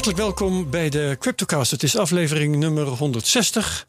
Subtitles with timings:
[0.00, 1.70] Hartelijk welkom bij de Cryptocast.
[1.70, 3.86] Het is aflevering nummer 160.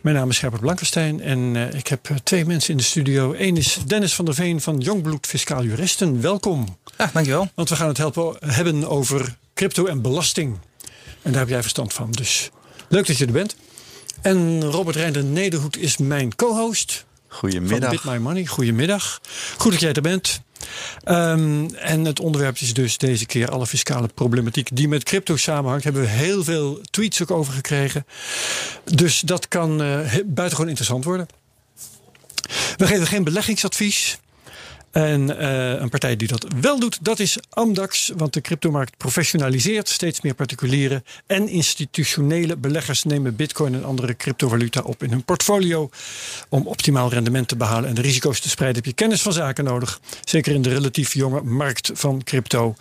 [0.00, 3.34] Mijn naam is Herbert Blankenstein en uh, ik heb twee mensen in de studio.
[3.38, 6.20] Eén is Dennis van der Veen van Jongbloed Fiscaal Juristen.
[6.20, 6.78] Welkom.
[6.98, 7.50] Ja, dankjewel.
[7.54, 10.58] Want we gaan het helpen, hebben over crypto en belasting.
[11.22, 12.10] En daar heb jij verstand van.
[12.10, 12.50] Dus
[12.88, 13.56] leuk dat je er bent.
[14.22, 17.04] En Robert Reinder Nederhoed is mijn co-host.
[17.28, 17.80] Goedemiddag.
[17.80, 18.46] Van Bit My Money.
[18.46, 19.20] Goedemiddag.
[19.56, 20.40] Goed dat jij er bent.
[21.08, 25.84] Um, en het onderwerp is dus deze keer alle fiscale problematiek die met crypto samenhangt.
[25.84, 28.06] Hebben we heel veel tweets ook over gekregen.
[28.84, 31.26] Dus dat kan uh, buitengewoon interessant worden.
[32.76, 34.18] We geven geen beleggingsadvies.
[34.94, 38.12] En uh, een partij die dat wel doet, dat is Amdax.
[38.16, 39.88] Want de cryptomarkt professionaliseert.
[39.88, 45.90] Steeds meer particuliere en institutionele beleggers nemen bitcoin en andere cryptovaluta op in hun portfolio.
[46.48, 49.64] Om optimaal rendement te behalen en de risico's te spreiden heb je kennis van zaken
[49.64, 50.00] nodig.
[50.24, 52.74] Zeker in de relatief jonge markt van crypto.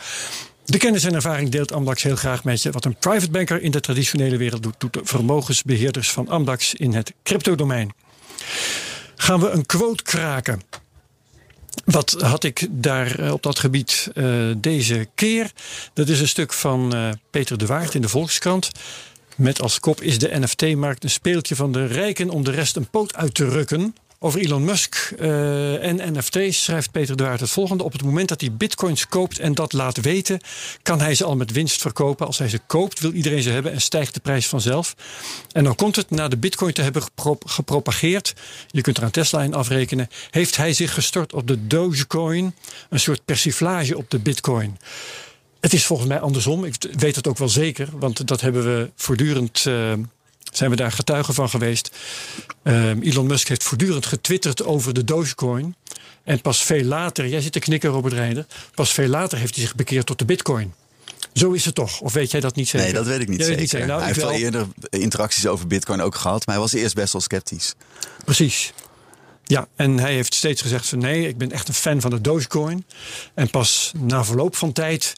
[0.66, 2.72] De kennis en ervaring deelt Amdax heel graag met je.
[2.72, 6.94] Wat een private banker in de traditionele wereld doet, doet de vermogensbeheerders van Amdax in
[6.94, 7.92] het cryptodomein.
[9.16, 10.62] Gaan we een quote kraken.
[11.84, 15.52] Wat had ik daar op dat gebied uh, deze keer?
[15.94, 18.70] Dat is een stuk van uh, Peter de Waard in de Volkskrant.
[19.36, 22.90] Met als kop is de NFT-markt een speeltje van de rijken om de rest een
[22.90, 23.96] poot uit te rukken.
[24.26, 27.84] Over Elon Musk uh, en NFT's schrijft Peter Waard het volgende.
[27.84, 30.40] Op het moment dat hij bitcoins koopt en dat laat weten,
[30.82, 32.26] kan hij ze al met winst verkopen.
[32.26, 34.96] Als hij ze koopt, wil iedereen ze hebben en stijgt de prijs vanzelf.
[35.52, 38.34] En dan komt het na de bitcoin te hebben gepro gepropageerd.
[38.68, 40.10] Je kunt er aan Tesla in afrekenen.
[40.30, 42.56] Heeft hij zich gestort op de Dogecoin,
[42.90, 44.78] een soort persiflage op de bitcoin.
[45.60, 46.66] Het is volgens mij andersom.
[46.66, 49.66] Ik weet het ook wel zeker, want dat hebben we voortdurend.
[49.68, 49.94] Uh,
[50.58, 51.92] zijn we daar getuigen van geweest.
[52.64, 55.76] Um, Elon Musk heeft voortdurend getwitterd over de Dogecoin.
[56.24, 58.46] En pas veel later, jij zit te knikken Robert Reinder,
[58.76, 60.74] pas veel later heeft hij zich bekeerd tot de bitcoin.
[61.34, 62.00] Zo is het toch?
[62.02, 62.88] Of weet jij dat niet zeker?
[62.88, 63.62] Nee, dat weet ik niet jij zeker.
[63.62, 63.88] Niet zeker.
[63.88, 66.46] Nou, hij heeft wel eerder interacties over bitcoin ook gehad.
[66.46, 67.74] Maar hij was eerst best wel sceptisch.
[68.26, 68.74] Precies.
[69.44, 72.22] Ja, en hij heeft steeds gezegd van nee, ik ben echt een fan van de
[72.22, 72.86] Dogecoin.
[73.34, 75.14] En pas na verloop van tijd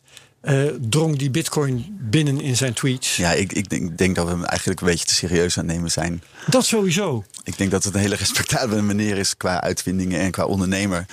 [0.46, 3.16] uh, drong die bitcoin binnen in zijn tweets.
[3.16, 5.76] Ja, ik, ik denk, denk, dat we hem eigenlijk een beetje te serieus aan het
[5.76, 6.24] nemen zijn.
[6.48, 7.24] Dat sowieso.
[7.44, 11.06] Ik denk dat het een hele respectabele meneer is qua uitvindingen en qua ondernemer.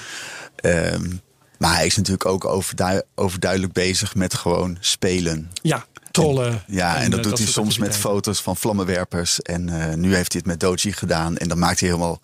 [0.65, 1.21] Um,
[1.59, 5.51] maar hij is natuurlijk ook overdu overduidelijk bezig met gewoon spelen.
[5.63, 6.51] Ja, trollen.
[6.51, 9.41] En, ja, en, en dat, dat doet hij soms met foto's van vlammenwerpers.
[9.41, 11.37] En uh, nu heeft hij het met Doji gedaan.
[11.37, 12.21] En dan maakt hij helemaal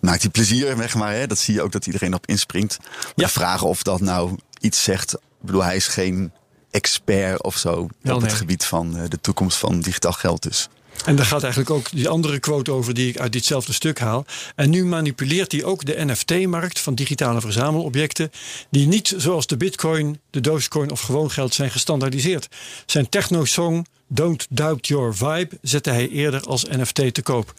[0.00, 1.12] maakt hij plezier weg maar.
[1.12, 1.26] Hè?
[1.26, 2.78] Dat zie je ook dat iedereen op inspringt.
[2.80, 3.24] Maar ja.
[3.24, 5.16] de vraag of dat nou iets zegt.
[5.42, 6.32] Ik bedoel, hij is geen
[6.70, 10.68] expert of zo Wel, op het gebied van uh, de toekomst van digitaal geld dus.
[11.04, 14.24] En daar gaat eigenlijk ook die andere quote over die ik uit ditzelfde stuk haal.
[14.56, 18.30] En nu manipuleert hij ook de NFT-markt van digitale verzamelobjecten.
[18.70, 22.48] die niet zoals de Bitcoin, de Dogecoin of gewoon geld zijn gestandaardiseerd.
[22.86, 27.54] Zijn techno-song Don't Doubt Your Vibe zette hij eerder als NFT te koop.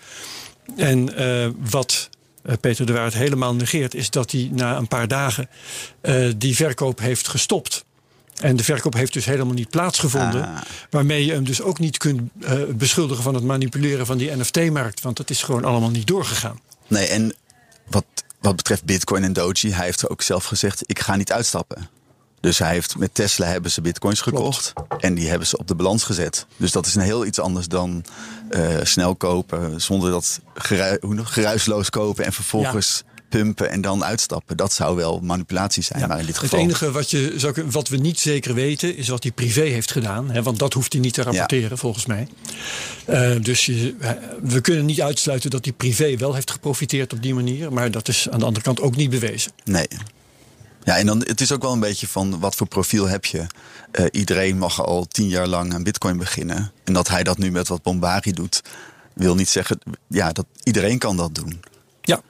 [0.78, 2.10] En uh, wat
[2.59, 5.50] Peter de Waard helemaal negeert, is dat hij na een paar dagen
[6.02, 7.86] uh, die verkoop heeft gestopt.
[8.42, 10.44] En de verkoop heeft dus helemaal niet plaatsgevonden.
[10.44, 10.62] Ah.
[10.90, 15.02] Waarmee je hem dus ook niet kunt uh, beschuldigen van het manipuleren van die NFT-markt.
[15.02, 16.59] Want dat is gewoon allemaal niet doorgegaan.
[16.88, 17.34] Nee, en
[17.90, 18.06] wat,
[18.40, 21.90] wat betreft Bitcoin en Doji, hij heeft ook zelf gezegd: ik ga niet uitstappen.
[22.44, 25.04] Dus hij heeft met Tesla hebben ze bitcoins gekocht Klopt.
[25.04, 26.46] en die hebben ze op de balans gezet.
[26.58, 28.04] Dus dat is een heel iets anders dan
[28.50, 33.14] uh, snel kopen zonder dat geru geruisloos kopen en vervolgens ja.
[33.30, 34.58] pumpen en dan uitstappen.
[34.58, 36.00] Dat zou wel manipulatie zijn.
[36.00, 36.59] Ja, maar in dit geval.
[36.59, 39.92] Het enige wat, je zou, wat we niet zeker weten is wat hij privé heeft
[39.92, 40.31] gedaan.
[40.31, 41.75] Hè, want dat hoeft hij niet te rapporteren ja.
[41.75, 42.28] volgens mij.
[43.10, 43.96] Uh, dus je,
[44.42, 47.74] we kunnen niet uitsluiten dat hij privé wel heeft geprofiteerd op die manier.
[47.74, 49.52] Maar dat is aan de andere kant ook niet bewezen.
[49.64, 49.88] Nee.
[50.84, 53.46] Ja, en dan, het is ook wel een beetje van wat voor profiel heb je.
[53.92, 56.72] Uh, iedereen mag al tien jaar lang aan bitcoin beginnen.
[56.84, 58.62] En dat hij dat nu met wat bombari doet,
[59.14, 59.80] wil niet zeggen...
[60.08, 61.64] ja, dat iedereen kan dat doen.
[62.02, 62.22] Ja,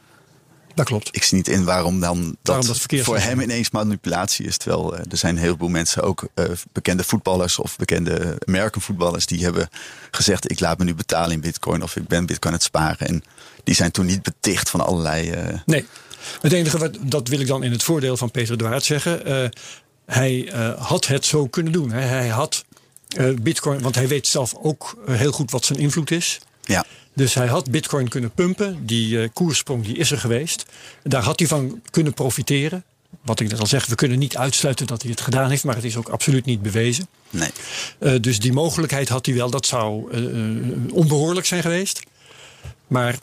[0.76, 1.10] dat klopt.
[1.12, 4.58] Ik zie niet in waarom dan dat, waarom dat voor hem ineens manipulatie is.
[4.58, 9.26] Terwijl uh, er zijn heel veel mensen, ook uh, bekende voetballers of bekende American voetballers...
[9.26, 9.70] die hebben
[10.12, 13.08] gezegd, ik laat me nu betalen in bitcoin of ik ben bitcoin aan het sparen.
[13.08, 13.24] En
[13.64, 15.36] die zijn toen niet beticht van allerlei...
[15.66, 15.86] Nee.
[16.42, 19.30] Het enige wat, dat wil ik dan in het voordeel van Peter de Waard zeggen.
[19.30, 19.50] Uh,
[20.06, 21.92] hij uh, had het zo kunnen doen.
[21.92, 22.02] Hè.
[22.02, 22.66] Hij had
[23.18, 26.40] uh, Bitcoin, want hij weet zelf ook heel goed wat zijn invloed is.
[26.64, 26.86] Ja.
[27.14, 28.86] Dus hij had Bitcoin kunnen pumpen.
[28.86, 30.66] Die koersprong die is er geweest.
[31.04, 32.84] Daar had hij van kunnen profiteren.
[33.22, 35.76] Wat ik net al zeg, we kunnen niet uitsluiten dat hij het gedaan heeft, maar
[35.76, 37.08] het is ook absoluut niet bewezen.
[37.30, 37.50] Nee.
[38.00, 39.50] Uh, dus die mogelijkheid had hij wel.
[39.50, 42.02] Dat zou uh, onbehoorlijk zijn geweest.
[42.88, 43.16] Maar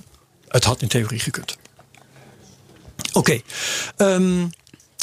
[0.48, 1.56] het had in theorie gekund.
[3.12, 3.40] Oké.
[3.96, 4.14] Okay.
[4.14, 4.50] Um,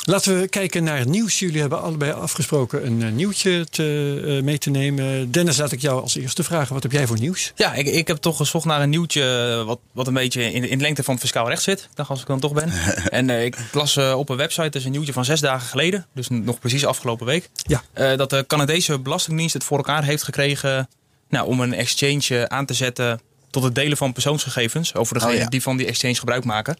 [0.10, 1.40] Laten we kijken naar het nieuws.
[1.40, 5.32] Jullie hebben allebei afgesproken een uh, nieuwtje te, uh, mee te nemen.
[5.32, 6.74] Dennis, laat ik jou als eerste vragen.
[6.74, 7.52] Wat heb jij voor nieuws?
[7.56, 10.78] Ja, ik, ik heb toch gezocht naar een nieuwtje wat, wat een beetje in, in
[10.78, 11.90] de lengte van het fiscaal recht zit.
[11.94, 12.72] Dacht als ik dan toch ben.
[13.10, 16.06] en uh, ik las op een website, dus een nieuwtje van zes dagen geleden.
[16.14, 17.50] Dus nog precies afgelopen week.
[17.56, 18.16] Ja.
[18.16, 20.90] dat de Canadese Belastingdienst het voor elkaar heeft gekregen
[21.30, 23.20] nou, om een exchange aan te zetten
[23.50, 25.48] tot het delen van persoonsgegevens over degene oh, ja.
[25.48, 26.78] die van die exchange gebruik maken.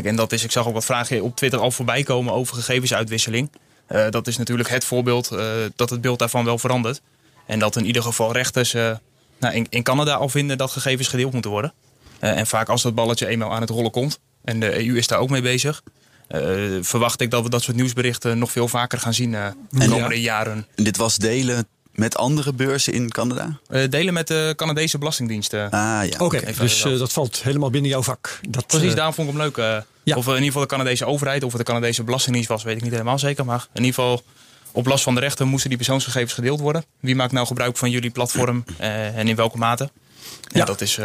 [0.00, 3.50] En dat is, ik zag ook wat vragen op Twitter al voorbij komen over gegevensuitwisseling.
[3.88, 5.40] Uh, dat is natuurlijk het voorbeeld uh,
[5.76, 7.00] dat het beeld daarvan wel verandert.
[7.46, 8.96] En dat in ieder geval rechters uh,
[9.38, 11.72] nou, in, in, Canada al vinden dat gegevens gedeeld moeten worden.
[12.18, 15.18] en vaak als dat balletje eenmaal aan het rollen komt, en de EU is daar
[15.18, 15.82] ook mee bezig,
[16.80, 20.66] verwacht ik dat we dat soort nieuwsberichten nog veel vaker gaan zien de komende jaren.
[20.74, 23.58] En dit was delen met andere beurzen in Canada?
[23.68, 25.70] Uh, delen met de Canadese Belastingdiensten.
[25.70, 26.18] Ah ja.
[26.18, 28.40] Oké, okay, dus uh, dat valt helemaal binnen jouw vak.
[28.48, 29.56] Dat, Precies, uh, daarom vond ik hem leuk.
[30.02, 30.16] Ja.
[30.16, 32.82] Of in ieder geval de Canadese overheid, of het de Canadese Belastingdienst was, weet ik
[32.82, 33.44] niet helemaal zeker.
[33.44, 34.22] Maar in ieder geval,
[34.72, 36.84] op last van de rechter moesten die persoonsgegevens gedeeld worden.
[37.00, 39.90] Wie maakt nou gebruik van jullie platform en in welke mate?
[40.40, 40.64] Ja, ja.
[40.64, 40.98] dat is.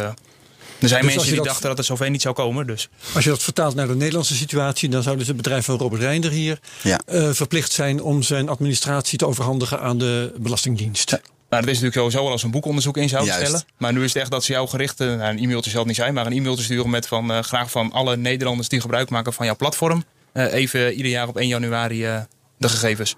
[0.80, 2.66] Er zijn dus mensen die dat, dachten dat het zover niet zou komen.
[2.66, 2.88] Dus.
[3.14, 6.02] Als je dat vertaalt naar de Nederlandse situatie, dan zou dus het bedrijf van Robert
[6.02, 7.00] Reinder hier ja.
[7.12, 11.10] uh, verplicht zijn om zijn administratie te overhandigen aan de Belastingdienst.
[11.10, 11.20] Ja.
[11.50, 13.62] Nou, dat is natuurlijk sowieso wel als een boekonderzoek in zou stellen.
[13.76, 15.96] Maar nu is het echt dat ze jou gericht, nou, een e-mailtje zal het niet
[15.96, 19.10] zijn, maar een e-mail te sturen met van uh, graag van alle Nederlanders die gebruik
[19.10, 20.04] maken van jouw platform.
[20.34, 22.20] Uh, even ieder jaar op 1 januari uh,
[22.58, 23.16] de gegevens.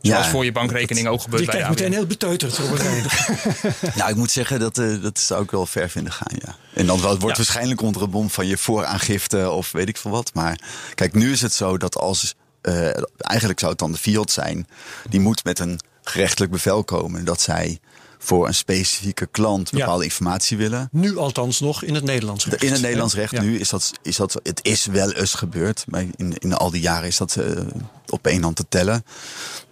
[0.00, 1.70] Zoals ja, voor je bankrekening ook gebeurt bij de ABN.
[1.70, 2.58] meteen heel beteuterd.
[3.96, 6.56] nou, ik moet zeggen, dat, uh, dat zou ik wel ver vinden gaan, ja.
[6.74, 7.26] En dan wordt ja.
[7.26, 10.34] waarschijnlijk onder het bom van je vooraangifte of weet ik veel wat.
[10.34, 10.60] Maar
[10.94, 12.34] kijk, nu is het zo dat als...
[12.62, 12.74] Uh,
[13.16, 14.66] eigenlijk zou het dan de field zijn.
[15.08, 17.80] Die moet met een gerechtelijk bevel komen dat zij
[18.22, 20.04] voor een specifieke klant bepaalde ja.
[20.04, 20.88] informatie willen.
[20.92, 22.62] Nu althans nog in het Nederlands recht.
[22.62, 23.42] In het Nederlands recht ja.
[23.42, 25.84] nu is dat, is dat, het is wel eens gebeurd.
[25.88, 27.60] Maar in, in al die jaren is dat uh,
[28.08, 29.04] op één hand te tellen.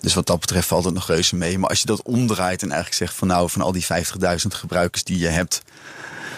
[0.00, 1.58] Dus wat dat betreft valt het nog reuze mee.
[1.58, 3.88] Maar als je dat omdraait en eigenlijk zegt van nou, van al die 50.000
[4.48, 5.62] gebruikers die je hebt,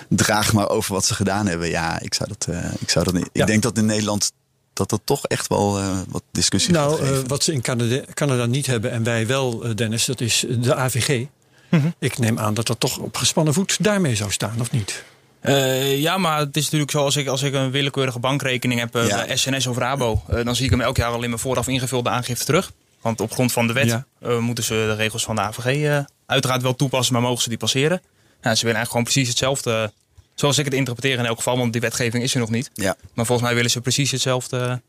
[0.09, 1.69] draag maar over wat ze gedaan hebben.
[1.69, 3.29] Ja, ik zou dat, uh, ik zou dat niet.
[3.33, 3.41] Ja.
[3.41, 4.33] Ik denk dat in Nederland
[4.73, 8.47] dat dat toch echt wel uh, wat discussie nou, uh, wat ze in Canada, Canada,
[8.47, 11.27] niet hebben en wij wel, Dennis, dat is de AVG.
[11.71, 11.95] Mm -hmm.
[11.99, 15.05] Ik neem aan dat dat toch op gespannen voet daarmee zou staan, of niet?
[15.43, 18.95] Uh, ja, maar het is natuurlijk zo als ik, als ik een willekeurige bankrekening heb,
[18.95, 19.25] ja.
[19.27, 22.11] bij SNS of Rabo, dan zie ik hem elk jaar al in mijn vooraf ingevulde
[22.11, 22.73] aangifte terug.
[23.01, 24.41] Want op grond van de wet ja.
[24.41, 28.03] moeten ze de regels van de AVG uiteraard wel toepassen, maar mogen ze die passeren.
[28.43, 29.93] Nou, ze willen eigenlijk gewoon precies hetzelfde
[30.41, 32.71] Zoals ik het interpreteer in elk geval, want die wetgeving is er nog niet.
[32.75, 32.97] Ja.
[33.15, 34.81] Maar volgens mij willen ze precies hetzelfde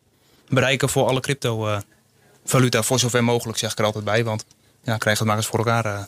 [0.49, 1.81] bereiken voor alle crypto
[2.45, 2.83] valuta.
[2.83, 4.23] Voor zover mogelijk zeg ik er altijd bij.
[4.23, 4.45] Want
[4.83, 6.07] ja, krijg het maar eens voor elkaar.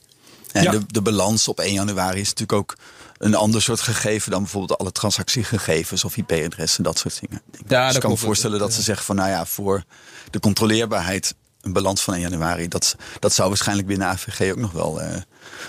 [0.53, 0.71] En ja.
[0.71, 2.75] de, de balans op 1 januari is natuurlijk ook
[3.17, 7.41] een ander soort gegeven dan bijvoorbeeld alle transactiegegevens of IP-adressen, dat soort dingen.
[7.67, 9.83] Ja, dus ik kan me voorstellen dat ze zeggen van nou ja, voor
[10.29, 12.67] de controleerbaarheid een balans van 1 januari.
[12.67, 15.01] Dat, dat zou waarschijnlijk binnen AVG ook nog wel.
[15.01, 15.07] Uh,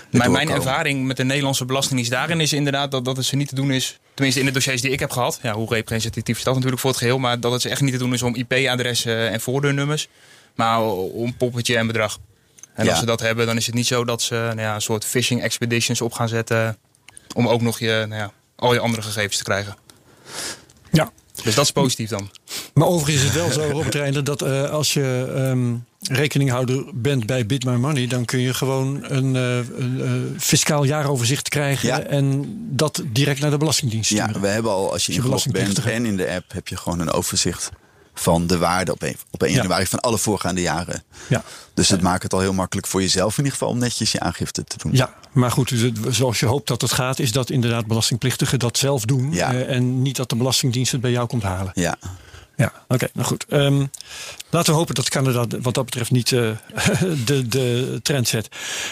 [0.09, 3.47] maar mijn ervaring met de Nederlandse Belastingdienst daarin is inderdaad dat, dat het ze niet
[3.47, 3.99] te doen is.
[4.13, 5.39] Tenminste, in de dossiers die ik heb gehad.
[5.41, 7.19] Ja, hoe representatief is dat natuurlijk voor het geheel.
[7.19, 10.07] Maar dat het ze echt niet te doen is om IP-adressen en voordeurnummers.
[10.55, 12.19] Maar om poppetje en bedrag.
[12.75, 12.89] En Ja.
[12.89, 15.05] als ze dat hebben, dan is het niet zo dat ze nou ja, een soort
[15.05, 16.77] phishing expeditions op gaan zetten.
[17.35, 19.75] Om ook nog je, nou ja, al je andere gegevens te krijgen.
[20.91, 21.11] Ja.
[21.43, 22.29] Dus dat is positief dan.
[22.73, 27.45] Maar overigens is het wel zo, Robert dat uh, als je um, rekeninghouder bent bij
[27.45, 32.01] Bit My Money, dan kun je gewoon een, uh, een uh, fiscaal jaaroverzicht krijgen Ja.
[32.01, 34.33] en dat direct naar de Belastingdienst sturen.
[34.33, 36.77] Ja, we hebben al, als je je ingelogd bent en in de app, heb je
[36.77, 37.69] gewoon een overzicht
[38.15, 39.57] van de waarde op 1, op 1 Ja.
[39.57, 41.03] januari van alle voorgaande jaren.
[41.27, 41.43] Ja.
[41.73, 44.19] Dus het maakt het al heel makkelijk voor jezelf in ieder geval om netjes je
[44.19, 44.91] aangifte te doen.
[44.93, 48.77] Ja, maar goed, dus zoals je hoopt dat het gaat, is dat inderdaad belastingplichtigen dat
[48.77, 49.33] zelf doen.
[49.33, 49.53] Ja.
[49.53, 51.71] eh, en niet dat de Belastingdienst het bij jou komt halen.
[51.75, 51.97] Ja.
[52.57, 53.45] Ja, oké, nou goed.
[53.49, 53.85] Ehm,
[54.49, 56.49] laten we hopen dat Canada wat dat betreft niet eh,
[57.25, 58.47] de, de trend zet.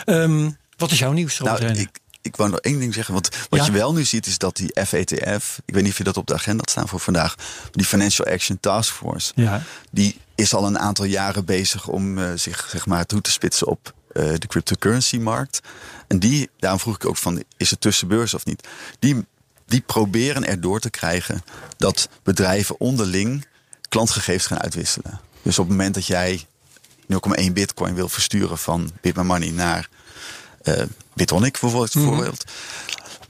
[0.05, 3.13] Ehm, wat is jouw nieuws, Nou, ik, ik wou nog één ding zeggen.
[3.13, 3.65] Want wat Ja?
[3.65, 6.27] je wel nu ziet is dat die FATF, ik weet niet of je dat op
[6.27, 7.35] de agenda had staan voor vandaag,
[7.71, 9.61] die Financial Action Task Force, Ja.
[9.91, 13.67] die is al een aantal jaren bezig om eh, zich zeg maar, toe te spitsen
[13.67, 15.59] op eh, de cryptocurrency markt.
[16.07, 18.67] En die, daarom vroeg ik ook van, is het tussenbeurs of niet?
[18.99, 19.25] Die,
[19.65, 21.43] die proberen erdoor te krijgen
[21.77, 23.45] dat bedrijven onderling
[23.89, 25.19] klantgegevens gaan uitwisselen.
[25.41, 26.45] Dus op het moment dat jij
[27.41, 29.89] 0,1 bitcoin wil versturen van BitMyMoney naar
[31.13, 32.05] Bitonic bijvoorbeeld, Mhm.
[32.05, 32.43] bijvoorbeeld,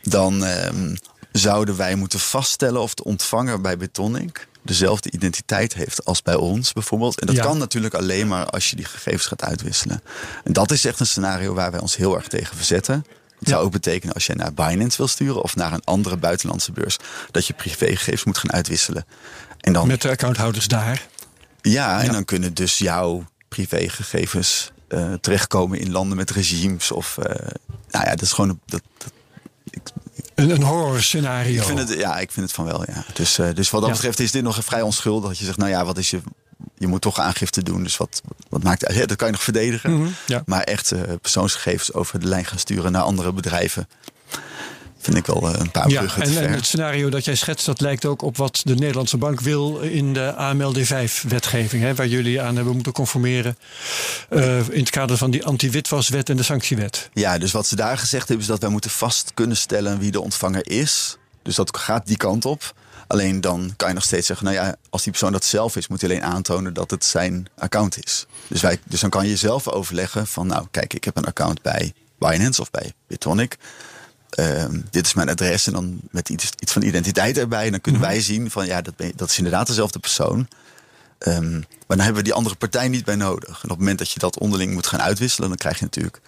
[0.03, 0.95] dan ehm,
[1.31, 6.73] zouden wij moeten vaststellen of de ontvanger bij Bitonic dezelfde identiteit heeft als bij ons
[6.73, 7.19] bijvoorbeeld.
[7.19, 7.41] En dat Ja.
[7.41, 10.01] kan natuurlijk alleen maar als je die gegevens gaat uitwisselen.
[10.43, 13.05] En dat is echt een scenario waar wij ons heel erg tegen verzetten.
[13.39, 16.71] Het zou ook betekenen als je naar Binance wil sturen of naar een andere buitenlandse
[16.71, 16.97] beurs,
[17.31, 19.05] dat je privégegevens moet gaan uitwisselen.
[19.59, 21.07] En dan Met de accounthouders daar.
[21.61, 26.91] Ja, en dan kunnen dus jouw privégegevens uh, terechtkomen in landen met regimes.
[26.91, 27.25] Of, uh,
[27.89, 28.59] nou ja, dat is gewoon.
[28.65, 29.11] Dat, dat
[30.35, 31.61] een, een horror scenario.
[31.61, 33.05] Ik vind het, ja, ik vind het van wel, ja.
[33.13, 35.29] Dus, uh, dus wat dat betreft is dit nog vrij onschuldig.
[35.29, 36.21] Dat je zegt, nou ja, wat is je.
[36.77, 37.83] Je moet toch aangifte doen.
[37.83, 38.91] Dus wat, wat maakt?
[38.93, 39.91] Ja, dat kan je nog verdedigen.
[39.91, 40.43] Mm -hmm, ja.
[40.45, 43.87] Maar echt persoonsgegevens over de lijn gaan sturen naar andere bedrijven
[45.03, 47.81] vind ik wel een paar bruggen ja, en, en, het scenario dat jij schetst, dat
[47.81, 52.73] lijkt ook op wat de Nederlandse bank wil in de AMLD5-wetgeving, waar jullie aan hebben
[52.73, 53.57] moeten conformeren
[54.29, 57.09] uh, in het kader van die anti-witwaswet en de sanctiewet.
[57.13, 60.11] Ja, dus wat ze daar gezegd hebben is dat wij moeten vast kunnen stellen wie
[60.11, 61.17] de ontvanger is.
[61.41, 62.73] Dus dat gaat die kant op.
[63.07, 65.87] Alleen dan kan je nog steeds zeggen, nou ja, als die persoon dat zelf is,
[65.87, 68.25] moet hij alleen aantonen dat het zijn account is.
[68.47, 71.61] Dus, wij, dus dan kan je zelf overleggen van, nou kijk, ik heb een account
[71.61, 73.57] bij Binance of bij Bitonic.
[74.39, 77.65] Uh, dit is mijn adres en dan met iets, iets van identiteit erbij.
[77.65, 78.15] En dan kunnen mm -hmm.
[78.15, 80.47] wij zien van ja, dat, ben, dat is inderdaad dezelfde persoon.
[81.27, 81.51] Um,
[81.87, 83.47] maar dan hebben we die andere partij niet bij nodig.
[83.49, 86.21] En op het moment dat je dat onderling moet gaan uitwisselen, dan krijg je natuurlijk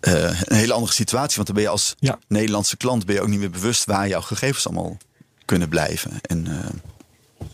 [0.00, 1.34] uh, een hele andere situatie.
[1.34, 2.18] Want dan ben je als ja.
[2.28, 4.96] Nederlandse klant ben je ook niet meer bewust waar jouw gegevens allemaal
[5.44, 6.12] kunnen blijven.
[6.22, 6.54] En uh,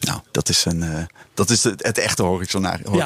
[0.01, 2.23] nou, dat is, een, uh, dat is het, het echte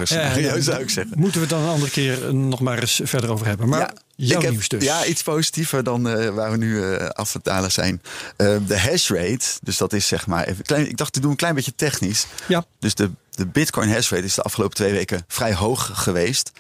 [0.09, 1.19] ja, ja, zou ik zeggen.
[1.19, 3.69] Moeten we het dan een andere keer nog maar eens verder over hebben.
[3.69, 3.93] Maar
[4.27, 4.85] jouw heb, nieuws dus.
[4.85, 8.03] Ja, iets positiever dan uh, waar we nu uh, af het dalen zijn.
[8.37, 10.45] Uh, de hash rate, dus dat is zeg maar...
[10.45, 12.27] Even klein, ik dacht te doen een klein beetje technisch.
[12.49, 12.65] Ja.
[12.79, 16.51] Dus de, de bitcoin hash rate is de afgelopen twee weken vrij hoog geweest.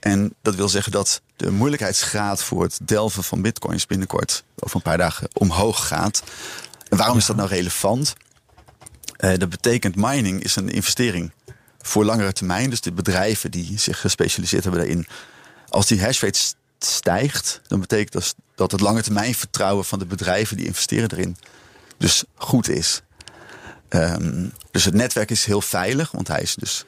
[0.00, 4.44] En dat wil zeggen dat de moeilijkheidsgraad voor het delven van bitcoins binnenkort...
[4.58, 6.22] over een paar dagen omhoog gaat.
[6.88, 8.14] En waarom is dat nou relevant?
[9.16, 11.32] Dat betekent mining is een investering
[11.80, 12.70] voor langere termijn.
[12.70, 15.06] Dus de bedrijven die zich gespecialiseerd hebben daarin.
[15.68, 20.06] Als die hash rate stijgt, dan betekent dat dat het lange termijn vertrouwen van de
[20.06, 21.36] bedrijven die investeren erin
[21.96, 23.02] dus goed is.
[23.88, 26.84] Um, dus het netwerk is heel veilig, want hij is dus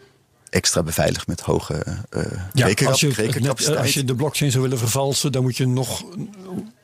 [0.50, 3.78] extra beveiligd met hoge uh, ja, als je, rekencapaciteit.
[3.78, 6.04] Als je de blockchain zou willen vervalsen, dan moet je nog,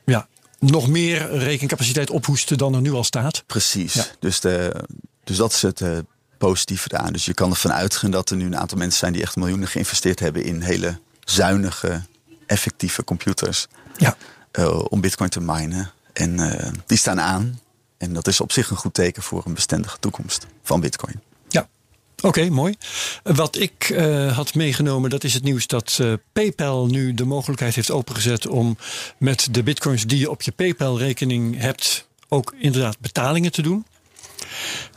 [0.05, 3.45] ja, nog meer rekencapaciteit ophoesten dan er nu al staat.
[3.47, 3.93] Precies.
[3.93, 4.05] Ja.
[4.19, 4.85] Dus, de,
[5.25, 5.99] dus dat is het uh,
[6.39, 7.13] positieve eraan.
[7.13, 9.69] Dus je kan ervan uitgaan dat er nu een aantal mensen zijn die echt miljoenen
[9.69, 12.03] geïnvesteerd hebben in hele zuinige,
[12.47, 13.67] effectieve computers.
[13.97, 14.17] Ja.
[14.53, 15.91] Uh, om bitcoin te minen.
[16.13, 17.61] En uh, die staan aan.
[17.99, 21.21] En dat is op zich een goed teken voor een bestendige toekomst van bitcoin.
[21.49, 21.69] Ja,
[22.17, 22.75] Oké, okay, mooi.
[23.23, 26.01] Wat ik uh, had meegenomen, dat is het nieuws dat
[26.33, 28.77] PayPal nu de mogelijkheid heeft opengezet om
[29.19, 33.87] met de bitcoins die je op je PayPal-rekening hebt, ook inderdaad betalingen te doen.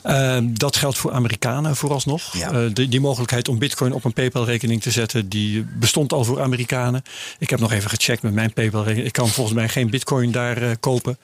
[0.06, 2.38] Uh, dat geldt voor Amerikanen vooralsnog.
[2.38, 2.52] Ja.
[2.52, 6.42] Uh, die, die, mogelijkheid om bitcoin op een PayPal-rekening te zetten, die bestond al voor
[6.42, 7.04] Amerikanen.
[7.40, 9.08] Ik heb nog even gecheckt met mijn PayPal-rekening.
[9.08, 11.18] Ik kan volgens mij geen bitcoin daar uh, kopen.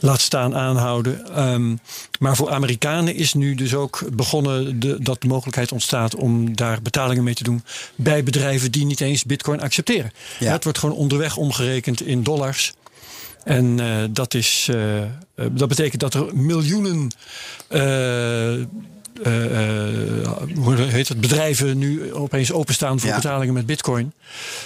[0.00, 1.40] Laat staan aanhouden.
[1.48, 1.80] Um,
[2.18, 6.82] maar voor Amerikanen is nu dus ook begonnen de, dat de mogelijkheid ontstaat om daar
[6.82, 7.64] betalingen mee te doen
[7.94, 10.12] bij bedrijven die niet eens bitcoin accepteren.
[10.38, 10.52] Ja.
[10.52, 12.72] Het wordt gewoon onderweg omgerekend in dollars.
[13.44, 15.06] En uh, dat, is, uh, uh,
[15.50, 17.10] dat betekent dat er miljoenen
[20.54, 23.14] hoe heet het, bedrijven nu opeens openstaan voor Ja.
[23.14, 24.12] betalingen met bitcoin.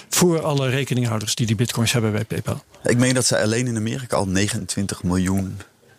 [0.09, 2.65] Voor alle rekeninghouders die die bitcoins hebben bij PayPal.
[2.85, 5.57] Ik meen dat ze alleen in Amerika al 29 miljoen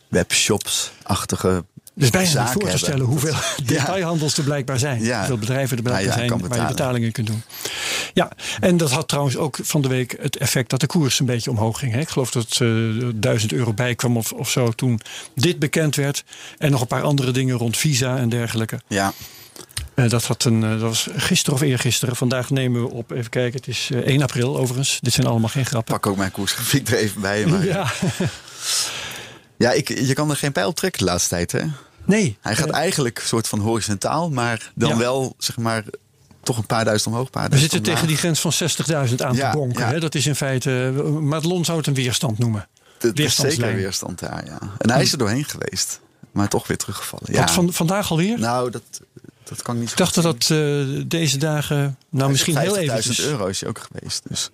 [0.08, 1.64] webshops-achtige
[1.98, 3.64] Dus bijna niet voor te stellen hoeveel Ja.
[3.66, 5.04] detailhandels er blijkbaar zijn.
[5.04, 5.18] Ja.
[5.18, 7.44] Hoeveel bedrijven er blijkbaar zijn waar je betalingen kunt doen.
[8.14, 11.26] Ja, en dat had trouwens ook van de week het effect dat de koers een
[11.26, 11.94] beetje omhoog ging.
[11.94, 12.00] Hè.
[12.00, 15.00] Ik geloof dat het eh, 1000 euro bij kwam of, of zo toen
[15.36, 16.24] dit bekend werd.
[16.58, 18.80] En nog een paar andere dingen rond visa en dergelijke.
[18.88, 19.14] Ja,
[19.94, 22.16] Eh, dat, had een, eh, dat was gisteren of eergisteren.
[22.16, 24.98] Vandaag nemen we op, even kijken, het is eh, 1 april overigens.
[25.02, 25.94] Dit zijn allemaal geen grappen.
[25.94, 27.46] pak ook mijn koersgrafiek er even bij.
[27.46, 27.92] Maar ja.
[29.58, 31.52] Ja, ik, je kan er geen pijl op trekken de laatste tijd.
[31.52, 31.62] Hè?
[32.08, 32.38] Nee.
[32.42, 34.98] Hij gaat Eh, eigenlijk soort van horizontaal, maar dan Ja.
[34.98, 35.84] wel zeg maar
[36.44, 37.30] toch een paar duizend omhoog.
[37.32, 39.82] een we zitten tegen die grens van 60.000 aan Ja, te bonken.
[39.86, 39.92] ja.
[39.92, 40.00] Hè?
[40.00, 42.68] Dat is in feite, eh, Madelon zou het een weerstand noemen.
[43.00, 44.58] Het is zeker weerstand daar, ja.
[44.78, 46.00] En hij is er doorheen geweest,
[46.32, 47.34] maar toch weer teruggevallen.
[47.34, 47.40] Ja.
[47.40, 48.40] Wat van, vandaag alweer?
[48.40, 48.84] Nou, dat,
[49.44, 52.80] dat kan ik niet Ik dacht dat dat eh, deze dagen, nou misschien heel 50.000
[52.82, 53.20] eventjes.
[53.20, 54.22] euro is hij ook geweest.
[54.30, 54.50] Dus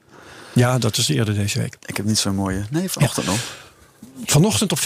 [0.54, 1.78] Ja, dat is eerder deze week.
[1.86, 2.64] ik heb niet zo'n mooie...
[2.70, 3.40] Nee, vanochtend nog.
[4.26, 4.86] Vanochtend op 50.000?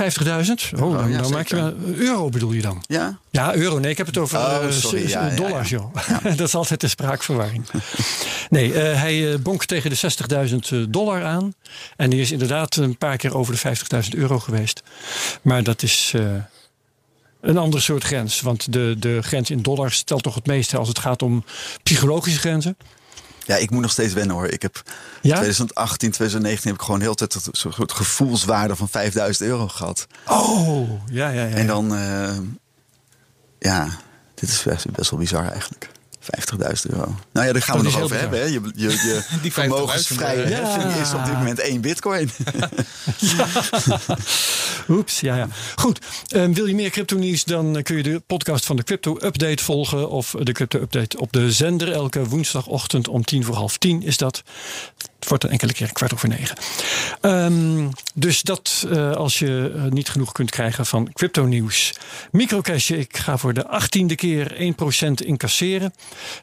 [0.76, 2.84] Oh, Oh, nou, ja, nou maak je wel- euro bedoel je dan?
[2.88, 3.80] Ja, Ja, euro.
[3.80, 5.10] Nee, ik heb het over Oh, eh, sorry.
[5.10, 5.78] Ja, dollars, ja.
[5.78, 6.34] joh.
[6.38, 7.66] dat is altijd de spraakverwarring.
[8.50, 11.54] nee, eh, hij eh, bonkt tegen de 60.000 eh, dollar aan.
[11.96, 14.84] En die is inderdaad een paar keer over de 50.000 euro geweest.
[15.42, 16.14] Maar dat is
[17.42, 18.42] een ander soort grens.
[18.42, 21.44] Want de, de grens in dollars stelt toch het meeste als het gaat om
[21.84, 22.78] psychologische grenzen.
[23.48, 24.48] Ja, ik moet nog steeds wennen hoor.
[24.48, 24.84] Ik heb
[25.22, 25.36] Ja?
[25.36, 30.08] 2018, 2019 heb ik gewoon heel tijd een soort gevoelswaarde van 5000 euro gehad.
[30.28, 31.56] Oh, ja, ja, ja.
[31.56, 32.38] En dan, eh,
[33.60, 33.88] ja,
[34.40, 35.90] Dit is best, best wel bizar eigenlijk.
[36.28, 37.16] 50.000 euro.
[37.32, 38.40] Nou ja, daar gaan we nog over hebben.
[38.40, 38.46] Hè.
[38.46, 41.02] Je, je, je Die vermogensvrije ja.
[41.02, 42.30] is op dit moment één bitcoin.
[44.90, 45.48] Oeps, ja, ja.
[45.76, 46.00] Goed,
[46.36, 49.64] um, wil je meer crypto nieuws, dan kun je de podcast van de Crypto Update
[49.64, 50.10] volgen.
[50.10, 51.92] Of de Crypto Update op de zender.
[51.92, 54.44] Elke woensdagochtend om tien voor half tien is dat.
[55.20, 56.58] Het wordt een enkele keer kwart over negen.
[57.22, 61.94] Um, dus dat uh, als je uh, niet genoeg kunt krijgen van crypto nieuws.
[62.32, 65.94] Microcash, ik ga voor de achttiende keer 1% incasseren.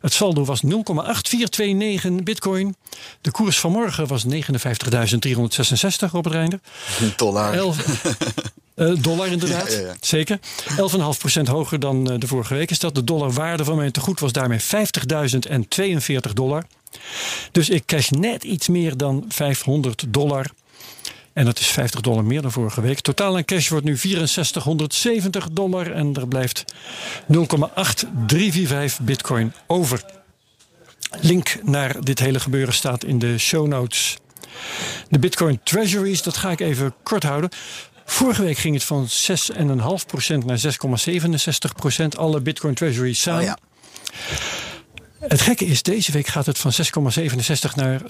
[0.00, 0.71] Het saldo was 0,8429
[2.23, 2.76] bitcoin.
[3.21, 4.33] De koers van morgen was 59.366
[6.12, 6.61] op het einde.
[7.16, 7.54] Dollar.
[7.54, 8.04] Elf,
[8.76, 9.95] uh, dollar inderdaad, ja, ja, ja.
[10.00, 10.38] zeker.
[11.37, 12.95] 11,5% hoger dan de vorige week is dat.
[12.95, 16.64] De dollarwaarde van mijn tegoed was daarmee 50.042 dollar.
[17.52, 20.50] Dus ik cash net iets meer dan 500 dollar.
[21.32, 23.00] En dat is 50 dollar meer dan vorige week.
[23.00, 25.92] Totaal aan cash wordt nu 6470 dollar.
[25.92, 26.64] En er blijft
[27.32, 30.04] 0,8345 bitcoin over.
[31.20, 34.16] Link naar dit hele gebeuren staat in de show notes.
[35.08, 37.50] De Bitcoin Treasuries, dat ga ik even kort houden.
[38.04, 40.61] Vorige week ging het van 6,5% naar
[42.02, 42.06] 6,67%.
[42.16, 43.40] Alle Bitcoin Treasuries samen.
[43.40, 43.58] Oh ja.
[45.28, 48.07] Het gekke is, deze week gaat het van 6,67 naar 6,54.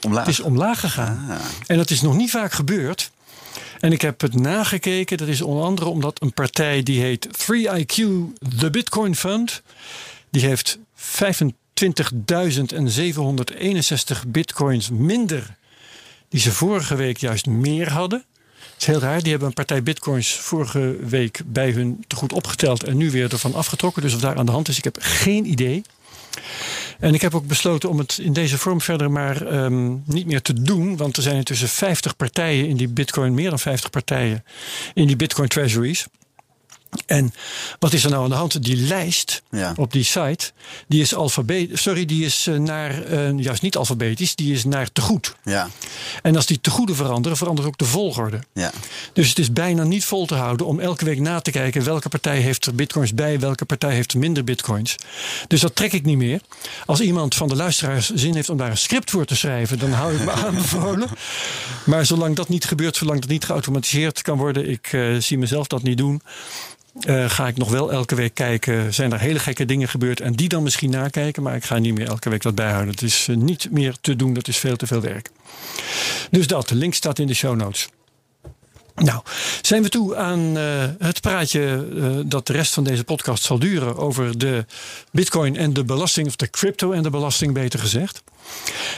[0.00, 0.24] Omlaag.
[0.26, 1.26] Het is omlaag gegaan.
[1.30, 1.36] Ah.
[1.66, 3.10] En dat is nog niet vaak gebeurd.
[3.80, 5.16] En ik heb het nagekeken.
[5.16, 7.94] Dat is onder andere omdat een partij die heet 3IQ,
[8.58, 9.62] The Bitcoin Fund.
[10.30, 11.04] Die heeft 25.761
[14.26, 15.56] bitcoins minder.
[16.28, 18.24] Die ze vorige week juist meer hadden.
[18.86, 19.20] Heel raar.
[19.20, 22.84] Die hebben een partij bitcoins vorige week bij hun te goed opgeteld.
[22.84, 24.02] En nu weer ervan afgetrokken.
[24.02, 25.82] Dus of daar aan de hand is, ik heb geen idee.
[26.98, 30.42] En ik heb ook besloten om het in deze vorm verder maar um, niet meer
[30.42, 30.96] te doen.
[30.96, 34.44] Want er zijn intussen 50 partijen in die Bitcoin, meer dan 50 partijen
[34.94, 36.06] in die Bitcoin Treasuries.
[37.06, 37.34] En
[37.78, 38.62] wat is er nou aan de hand?
[38.62, 39.72] Die lijst ja.
[39.76, 40.52] op die site,
[40.88, 41.82] die is alfabetisch.
[41.82, 45.34] Sorry, die is eh, naar, uh, juist niet alfabetisch, die is naar tegoed.
[45.44, 45.68] Ja.
[46.22, 48.38] En als die tegoeden veranderen, verandert ook de volgorde.
[48.52, 48.72] Ja.
[49.12, 52.08] Dus het is bijna niet vol te houden om elke week na te kijken welke
[52.08, 54.96] partij heeft er bitcoins bij, welke partij heeft er minder bitcoins.
[55.48, 56.40] Dus dat trek ik niet meer.
[56.86, 59.92] Als iemand van de luisteraars zin heeft om daar een script voor te schrijven, dan
[59.92, 61.08] hou ik me aanbevolen.
[61.84, 65.66] Maar zolang dat niet gebeurt, zolang dat niet geautomatiseerd kan worden, ik uh, zie mezelf
[65.66, 66.22] dat niet doen.
[67.00, 70.32] Uh, ga ik nog wel elke week kijken, zijn er hele gekke dingen gebeurd en
[70.32, 72.90] die dan misschien nakijken, maar ik ga niet meer elke week dat bijhouden.
[72.90, 75.30] Het is uh, niet meer te doen, dat is veel te veel werk.
[76.30, 77.88] Dus dat, de link staat in de show notes.
[78.94, 79.22] Nou,
[79.62, 81.88] zijn we toe aan uh, het praatje
[82.26, 84.66] dat de rest van deze podcast zal duren over de
[85.10, 88.22] bitcoin en de belasting, of de crypto en de belasting beter gezegd.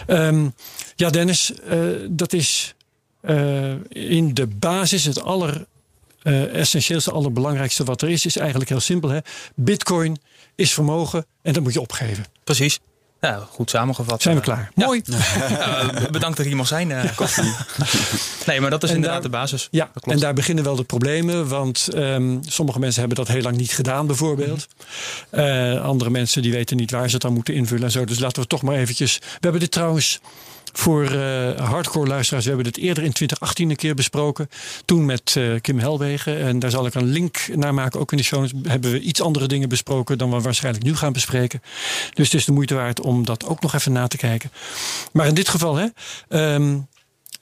[0.06, 0.54] Um,
[0.96, 1.52] ja, Dennis,
[2.08, 2.74] dat is
[3.88, 5.66] in de basis het aller
[6.26, 9.08] uh, essentieelste, allerbelangrijkste wat er is, is eigenlijk heel simpel.
[9.08, 9.18] Hè?
[9.54, 10.16] Bitcoin
[10.54, 12.24] is vermogen en dat moet je opgeven.
[12.44, 12.78] Precies.
[13.20, 14.22] Ja, goed samengevat.
[14.22, 14.70] Zijn we klaar?
[14.74, 14.86] Ja.
[14.86, 15.02] Mooi.
[15.48, 16.90] Ja, bedankt dat ik hier mag zijn.
[16.90, 17.04] Uh,
[18.46, 19.68] nee, maar dat is en inderdaad daar, de basis.
[19.70, 21.48] Ja, en daar beginnen wel de problemen.
[21.48, 24.66] Want um, sommige mensen hebben dat heel lang niet gedaan, bijvoorbeeld.
[25.32, 28.04] Uh, andere mensen die weten niet waar ze het dan moeten invullen en zo.
[28.04, 29.18] Dus laten we toch maar eventjes.
[29.18, 30.20] We hebben dit trouwens
[30.78, 34.48] voor uh, hardcore luisteraars, we hebben dit eerder in 2018 een keer besproken.
[34.84, 36.38] Toen met uh, Kim Helwegen.
[36.38, 38.00] En daar zal ik een link naar maken.
[38.00, 41.12] Ook in de show hebben we iets andere dingen besproken dan we waarschijnlijk nu gaan
[41.12, 41.62] bespreken.
[42.14, 44.50] Dus het is de moeite waard om dat ook nog even na te kijken.
[45.12, 45.86] Maar in dit geval, hè.
[46.54, 46.88] Um,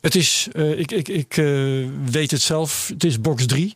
[0.01, 1.35] het is, uh, ik, ik, ik
[2.05, 3.75] weet het zelf, het is box 3.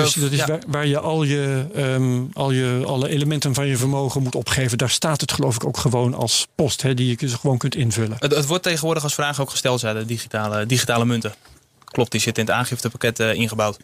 [0.00, 0.46] Dus dat is ja.
[0.46, 4.78] waar, waar, je, al je, um, al je alle elementen van je vermogen moet opgeven.
[4.78, 7.74] Daar staat het geloof ik ook gewoon als post hè, die je dus gewoon kunt
[7.74, 8.16] invullen.
[8.18, 11.34] Het, het, wordt tegenwoordig als vraag ook gesteld, zijn de digitale, digitale munten.
[11.84, 13.78] Klopt, die zit in het aangiftepakket uh, ingebouwd.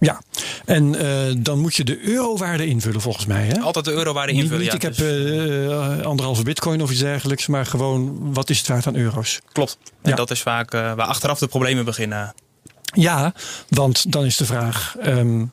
[0.00, 0.22] Ja,
[0.64, 3.46] en uh, dan moet je de eurowaarde invullen volgens mij.
[3.46, 3.60] Hè?
[3.60, 4.60] Altijd de eurowaarde invullen.
[4.60, 5.06] Niet, niet ja, ik dus.
[5.06, 9.40] heb uh, anderhalve bitcoin of iets dergelijks, maar gewoon wat is het waard aan euro's.
[9.52, 10.16] Klopt, en ja.
[10.16, 12.34] dat is vaak uh, waar achteraf de problemen beginnen.
[12.94, 13.32] Ja,
[13.68, 15.52] want dan is de vraag: um,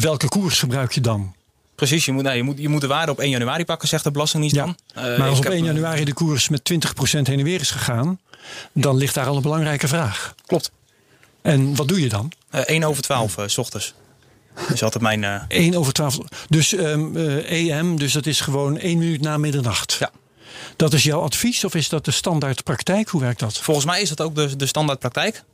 [0.00, 1.34] welke koers gebruik je dan?
[1.74, 4.04] Precies, je moet, nou, je, moet, je moet de waarde op 1 januari pakken, zegt
[4.04, 4.76] de Belastingdienst ja, dan.
[5.04, 6.76] Uh, maar als op 1 januari de koers met 20%
[7.10, 8.20] heen en weer is gegaan,
[8.72, 10.34] dan ligt daar al een belangrijke vraag.
[10.46, 10.70] Klopt.
[11.42, 12.32] En wat doe je dan?
[12.54, 13.94] Uh, 1 over 12 uh, s ochtends.
[14.54, 15.22] Dat is altijd mijn.
[15.22, 15.42] Uh...
[15.48, 16.18] 1 over 12.
[16.48, 19.96] Dus um, EM, dus dat is gewoon 1 minuut na middernacht.
[19.98, 20.10] Ja.
[20.76, 23.08] Dat is jouw advies of is dat de standaard praktijk?
[23.08, 23.58] Hoe werkt dat?
[23.58, 25.44] Volgens mij is dat ook de, de standaard praktijk.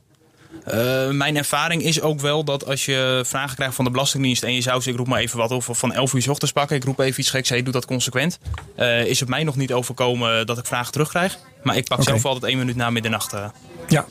[0.73, 4.53] Uh, mijn ervaring is ook wel dat als je vragen krijgt van de Belastingdienst en
[4.53, 6.75] je zou ze, ik roep maar even wat of van 11 uur s ochtends pakken,
[6.75, 8.39] ik roep even iets geks, hey, doe dat consequent.
[8.77, 11.37] Uh, is het mij nog niet overkomen dat ik vragen terugkrijg.
[11.63, 13.33] Maar ik pak zelf altijd één minuut na middernacht.
[13.87, 14.05] Ja,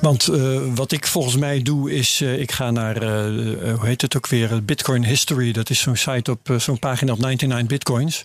[0.00, 0.28] want
[0.74, 5.04] wat ik volgens mij doe is, ik ga naar, hoe heet het ook weer, Bitcoin
[5.04, 5.52] History.
[5.52, 8.24] Dat is zo'n site op zo'n pagina op 99 Bitcoins.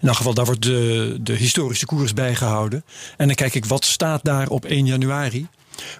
[0.00, 2.84] In elk geval, daar wordt de, de historische koers bijgehouden.
[3.16, 5.46] En dan kijk ik wat staat daar op 1 januari.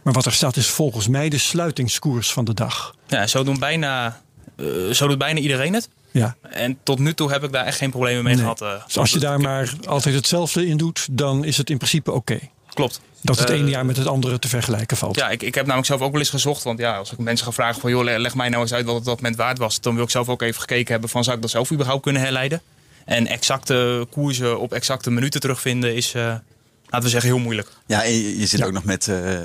[0.03, 2.95] Maar wat er staat is volgens mij de sluitingskoers van de dag.
[3.07, 4.21] Ja, zo, doen bijna,
[4.57, 5.89] uh, zo doet bijna iedereen het.
[6.11, 6.37] Ja.
[6.51, 8.63] En tot nu toe heb ik daar echt geen problemen mee gehad.
[8.63, 12.13] Uh, dus als je daar maar altijd hetzelfde in doet, dan is het in principe
[12.13, 12.39] oké.
[12.75, 13.01] Klopt.
[13.23, 15.17] Dat het uh, ene jaar met het andere te vergelijken valt.
[15.17, 16.63] Ja, ik, ik heb namelijk zelf ook wel eens gezocht.
[16.63, 17.91] Want ja, als ik mensen ga vragen van...
[17.91, 19.81] joh, leg mij nou eens uit wat het op dat moment waard was.
[19.81, 21.25] Dan wil ik zelf ook even gekeken hebben van...
[21.25, 22.63] zou ik dat zelf überhaupt kunnen herleiden?
[23.05, 27.69] En exacte koersen op exacte minuten terugvinden is, uh, laten we zeggen, heel moeilijk.
[27.87, 29.39] Ja, en je, zit ook nog met uh,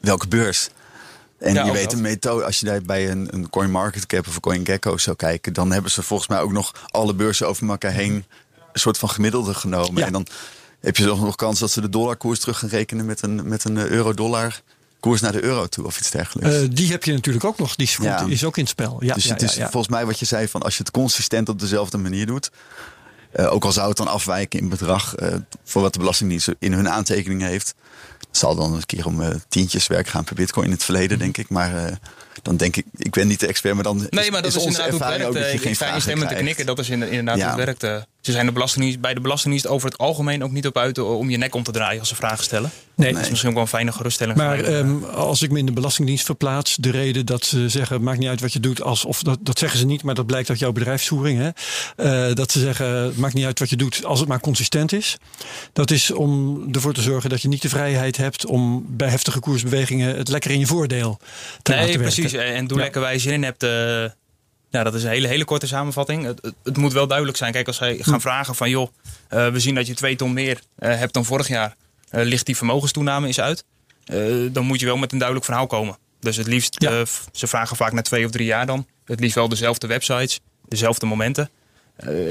[0.00, 0.68] welke beurs.
[1.38, 4.98] En je weet een methode, als je daar bij een, een CoinMarketCap of een CoinGecko
[4.98, 8.24] zou kijken, dan hebben ze volgens mij ook nog alle beurzen over elkaar heen
[8.72, 10.02] een soort van gemiddelde genomen.
[10.02, 10.26] En dan
[10.80, 13.76] heb je nog kans dat ze de dollarkoers terug gaan rekenen met een, met een
[13.76, 14.62] euro-dollar
[15.00, 16.56] koers naar de euro toe of iets dergelijks.
[16.56, 17.74] Uh, die heb je natuurlijk ook nog.
[17.74, 18.24] Die is, ja.
[18.26, 18.96] is ook in het spel.
[19.00, 21.48] Ja, dus ja, het is volgens mij wat je zei van als je het consistent
[21.48, 22.50] op dezelfde manier doet.
[23.36, 25.34] Uh, ook al zou het dan afwijken in bedrag uh,
[25.64, 27.74] voor wat de Belastingdienst in hun aantekeningen heeft.
[28.36, 31.48] Zal dan een keer om tientjes werk gaan per bitcoin in het verleden, denk ik.
[31.48, 31.98] Maar
[32.42, 34.64] dan denk ik, ik ben niet de expert, maar dan nee, maar dat is, is
[34.64, 36.28] onze ervaring ook dat je geen vragen krijgt.
[36.28, 37.52] te knikken, dat is inderdaad ja.
[37.52, 38.06] hoe het werkt.
[38.22, 41.30] Ze zijn de belastingdienst, bij de Belastingdienst over het algemeen ook niet op uit om
[41.30, 42.70] je nek om te draaien als ze vragen stellen.
[42.94, 43.12] Nee.
[43.12, 44.36] Dat is misschien ook wel een fijne geruststelling.
[44.36, 48.18] Maar um, als ik me in de Belastingdienst verplaats, de reden dat ze zeggen: maakt
[48.18, 50.48] niet uit wat je doet, als, of dat, dat zeggen ze niet, maar dat blijkt
[50.48, 51.38] uit jouw bedrijfsvoering.
[51.38, 51.50] Hè?
[52.28, 55.16] Uh, dat ze zeggen: maakt niet uit wat je doet, als het maar consistent is.
[55.72, 59.40] Dat is om ervoor te zorgen dat je niet de vrijheid hebt om bij heftige
[59.40, 61.18] koersbewegingen het lekker in je voordeel
[61.62, 62.22] te nee, laten werken.
[62.22, 62.38] precies.
[62.38, 62.82] En doe ja.
[62.82, 63.64] lekker waar je zin in hebt.
[63.64, 64.04] Uh,
[64.72, 66.24] ja, dat is een hele, hele korte samenvatting.
[66.24, 67.52] Het, het, het, moet wel duidelijk zijn.
[67.52, 68.88] Kijk, als zij gaan vragen van joh,
[69.30, 71.76] uh, we zien dat je twee ton meer uh, hebt dan vorig jaar.
[72.10, 73.64] Uh, ligt die vermogenstoename eens uit?
[74.52, 75.98] dan moet je wel met een duidelijk verhaal komen.
[76.20, 77.04] Dus het liefst, ja.
[77.32, 78.86] ze vragen vaak na twee of drie jaar dan.
[79.04, 81.50] Het liefst wel dezelfde websites, dezelfde momenten.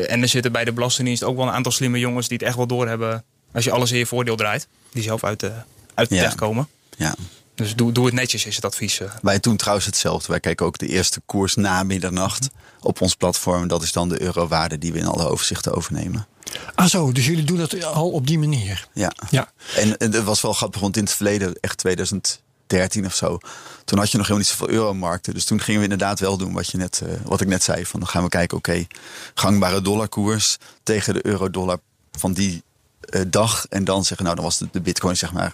[0.08, 2.56] en er zitten bij de Belastingdienst ook wel een aantal slimme jongens die het echt
[2.56, 3.24] wel doorhebben.
[3.54, 4.68] Als je alles in je voordeel draait.
[4.92, 5.52] Die zelf uit de,
[5.94, 6.22] uit de ja.
[6.22, 6.68] tech komen.
[6.98, 7.16] Ja.
[7.62, 9.00] Dus doe, doe het netjes, is het advies.
[9.00, 9.12] eh.
[9.22, 10.28] Wij doen trouwens hetzelfde.
[10.28, 13.68] Wij kijken ook de eerste koers na middernacht op ons platform.
[13.68, 16.28] Dat is dan de eurowaarde die we in alle overzichten overnemen.
[16.76, 18.88] Ah zo, dus jullie doen dat al op die manier?
[18.94, 19.12] Ja.
[19.30, 19.52] ja.
[19.76, 23.38] En, en het was wel grappig, want in het verleden, echt 2013 of zo...
[23.86, 25.34] toen had je nog helemaal niet zoveel euromarkten.
[25.34, 27.86] Dus toen gingen we inderdaad wel doen wat, je net, uh, wat ik net zei.
[27.86, 28.86] Van dan gaan we kijken, oké,
[29.34, 31.80] gangbare dollarkoers tegen de euro-dollar
[32.12, 32.64] van die
[33.10, 33.66] uh, dag.
[33.70, 35.54] En dan zeggen, nou dan was de, de bitcoin zeg maar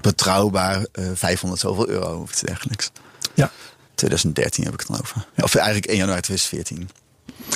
[0.00, 2.90] betrouwbaar uh, 500 zoveel euro of iets dergelijks.
[3.34, 3.50] Ja.
[3.94, 5.26] 2013 heb ik het dan over.
[5.36, 5.42] Ja.
[5.42, 6.90] Of eigenlijk 1 januari 2014.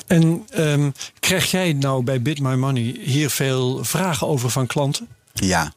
[0.06, 5.08] En um, krijg jij nou bij Bit My Money hier veel vragen over van klanten?
[5.32, 5.72] Ja.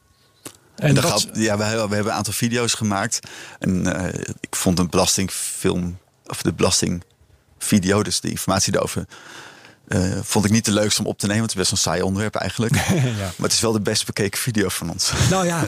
[0.76, 1.04] En dat...
[1.04, 3.20] Gaat, ja, we, we, hebben een aantal video's gemaakt.
[3.58, 4.06] En uh,
[4.40, 9.06] ik vond een belastingfilm, of de belastingvideo, dus de informatie daarover,
[9.94, 11.42] uh, vond ik niet de leukste om op te nemen.
[11.42, 12.76] Het is best een saai onderwerp eigenlijk.
[12.78, 13.02] ja.
[13.14, 15.12] Maar het is wel de best bekeken video van ons.
[15.30, 15.64] Nou ja,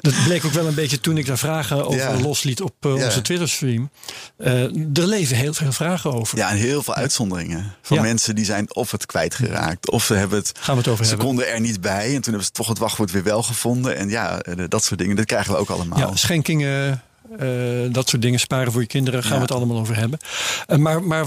[0.00, 2.20] dat bleek ook wel een beetje toen ik daar vragen over ja.
[2.20, 3.04] losliet op uh, ja.
[3.04, 3.90] onze Twitter-stream.
[4.38, 4.62] Uh,
[4.96, 6.38] er leven heel veel vragen over.
[6.38, 7.74] Ja, en heel veel uitzonderingen.
[7.82, 9.90] Van mensen die zijn of het kwijtgeraakt.
[9.90, 11.28] Of ze hebben het, Gaan we het over ze hebben.
[11.28, 12.06] konden er niet bij.
[12.06, 13.96] En toen hebben ze toch het wachtwoord weer wel gevonden.
[13.96, 15.16] En ja, dat soort dingen.
[15.16, 15.98] Dat krijgen we ook allemaal.
[15.98, 17.02] Ja, schenkingen
[17.92, 19.36] dat soort dingen sparen voor je kinderen, gaan ja.
[19.36, 20.18] we het allemaal over hebben.
[20.68, 21.26] Uh, maar maar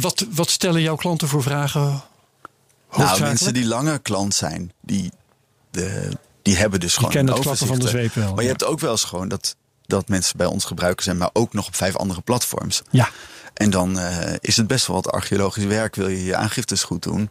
[0.00, 2.02] wat, wat stellen jouw klanten voor vragen?
[2.96, 5.10] Nou, mensen die langer klant zijn, die,
[5.70, 6.08] de,
[6.42, 7.12] die hebben dus die gewoon.
[7.12, 8.34] kennen het klappen van de zweep wel.
[8.34, 11.30] Maar je hebt ook wel eens gewoon dat, dat mensen bij ons gebruiken zijn, maar
[11.32, 12.82] ook nog op vijf andere platforms.
[12.90, 13.08] Ja.
[13.54, 15.94] En dan uh, is het best wel wat archeologisch werk.
[15.94, 17.30] Wil je je aangiftes goed doen?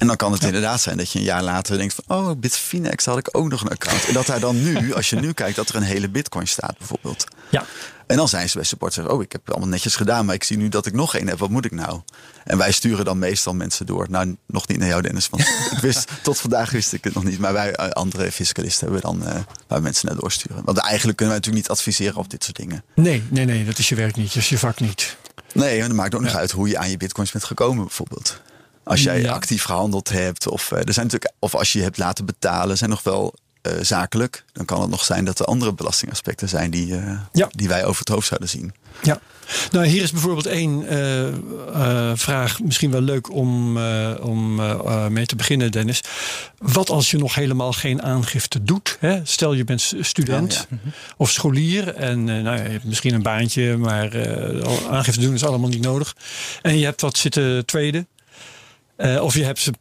[0.00, 0.46] En dan kan het ja.
[0.46, 2.16] inderdaad zijn dat je een jaar later denkt van...
[2.16, 4.04] oh, Bitfinex had ik ook nog een account.
[4.04, 6.78] En dat daar dan nu, als je nu kijkt, dat er een hele bitcoin staat
[6.78, 7.24] bijvoorbeeld.
[7.50, 7.64] Ja.
[8.06, 9.14] En dan zijn ze bij support zeggen...
[9.14, 11.38] oh, ik heb allemaal netjes gedaan, maar ik zie nu dat ik nog één heb.
[11.38, 12.00] Wat moet ik nou?
[12.44, 14.06] En wij sturen dan meestal mensen door.
[14.10, 15.42] Nou, nog niet naar jou Dennis, want
[15.76, 17.38] ik wist, tot vandaag wist ik het nog niet.
[17.38, 20.64] Maar wij, andere fiscalisten, hebben dan uh, waar mensen naar doorsturen.
[20.64, 22.84] Want eigenlijk kunnen wij natuurlijk niet adviseren op dit soort dingen.
[22.94, 24.28] Nee, nee, nee, dat is je werk niet.
[24.28, 25.16] Dat is je vak niet.
[25.52, 26.26] Nee, en dat maakt ook ja.
[26.26, 28.40] nog uit hoe je aan je bitcoins bent gekomen bijvoorbeeld.
[28.90, 29.32] Als jij ja.
[29.32, 32.78] actief gehandeld hebt, of, uh, er zijn natuurlijk, of als je je hebt laten betalen,
[32.78, 34.44] zijn nog wel uh, zakelijk.
[34.52, 37.48] Dan kan het nog zijn dat er andere belastingaspecten zijn die, uh, ja.
[37.50, 38.74] die wij over het hoofd zouden zien.
[39.02, 39.20] Ja,
[39.70, 40.84] nou hier is bijvoorbeeld één
[42.18, 43.78] vraag, misschien wel leuk om,
[44.20, 44.54] om
[45.12, 46.00] mee te beginnen, Dennis.
[46.58, 48.96] Wat als je nog helemaal geen aangifte doet?
[49.00, 49.20] Hè?
[49.24, 50.90] Stel je bent student ja, ja.
[51.16, 54.10] of scholier en nou, je hebt misschien een baantje, maar
[54.90, 56.16] aangifte doen is allemaal niet nodig.
[56.62, 58.06] En je hebt wat zitten tweede.
[59.00, 59.72] Uh, of je hebt ze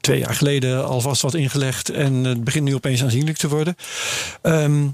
[0.00, 3.76] twee jaar geleden alvast wat ingelegd en het begint nu opeens aanzienlijk te worden.
[4.42, 4.86] Ehm,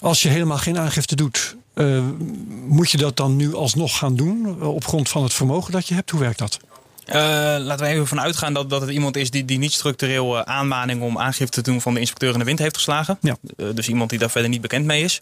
[0.00, 2.02] als je helemaal geen aangifte doet, uh,
[2.66, 5.94] moet je dat dan nu alsnog gaan doen op grond van het vermogen dat je
[5.94, 6.10] hebt?
[6.10, 6.58] Hoe werkt dat?
[7.06, 7.14] Uh,
[7.58, 10.42] laten we even vanuit uitgaan dat, dat het iemand is die, die niet structureel uh,
[10.42, 13.18] aanmaning om aangifte te doen van de inspecteur in de wind heeft geslagen.
[13.20, 13.36] Ja.
[13.74, 15.20] dus iemand die daar verder niet bekend mee is.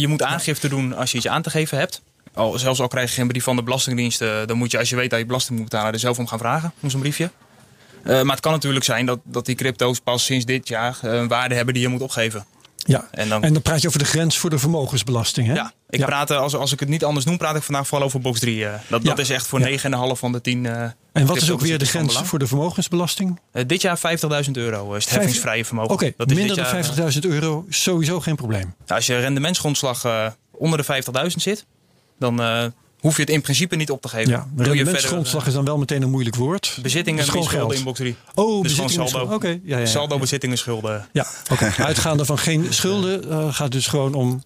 [0.00, 2.02] je moet aangifte doen als je iets aan te geven hebt.
[2.34, 4.96] Al, zelfs al krijg je geen brief van de Belastingdienst, dan moet je als je
[4.96, 7.30] weet dat je belasting moet betalen er zelf om gaan vragen om zo'n briefje.
[8.04, 11.54] maar het kan natuurlijk zijn dat, dat die crypto's pas sinds dit jaar een waarde
[11.54, 12.46] hebben die je moet opgeven.
[12.86, 15.46] Ja, en dan, en dan praat je over de grens voor de vermogensbelasting.
[15.46, 15.54] Hè?
[15.54, 18.06] Ja, ik praat, eh, als, als ik het niet anders noem, praat ik vandaag vooral
[18.06, 18.56] over box 3.
[18.56, 18.80] Uh, eh.
[18.88, 19.66] dat, dat is echt voor 9,5
[20.12, 20.64] van de 10.
[20.64, 23.40] Uh, eh, en wat is ook weer de grens voor de vermogensbelasting?
[23.66, 23.98] dit jaar
[24.44, 25.92] 50.000 euro is het heffingsvrije vermogen.
[25.92, 28.62] Oké, okay, minder dan 50.000 euro, sowieso geen probleem.
[28.62, 31.66] Nou, als je rendementsgrondslag onder de 50.000 zit,
[32.24, 32.72] dan
[33.04, 34.30] hoef je het in principe niet op te geven.
[34.30, 36.78] Ja, rendementsgrondslag is dan wel meteen een moeilijk woord.
[36.82, 38.16] Bezittingen en schulden in box 3.
[38.34, 39.34] Oh, dus bezittingen saldo.
[39.34, 39.60] Okay.
[39.64, 41.08] Ja, ja, saldo bezittingen schulden.
[41.12, 41.72] Ja, oké.
[41.90, 44.42] Uitgaande van geen schulden uh, gaat dus gewoon om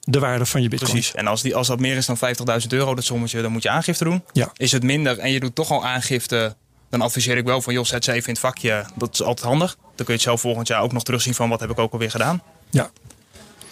[0.00, 0.90] de waarde van je bitcoin.
[0.90, 1.14] Precies.
[1.14, 2.16] En als, die, als dat meer is dan
[2.60, 4.24] 50.000 euro, dat sommetje, dan moet je aangifte doen.
[4.32, 4.52] Ja.
[4.56, 6.56] Is het minder en je doet toch al aangifte,
[6.90, 8.84] dan adviseer ik wel van, joh, zet ze even in het vakje.
[8.94, 9.76] Dat is altijd handig.
[9.80, 11.92] Dan kun je het zelf volgend jaar ook nog terugzien van, wat heb ik ook
[11.92, 12.42] alweer gedaan.
[12.70, 12.90] Ja.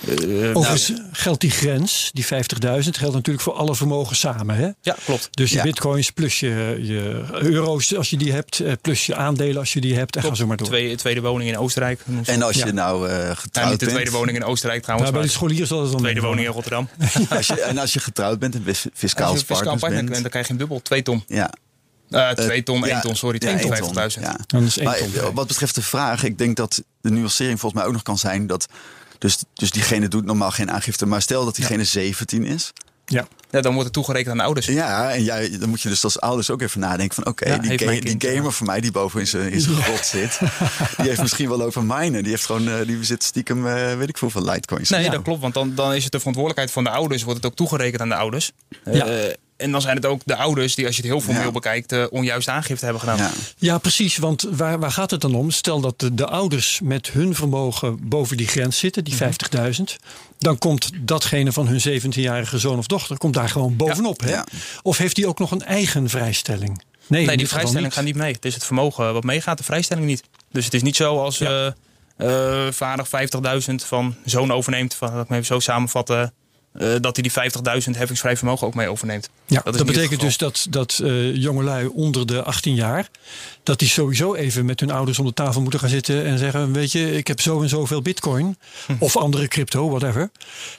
[0.08, 2.30] Uh, Overigens nou, geldt die grens, die 50.000,
[2.70, 4.56] geldt natuurlijk voor alle vermogen samen.
[4.56, 4.70] Hè?
[4.80, 5.28] Ja, klopt.
[5.30, 9.56] Dus je bitcoins plus je, je, euro's als je die hebt, eh, plus je aandelen
[9.56, 10.16] als je die hebt.
[10.16, 10.66] En ga zo maar door.
[10.66, 12.00] Tweede, tweede woning in Oostenrijk.
[12.24, 15.10] En als je nou uh, getrouwd nou, niet de tweede woning in Oostenrijk trouwens.
[15.10, 16.88] Nou, bij de scholiers zal het dan Tweede woning in Rotterdam.
[17.30, 20.12] als je, en als je getrouwd bent en fiscaal spaart bent.
[20.12, 21.24] dan krijg je een dubbel, twee ton.
[21.26, 21.50] Ja.
[22.10, 24.20] Uh, twee ton, één ton, sorry, 52.000.
[24.20, 24.36] Ja,
[24.74, 25.32] ja.
[25.32, 28.46] Wat betreft de vraag, ik denk dat de nuancering volgens mij ook nog kan zijn
[28.46, 28.68] dat
[29.22, 31.06] dus, dus diegene doet normaal geen aangifte.
[31.06, 32.72] Maar stel dat diegene 17 is.
[33.06, 33.26] Ja.
[33.50, 34.66] ja, dan wordt het toegerekend aan de ouders.
[34.66, 37.26] Ja, en jij, dan moet je dus als ouders ook even nadenken van...
[37.26, 40.38] oké, die, die, gamer voor mij die boven in zijn, in zijn grot zit...
[40.96, 42.22] die heeft misschien wel over minen.
[42.22, 44.88] Die heeft gewoon, uh, die zit stiekem, uh, weet ik veel, van litecoins.
[44.88, 47.22] Nee, dat klopt, want dan, dan is het de verantwoordelijkheid van de ouders...
[47.22, 48.52] wordt het ook toegerekend aan de ouders.
[48.84, 49.06] Ja.
[49.06, 51.92] Uh, en dan zijn het ook de ouders die, als je het heel formeel bekijkt,
[51.92, 53.18] uh, onjuist aangifte hebben gedaan.
[53.18, 54.16] Ja, ja precies.
[54.16, 55.50] Want waar, waar gaat het dan om?
[55.50, 59.18] Stel dat de, de ouders met hun vermogen boven die grens zitten, die 50.000.
[59.58, 59.84] Mhm.
[60.38, 64.20] Dan komt datgene van hun 17-jarige zoon of dochter komt daar gewoon bovenop.
[64.20, 64.40] Hè?
[64.82, 66.82] Of heeft die ook nog een eigen vrijstelling?
[67.06, 68.32] Nee, nee die vrijstelling gaat niet mee.
[68.32, 70.22] Het is het vermogen wat meegaat, de vrijstelling niet.
[70.50, 71.74] Dus het is niet zo als ja.
[72.18, 73.06] uh, vader
[73.68, 76.32] 50.000 van zoon overneemt, van, dat ik me even zo samenvatten,
[76.74, 79.30] uh, dat hij die 50.000 heffingsvrij vermogen ook mee overneemt.
[79.46, 83.08] Ja, dat, dat betekent dus dat, dat uh, jongelui onder de 18 jaar...
[83.62, 86.24] dat die sowieso even met hun ouders om de tafel moeten gaan zitten...
[86.24, 88.58] en zeggen, weet je, ik heb zo en zoveel bitcoin...
[88.86, 88.92] Hm.
[88.98, 90.30] of andere crypto, whatever.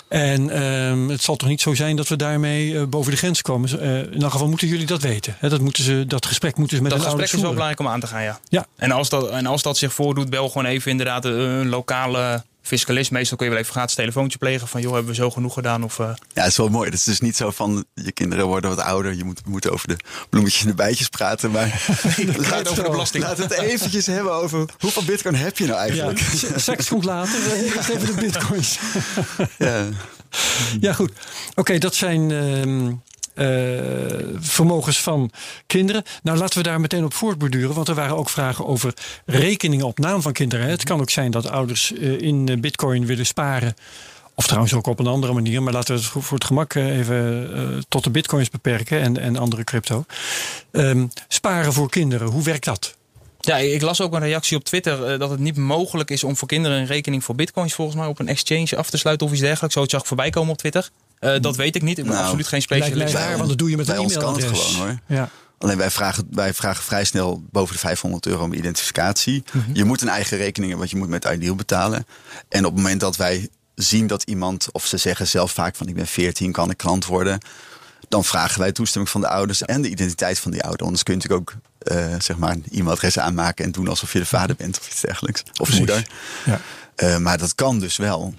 [0.07, 3.41] En uh, het zal toch niet zo zijn dat we daarmee uh, boven de grens
[3.41, 3.79] komen.
[4.13, 5.35] in elk geval moeten jullie dat weten.
[5.39, 5.49] Hè?
[5.49, 7.51] Dat, moeten ze, dat gesprek moeten ze met dat hun ouders voeren.
[7.51, 8.39] Dat gesprek is wel belangrijk om aan te gaan, ja.
[8.49, 8.65] ja.
[8.75, 13.11] En, als dat, en als dat zich voordoet, bel gewoon even inderdaad een lokale fiscalist,
[13.11, 15.83] meestal kun je wel even gratis telefoontje plegen van joh, hebben we zo genoeg gedaan?
[15.83, 16.05] Of, uh...
[16.33, 16.85] Ja, het is wel mooi.
[16.85, 19.87] Het is dus niet zo van je kinderen worden wat ouder, je moet, moet over
[19.87, 19.97] de
[20.29, 21.51] bloemetjes en de bijtjes praten.
[21.51, 21.85] Maar
[22.17, 23.23] nee, laat, over de belasting.
[23.23, 26.19] laat het eventjes hebben over hoeveel bitcoin heb je nou eigenlijk?
[26.43, 28.79] Ja, seks komt later, eerst even de bitcoins.
[29.57, 29.85] ja.
[30.79, 31.11] ja, goed.
[31.55, 32.93] Oké, dat zijn uh,
[33.35, 33.47] uh,
[34.39, 35.31] vermogens van
[35.67, 36.03] kinderen.
[36.23, 37.75] Nou, laten we daar meteen op voortborduren.
[37.75, 38.93] Want er waren ook vragen over
[39.25, 40.67] rekeningen op naam van kinderen.
[40.67, 43.73] Het kan ook zijn dat ouders uh, in bitcoin willen sparen.
[44.35, 45.63] Of trouwens ook op een andere manier.
[45.63, 49.63] Maar laten we het voor het gemak even tot de bitcoins beperken en, en andere
[49.63, 50.05] crypto.
[50.71, 52.97] Um, sparen voor kinderen, hoe werkt dat?
[53.39, 56.47] Ja, ik las ook een reactie op Twitter dat het niet mogelijk is om voor
[56.47, 59.41] kinderen een rekening voor bitcoins volgens mij op een exchange af te sluiten of iets
[59.41, 59.75] dergelijks.
[59.75, 60.89] Zo zag voorbij komen op Twitter.
[61.23, 61.97] Uh, dat weet ik niet.
[61.97, 63.13] Ik ben nou, absoluut geen specialist.
[63.13, 64.23] Waar, want dat doe je met een e-mailadres.
[64.23, 64.99] kan het gewoon hoor.
[65.07, 65.29] Ja.
[65.57, 69.43] Alleen wij vragen, wij vragen vrij snel boven de 500 euro om identificatie.
[69.51, 69.75] Mm -hmm.
[69.75, 72.05] Je moet een eigen rekening hebben, want je moet met Ideal betalen.
[72.49, 75.87] En op het moment dat wij zien dat iemand, of ze zeggen zelf vaak van
[75.87, 77.39] ik ben 14, kan ik klant worden.
[78.09, 80.85] Dan vragen wij toestemming van de ouders en de identiteit van die ouder.
[80.85, 81.57] Anders kun je natuurlijk ook
[81.97, 85.01] uh, zeg maar een e-mailadres aanmaken en doen alsof je de vader bent of iets
[85.01, 85.41] dergelijks.
[85.41, 85.77] Of Precies.
[85.77, 86.07] moeder.
[86.45, 86.61] Ja.
[86.97, 88.33] Uh, maar dat kan dus wel.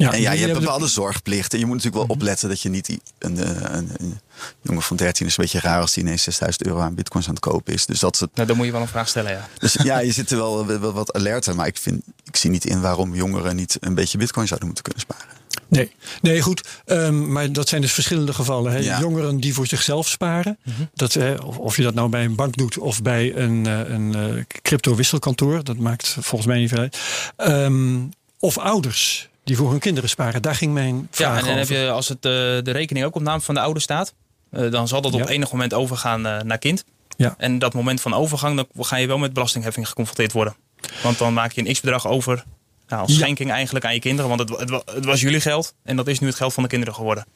[0.00, 0.90] Ja, en ja, je hebt bepaalde de...
[0.90, 1.58] zorgplichten.
[1.58, 2.22] Je moet natuurlijk wel mhm.
[2.22, 3.38] opletten dat je niet een,
[3.76, 4.20] een, een,
[4.62, 7.34] jongen van 13 is een beetje raar als die ineens 6000 euro aan bitcoins aan
[7.34, 7.86] het kopen is.
[7.86, 8.30] Dus dat is het...
[8.34, 9.48] nou, dan moet je wel een vraag stellen, ja.
[9.58, 11.54] Dus ja, je zit er wel, wel wat alerter.
[11.54, 14.84] Maar ik, vind, ik zie niet in waarom jongeren niet een beetje bitcoin zouden moeten
[14.84, 15.38] kunnen sparen.
[15.68, 16.68] Nee, nee goed.
[16.86, 18.72] Um, maar dat zijn dus verschillende gevallen.
[18.72, 18.78] Hè?
[18.78, 19.00] Ja.
[19.00, 20.58] Jongeren die voor zichzelf sparen.
[20.64, 20.90] Mm -hmm.
[20.94, 24.16] dat, uh, of je dat nou bij een bank doet of bij een, uh, een
[24.16, 25.64] uh, crypto-wisselkantoor.
[25.64, 26.98] Dat maakt volgens mij niet veel uit.
[27.36, 30.42] Um, of ouders die voor hun kinderen sparen.
[30.42, 31.74] Daar ging mijn vraag Ja, en dan over.
[31.74, 34.14] heb je, als het, uh, de rekening ook op naam van de ouder staat,
[34.52, 36.84] uh, dan zal dat op enig moment overgaan uh, naar kind.
[37.16, 37.34] Ja.
[37.38, 40.54] En dat moment van overgang, dan ga je wel met belastingheffing geconfronteerd worden.
[41.02, 42.44] Want dan maak je een x-bedrag over
[42.88, 44.36] nou, als schenking eigenlijk aan je kinderen.
[44.36, 46.94] Want het, het, was jullie geld en dat is nu het geld van de kinderen
[46.94, 47.26] geworden.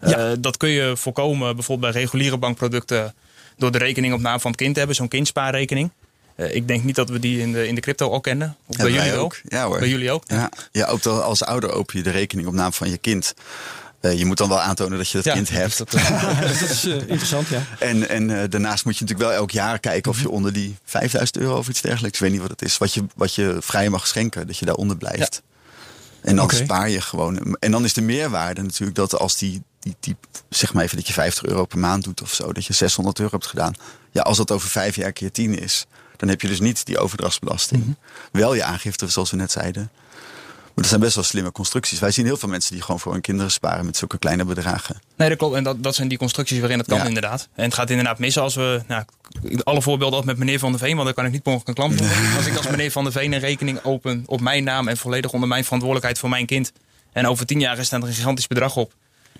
[0.00, 0.30] Ja.
[0.30, 3.14] Uh, dat kun je voorkomen bijvoorbeeld bij reguliere bankproducten
[3.56, 5.90] door de rekening op naam van het kind te hebben, zo'n kindspaarrekening.
[6.36, 8.56] Uh, ik denk niet dat we die in de, in de crypto al kennen.
[8.66, 9.40] Of bij jullie ook?
[9.48, 9.78] Ja, hoor.
[9.78, 10.22] Bij jullie ook?
[10.26, 13.34] Ja, ja ook als ouder open je de rekening op naam van je kind.
[14.00, 15.78] Uh, je moet dan wel aantonen dat je dat kind hebt.
[15.78, 15.90] Dat,
[16.40, 17.62] dat is interessant, ja.
[17.78, 21.38] En, en daarnaast moet je natuurlijk wel elk jaar kijken of je onder die 5000
[21.38, 23.88] euro of iets dergelijks, ik weet niet wat het is, wat je, wat je vrij
[23.88, 25.42] mag schenken, dat je daaronder blijft.
[26.20, 26.58] En dan okay.
[26.58, 27.56] spaar je gewoon.
[27.60, 30.16] En dan is de meerwaarde natuurlijk dat als die, die, die,
[30.48, 33.18] zeg maar even dat je 50 euro per maand doet of zo, dat je 600
[33.18, 33.74] euro hebt gedaan.
[34.10, 36.98] Ja, als dat over vijf jaar keer 10 is, dan heb je dus niet die
[36.98, 37.84] overdrachtsbelasting.
[37.84, 38.40] Mm -hmm.
[38.40, 39.90] Wel je aangifte, zoals we net zeiden.
[40.52, 41.98] Maar dat zijn best wel slimme constructies.
[41.98, 45.00] Wij zien heel veel mensen die gewoon voor hun kinderen sparen met zulke kleine bedragen.
[45.16, 45.54] Nee, dat klopt.
[45.54, 47.48] En dat, dat zijn die constructies waarin het kan inderdaad.
[47.54, 48.82] En het gaat inderdaad mis als we...
[48.86, 49.04] Nou,
[49.62, 51.98] alle voorbeelden met meneer Van der Veen, want daar kan ik niet per een klant
[51.98, 52.08] doen.
[52.36, 54.88] Als ik als meneer Van der Veen een rekening open op mijn naam...
[54.88, 56.72] en volledig onder mijn verantwoordelijkheid voor mijn kind...
[57.12, 58.92] en over tien jaar staat er een gigantisch bedrag op...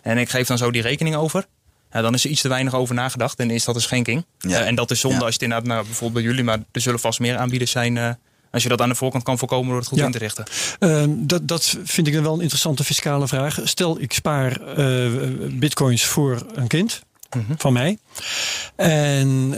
[0.07, 1.47] en ik geef dan zo die rekening over...
[1.93, 4.25] Ja, dan is er iets te weinig over nagedacht en is dat een schenking.
[4.39, 4.61] Ja.
[4.61, 6.45] Uh, en dat is zonde als je het inderdaad, nou, bijvoorbeeld bij jullie...
[6.45, 7.97] maar er zullen vast meer aanbieders zijn...
[7.97, 8.11] Uh,
[8.51, 10.45] als je dat aan de voorkant kan voorkomen door het goed in te richten.
[10.81, 13.61] Uh, dat, dat vind ik dan wel een interessante fiscale vraag.
[13.65, 15.13] Stel, ik spaar uh,
[15.51, 17.03] bitcoins voor een kind.
[17.31, 17.45] -hmm.
[17.57, 17.99] Van mij.
[18.77, 19.51] En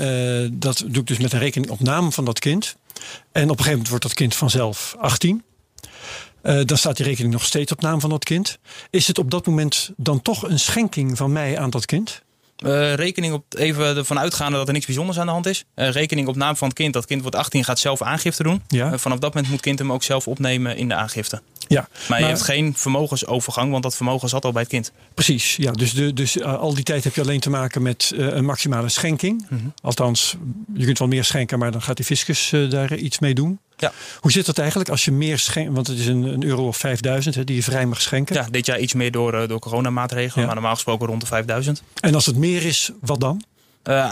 [0.53, 2.77] dat doe ik dus met een rekening op naam van dat kind.
[3.33, 5.43] En op een gegeven moment wordt dat kind vanzelf 18.
[6.43, 8.59] Uh, dan staat die rekening nog steeds op naam van dat kind.
[8.91, 12.23] Is het op dat moment dan toch een schenking van mij aan dat kind?
[12.65, 15.65] Uh, rekening op, even ervan uitgaande dat er niks bijzonders aan de hand is.
[15.75, 16.93] Uh, rekening op naam van het kind.
[16.93, 18.63] Dat kind wordt 18, gaat zelf aangifte doen.
[18.69, 18.93] Ja.
[18.93, 21.43] Uh, vanaf dat moment moet het kind hem ook zelf opnemen in de aangifte.
[21.69, 24.93] Ja, maar, maar je hebt geen vermogensovergang, want dat vermogen zat al bij het kind.
[25.15, 25.73] Precies, ja.
[25.73, 29.47] Dus, de, dus al die tijd heb je alleen te maken met een maximale schenking.
[29.49, 29.73] Mm -hmm.
[29.83, 30.37] Althans,
[30.75, 33.59] je kunt wel meer schenken, maar dan gaat die fiscus daar iets mee doen.
[33.77, 33.93] Ja.
[34.21, 35.73] Hoe zit dat eigenlijk als je meer schenkt?
[35.75, 38.35] Want het is een, een euro of 5000 hè, die je vrij mag schenken.
[38.35, 40.45] Ja, dit jaar iets meer door, door coronamaatregelen, ja.
[40.45, 41.83] maar normaal gesproken rond de 5000.
[42.01, 43.43] En als het meer is, wat dan?
[43.89, 44.03] Uh, uh,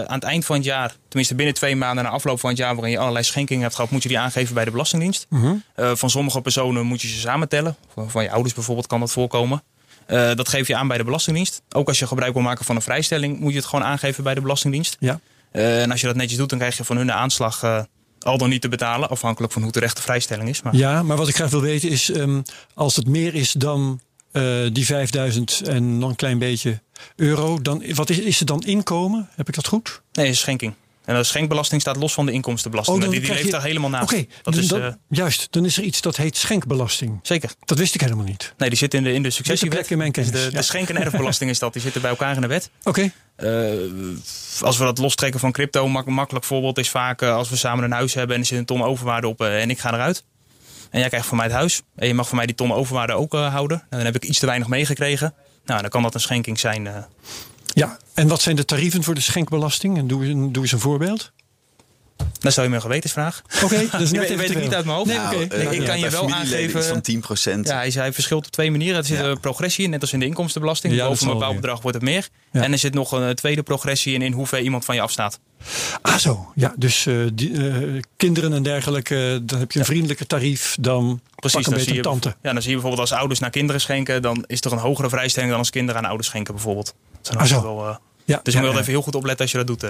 [0.00, 2.74] aan het eind van het jaar, tenminste binnen twee maanden na afloop van het jaar
[2.74, 5.26] waarin je allerlei schenkingen hebt gehad, moet je die aangeven bij de Belastingdienst.
[5.28, 5.42] -huh.
[5.42, 5.94] Mhm.
[5.96, 7.76] van sommige personen moet je ze samentellen.
[7.94, 9.62] Van, van je ouders bijvoorbeeld kan dat voorkomen.
[10.06, 11.62] dat geef je aan bij de Belastingdienst.
[11.70, 14.34] Ook als je gebruik wil maken van een vrijstelling, moet je het gewoon aangeven bij
[14.34, 14.96] de Belastingdienst.
[15.00, 15.20] Ja.
[15.50, 17.86] en als je dat netjes doet, dan krijg je van hun de aanslag
[18.20, 20.62] al dan niet te betalen, afhankelijk van hoe terecht de vrijstelling is.
[20.62, 20.76] Maar...
[20.76, 22.42] Ja, maar wat ik graag wil weten is, um,
[22.74, 24.00] als het meer is dan
[24.32, 26.80] uh, die 5000 en nog een klein beetje
[27.16, 29.28] euro, dan, wat is, is het dan inkomen?
[29.34, 30.02] Heb ik dat goed?
[30.12, 30.74] Nee, schenking.
[31.04, 32.96] En de schenkbelasting staat los van de inkomstenbelasting.
[33.04, 33.50] Oh, die die leeft je...
[33.50, 34.12] daar helemaal naast.
[34.12, 34.88] Oké, okay, dan, uh...
[35.08, 35.46] juist.
[35.50, 37.18] Dan is er iets dat heet schenkbelasting.
[37.22, 37.50] Zeker.
[37.64, 38.54] Dat wist ik helemaal niet.
[38.56, 39.90] Nee, die zit in de, in de successiewet.
[39.90, 40.32] in mijn kennis.
[40.32, 40.50] De, ja.
[40.50, 41.72] de schenk- en erfbelasting is dat.
[41.72, 42.70] Die zitten bij elkaar in de wet.
[42.84, 42.88] Oké.
[42.88, 43.12] Okay.
[43.74, 44.16] Uh,
[44.60, 47.84] als we dat lostrekken van crypto, mak makkelijk voorbeeld is vaak uh, als we samen
[47.84, 50.24] een huis hebben en er zit een ton overwaarde op en ik ga eruit.
[50.90, 51.82] En jij krijgt van mij het huis.
[51.96, 53.76] En je mag van mij die ton overwaarde ook houden.
[53.76, 55.34] Nou, dan heb ik iets te weinig meegekregen.
[55.64, 56.88] Nou, dan kan dat een schenking zijn.
[57.74, 59.98] Ja, en wat zijn de tarieven voor de schenkbelasting?
[59.98, 61.32] En doe, doe eens een voorbeeld.
[62.40, 63.42] Dat zou je me een gewetensvraag.
[63.54, 65.08] Oké, okay, dus net weet ik niet uit mijn hoofd.
[65.08, 65.60] Nee, nou, okay.
[65.60, 66.84] ik, ik kan je wel aangeven.
[66.84, 67.22] van 10
[67.62, 68.96] Ja, hij, hij verschilt op twee manieren.
[68.98, 69.24] Er zit ja.
[69.24, 70.94] een progressie in, net als in de inkomstenbelasting.
[70.94, 72.28] Ja, Boven een bepaald bedrag wordt het meer.
[72.52, 72.62] Ja.
[72.62, 75.40] En er zit nog een tweede progressie in, in hoeveel iemand van je afstaat.
[76.02, 76.52] Ah, zo.
[76.54, 81.20] Ja, dus uh, die, uh, kinderen en dergelijke, dan heb je een vriendelijker tarief dan.
[81.34, 82.28] Precies, dan zie, je, tante.
[82.42, 85.08] ja, dan zie je bijvoorbeeld als ouders naar kinderen schenken, dan is er een hogere
[85.08, 86.94] vrijstelling dan als kinderen aan ouders schenken, bijvoorbeeld.
[87.36, 87.62] Ah, zo.
[87.62, 89.84] Wel, uh, ja, dus je moet wel even heel goed opletten als je dat doet.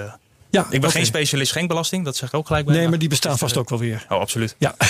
[0.51, 0.91] Ja, ik ben okay.
[0.91, 2.75] geen specialist schenkbelasting, dat zeg ik ook gelijk bij.
[2.75, 4.05] Nee, maar die bestaan vast ook wel weer.
[4.09, 4.55] Oh, absoluut.
[4.57, 4.75] Ja.
[4.77, 4.89] maar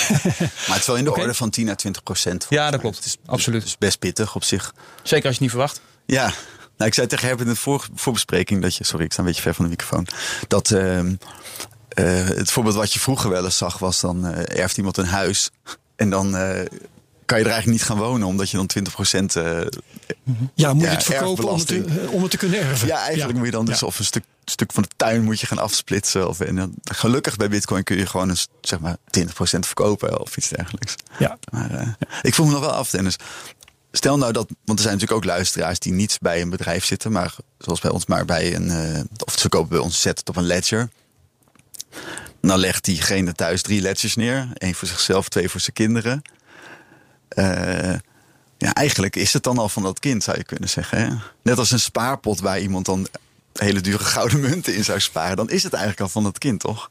[0.66, 1.22] het is wel in de okay.
[1.22, 2.46] orde van 10 à 20 procent.
[2.48, 2.96] Ja, dat klopt.
[2.96, 3.60] Het is, absoluut.
[3.60, 4.74] Het is best pittig op zich.
[5.02, 5.80] Zeker als je het niet verwacht.
[6.06, 6.32] Ja.
[6.76, 8.84] Nou, ik zei tegen Herbert in de voor, voorbespreking dat je...
[8.84, 10.06] Sorry, ik sta een beetje ver van de microfoon.
[10.48, 11.14] Dat uh, uh,
[12.26, 14.00] het voorbeeld wat je vroeger wel eens zag was...
[14.00, 15.50] dan uh, erft iemand een huis
[15.96, 16.36] en dan
[17.32, 19.36] kan je er eigenlijk niet gaan wonen, omdat je dan 20 procent.
[19.36, 19.60] Uh,
[20.54, 22.86] ja, moet je het verkopen om het, te, om het, te, kunnen erven?
[22.86, 23.36] Ja, eigenlijk ja.
[23.36, 23.86] moet je dan dus ja.
[23.86, 26.28] of een stuk, stuk van de tuin moet je gaan afsplitsen.
[26.28, 30.20] Of, en dan, gelukkig bij Bitcoin kun je gewoon eens, zeg maar 20 procent verkopen
[30.20, 30.94] of iets dergelijks.
[31.18, 31.38] Ja.
[31.50, 31.88] Maar uh,
[32.22, 33.16] ik voel me nog wel af, Dennis.
[33.92, 37.12] Stel nou dat, want er zijn natuurlijk ook luisteraars die niet bij een bedrijf zitten,
[37.12, 40.28] maar zoals bij ons, maar bij een, uh, of ze kopen bij ons, zet het
[40.28, 40.88] op een ledger.
[42.40, 44.48] Dan legt diegene thuis drie ledgers neer.
[44.54, 46.22] één voor zichzelf, twee voor zijn kinderen.
[47.34, 47.94] Uh,
[48.58, 50.98] ja, eigenlijk is het dan al van dat kind, zou je kunnen zeggen.
[50.98, 51.14] Hè?
[51.42, 53.08] Net als een spaarpot waar iemand dan
[53.52, 56.60] hele dure gouden munten in zou sparen, dan is het eigenlijk al van dat kind,
[56.60, 56.88] toch?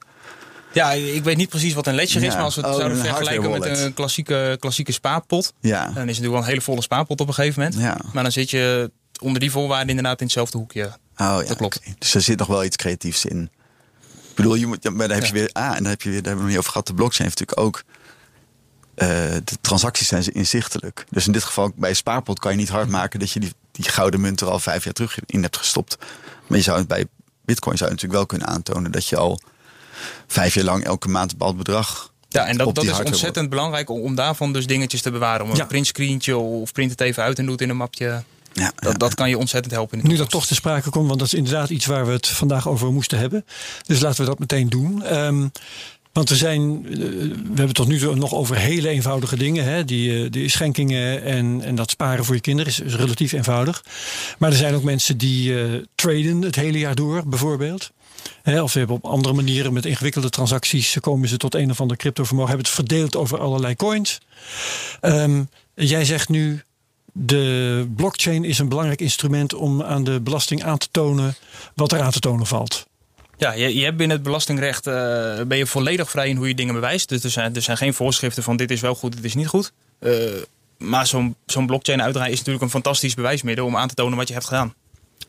[0.74, 2.28] Ja, ik weet niet precies wat een ledger ja.
[2.28, 5.80] is, maar als we het oh, zouden vergelijken met een klassieke, klassieke spaarpot, ja.
[5.80, 7.80] dan is het natuurlijk wel een hele volle spaarpot op een gegeven moment.
[7.82, 7.98] Ja.
[8.14, 10.84] Maar dan zit je onder die voorwaarden inderdaad in hetzelfde hoekje.
[10.86, 11.78] Oh, ja, dat klopt.
[11.78, 11.96] Okay.
[12.00, 13.50] Dus er zit nog wel iets creatiefs in.
[14.30, 16.18] Ik bedoel, je moet, maar dan heb je weer, ah, en dan heb je weer,
[16.18, 17.84] daar hebben we niet over gehad, de blockchain heeft natuurlijk ook,
[18.96, 19.08] uh,
[19.44, 21.06] de transacties zijn inzichtelijk.
[21.10, 23.89] Dus in dit geval, bij spaarpot kan je niet hard maken dat je die, die
[23.89, 25.98] gouden munt er al vijf jaar terug in hebt gestopt.
[26.48, 27.06] Maar je zou het bij
[27.46, 29.39] bitcoin zou je natuurlijk wel kunnen aantonen dat je al
[30.28, 33.89] vijf jaar lang elke maand een bepaald bedrag ja, en dat, dat is ontzettend belangrijk
[33.89, 35.46] om, daarvan dus dingetjes te bewaren.
[35.46, 38.24] Om een printscreentje of print het even uit en doet in een mapje.
[38.54, 40.02] Ja, dat, dat kan je ontzettend helpen.
[40.02, 42.28] In nu dat toch te sprake komt, want dat is inderdaad iets waar we het
[42.28, 43.46] vandaag over moesten hebben.
[43.86, 45.04] Dus laten we dat meteen doen.
[45.04, 45.48] Ehm,
[46.14, 49.64] want we zijn, eh, we hebben tot nu toe nog over hele eenvoudige dingen.
[49.64, 49.86] Hè?
[49.86, 53.84] Die, eh, die schenkingen en, en dat sparen voor je kinderen is, is relatief eenvoudig.
[54.38, 57.91] Maar er zijn ook mensen die uh, traden het hele jaar door, bijvoorbeeld.
[58.41, 61.82] Hè, of we hebben op andere manieren met ingewikkelde transacties komen ze tot een of
[61.82, 62.49] ander cryptovermogen.
[62.49, 64.20] Hebben het verdeeld over allerlei coins.
[65.01, 66.64] Um, jij zegt nu
[67.14, 71.36] de blockchain is een belangrijk instrument om aan de belasting aan te tonen
[71.76, 72.86] wat er aan te tonen valt.
[73.42, 74.94] Ja, je, je hebt binnen het belastingrecht uh,
[75.48, 77.10] ben je volledig vrij in hoe je dingen bewijst.
[77.10, 79.48] Dus er zijn, er zijn geen voorschriften van dit is wel goed, dit is niet
[79.48, 79.72] goed.
[80.00, 80.14] Uh,
[80.78, 84.28] maar zo'n zo'n blockchain uitdraaien is natuurlijk een fantastisch bewijsmiddel om aan te tonen wat
[84.28, 84.74] je hebt gedaan.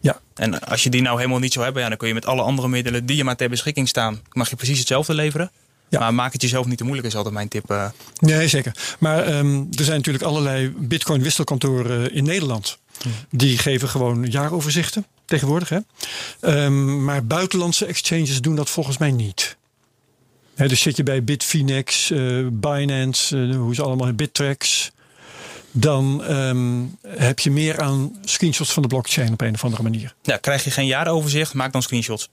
[0.00, 0.20] Ja.
[0.34, 2.42] En als je die nou helemaal niet zou hebben, ja, dan kun je met alle
[2.42, 5.50] andere middelen die je maar ter beschikking staan, mag je precies hetzelfde leveren.
[5.88, 5.98] Ja.
[5.98, 7.70] Maar maak het jezelf niet te moeilijk, is altijd mijn tip.
[7.70, 7.88] Uh.
[8.18, 8.96] Nee, zeker.
[8.98, 12.78] Maar um, er zijn natuurlijk allerlei Bitcoin-wisselkantoren in Nederland.
[13.30, 15.68] Die geven gewoon jaaroverzichten tegenwoordig.
[15.68, 15.78] Hè?
[16.64, 19.56] Um, maar buitenlandse exchanges doen dat volgens mij niet.
[20.54, 24.90] He, dus zit je bij Bitfinex, uh, Binance, uh, hoe ze allemaal, Bittrex
[25.72, 30.14] dan um, heb je meer aan screenshots van de blockchain op een of andere manier.
[30.22, 32.28] Ja, krijg je geen jaaroverzicht, maak dan screenshots.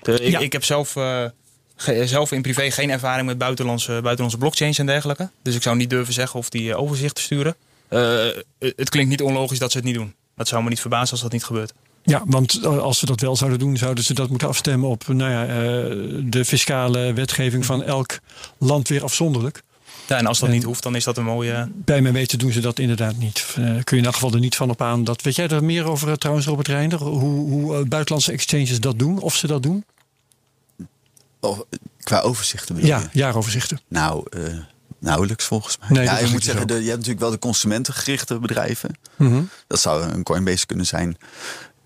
[0.00, 1.24] De, ik, ik, heb zelf, uh,
[2.04, 5.30] zelf in privé geen ervaring met buitenlandse, buitenlandse blockchains en dergelijke.
[5.42, 7.56] Dus ik zou niet durven zeggen of die uh, overzichten sturen.
[8.58, 10.14] Het klinkt niet onlogisch dat ze het niet doen.
[10.36, 11.72] Dat zou me niet verbazen als dat niet gebeurt.
[12.02, 15.30] Ja, want als ze dat wel zouden doen, zouden ze dat moeten afstemmen op nou
[15.30, 15.44] ja,
[16.24, 18.18] de fiscale wetgeving van elk
[18.58, 19.62] land weer afzonderlijk.
[20.08, 21.68] Ja, en als dat niet hoeft, dan is dat een mooie.
[21.74, 23.46] Bij mijn weten doen ze dat inderdaad niet.
[23.58, 25.04] Uh, kun je in elk geval er niet van op aan.
[25.04, 26.98] Dat, weet jij er meer over trouwens, Robert Reinder?
[26.98, 29.20] Hoe, hoe buitenlandse exchanges dat doen?
[29.20, 29.84] Of ze dat doen?
[31.40, 31.60] Oh,
[32.00, 33.08] qua overzichten Ja, je?
[33.12, 33.80] jaaroverzichten.
[33.88, 34.24] Nou,
[34.98, 35.88] nauwelijks volgens mij.
[35.90, 38.98] Nee, ja, je moet zeggen, de, je hebt natuurlijk wel de consumentengerichte bedrijven.
[39.16, 39.48] Mm -hmm.
[39.66, 41.16] Dat zou een Coinbase kunnen zijn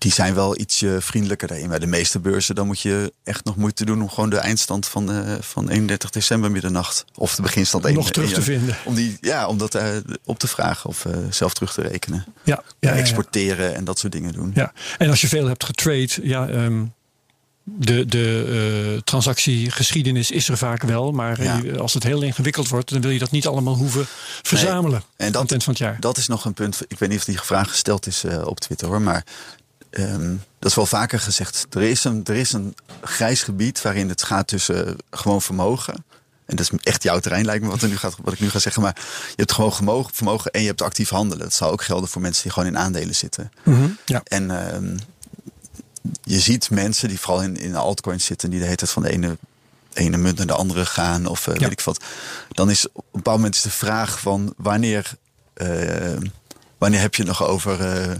[0.03, 1.69] die zijn wel ietsje vriendelijker daarin.
[1.69, 4.87] Bij de meeste beurzen dan moet je echt nog moeite doen om gewoon de eindstand
[4.87, 8.77] van, eh, van 31 december middernacht of de beginstand nog terug te vinden.
[8.85, 9.87] Om die, ja, om dat uh,
[10.25, 12.25] op te vragen of uh, zelf terug te rekenen.
[12.43, 14.51] Ja, ja, ja exporteren ja, en dat soort dingen doen.
[14.55, 16.49] Ja, en als je veel hebt getrade, ja.
[16.49, 16.93] Um,
[17.63, 21.77] de, de uh, transactiegeschiedenis is er vaak wel, maar ja.
[21.77, 24.05] als het heel ingewikkeld wordt, dan wil je dat niet allemaal hoeven
[24.41, 25.03] verzamelen.
[25.17, 25.27] Nee.
[25.27, 25.97] En dat, van het jaar.
[25.99, 26.81] dat is nog een punt.
[26.87, 29.23] Ik weet niet of die vraag gesteld is uh, op Twitter hoor, maar
[29.99, 31.65] Um, dat is wel vaker gezegd.
[31.69, 36.05] Er is, een, er is een grijs gebied waarin het gaat tussen gewoon vermogen.
[36.45, 38.49] En dat is echt jouw terrein, lijkt me wat, er nu gaat, wat ik nu
[38.49, 38.81] ga zeggen.
[38.81, 38.95] Maar
[39.27, 41.43] je hebt gewoon vermogen, vermogen en je hebt actief handelen.
[41.43, 43.51] Dat zou ook gelden voor mensen die gewoon in aandelen zitten.
[43.63, 44.21] Mm -hmm, ja.
[44.23, 44.99] En um,
[46.23, 49.09] je ziet mensen die vooral in, in altcoins zitten, die de hele tijd van de
[49.09, 49.37] ene,
[49.93, 51.25] ene munt naar de andere gaan.
[51.25, 51.59] Of uh, ja.
[51.59, 52.03] weet ik wat.
[52.51, 55.11] Dan is op een bepaald moment is de vraag van wanneer.
[55.55, 56.17] Uh,
[56.77, 58.15] wanneer heb je het nog over uh,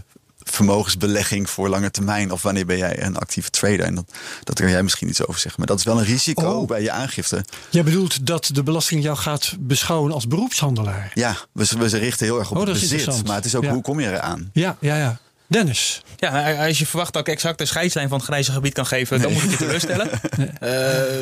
[0.54, 2.32] vermogensbelegging voor lange termijn?
[2.32, 3.80] Of wanneer ben jij een actieve trader?
[3.80, 5.54] En dat, dat kan jij misschien iets over zeggen.
[5.58, 6.68] Maar dat is wel een risico oh.
[6.68, 7.46] bij je aangifte.
[7.70, 11.12] Jij bedoelt dat de belasting jou gaat beschouwen als beroepshandelaar?
[11.14, 13.26] Ja, we, we richten heel erg op oh, bezit.
[13.26, 14.50] Maar het is ook hoe kom je eraan?
[14.54, 15.20] Ja, ja, ja.
[15.48, 16.02] Dennis.
[16.18, 19.22] Ja, als je verwacht dat ik exact de scheidslijn van het grijze gebied kan geven,
[19.22, 20.10] dan moet ik je teleurstellen.
[20.38, 20.48] Nee.
[20.48, 20.60] Uh,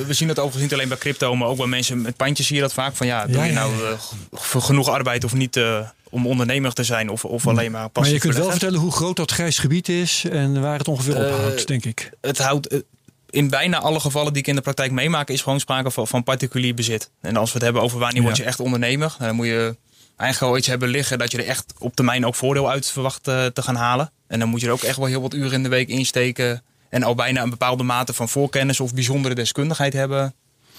[0.08, 2.56] we zien dat overigens niet alleen bij crypto, maar ook bij mensen met pandjes zie
[2.56, 2.96] je dat vaak.
[2.96, 5.80] Van ja, doe ja, je nou uh, genoeg arbeid of niet uh,
[6.12, 9.16] om ondernemer te zijn of, of alleen maar Maar je kunt wel vertellen hoe groot
[9.16, 12.12] dat grijs gebied is en waar het ongeveer ophoudt, denk ik.
[12.22, 12.84] Het houdt
[13.30, 16.24] in bijna alle gevallen die ik in de praktijk meemaak, is gewoon sprake van, van
[16.24, 17.09] particulier bezit.
[17.22, 19.76] En als we het hebben over wanneer word je echt ondernemer, dan moet je
[20.18, 23.24] eigenlijk al iets hebben liggen dat je er echt op termijn ook voordeel uit verwacht
[23.24, 24.12] te gaan halen.
[24.28, 26.64] En dan moet je er ook echt wel heel wat uren in de week insteken.
[26.89, 30.34] En al bijna een bepaalde mate van voorkennis of bijzondere deskundigheid hebben.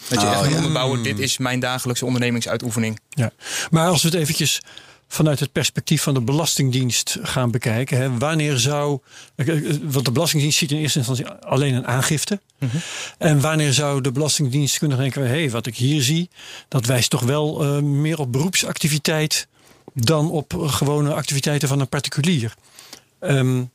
[0.08, 3.00] Dat je oh, echt kan onderbouwen, dit is mijn dagelijkse ondernemingsuitoefening.
[3.08, 3.32] Ja.
[3.70, 4.60] Maar als we het eventjes
[5.12, 7.96] vanuit het perspectief van de Belastingdienst gaan bekijken.
[7.96, 8.98] Hè, wanneer zou.
[9.82, 12.40] Want de Belastingdienst ziet in eerste instantie alleen een aangifte.
[12.58, 12.80] Mm -hmm.
[13.18, 16.30] En wanneer zou de Belastingdienst kunnen denken: hé, hey, wat ik hier zie,
[16.68, 19.48] dat wijst toch wel uh, meer op beroepsactiviteit
[19.94, 22.54] dan op gewone activiteiten van een particulier.
[23.20, 23.70] Um,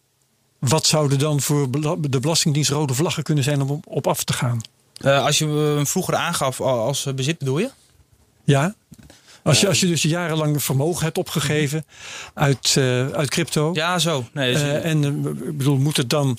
[0.60, 1.72] wat zouden dan voor
[2.10, 4.62] de Belastingdienst rode vlaggen kunnen zijn om op af te gaan?
[5.02, 7.70] Uh, als je hem vroeger aangaf als bezit, bedoel je?
[8.44, 8.76] Ja.
[9.48, 11.86] Als je, als je dus jarenlang vermogen hebt opgegeven
[12.34, 13.70] uit, uh, uit crypto.
[13.74, 14.26] Ja, zo.
[14.34, 15.04] Nee, uh, en
[15.48, 16.38] ik bedoel, moet het dan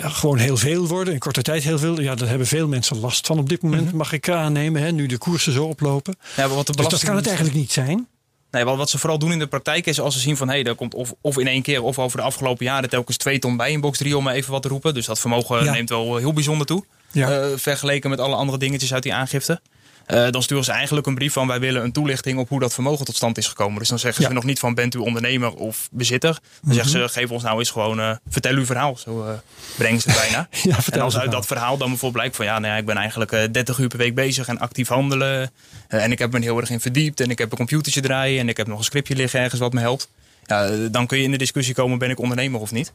[0.00, 2.00] gewoon heel veel worden, in korte tijd heel veel?
[2.00, 3.96] Ja, daar hebben veel mensen last van op dit moment, mhm.
[3.96, 6.16] mag ik aannemen, hè, nu de koersen zo oplopen.
[6.36, 6.88] Ja, wat de belasting...
[6.88, 8.06] Dus dat kan het eigenlijk niet zijn.
[8.54, 10.54] Nee, wat, wat ze vooral doen in de praktijk is als ze zien van hé,
[10.54, 13.38] hey, daar komt of, of in één keer of over de afgelopen jaren telkens twee
[13.38, 14.94] ton bij in box 3 om even wat te roepen.
[14.94, 16.84] Dus dat vermogen neemt wel heel bijzonder toe.
[17.12, 17.40] Ja.
[17.40, 19.60] Uh, vergeleken met alle andere dingetjes uit die aangifte.
[20.06, 22.74] Uh, dan sturen ze eigenlijk een brief van wij willen een toelichting op hoe dat
[22.74, 23.78] vermogen tot stand is gekomen.
[23.78, 26.30] Dus dan zeggen ze nog niet van bent u ondernemer of bezitter.
[26.30, 28.96] Dan mm zeggen ze geef ons nou eens gewoon uh, vertel uw verhaal.
[28.96, 29.30] Zo uh,
[29.76, 30.48] brengen ze het bijna.
[30.70, 32.96] ja, en als uit dat verhaal dan bijvoorbeeld blijkt van ja, nou ja ik ben
[32.96, 35.50] eigenlijk 30 uur per week bezig en actief handelen.
[35.88, 38.48] en ik heb me heel erg in verdiept en ik heb een computertje draaien en
[38.48, 40.08] ik heb nog een scriptje liggen ergens wat me helpt.
[40.46, 42.92] Ja, dan kun je in de discussie komen ben ik ondernemer of niet.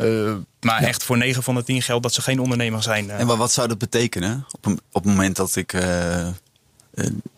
[0.00, 3.10] Uh, maar echt voor 9 van de 10 geldt dat ze geen ondernemer zijn.
[3.10, 6.28] En wat zou dat betekenen op, een, op het moment dat ik eh,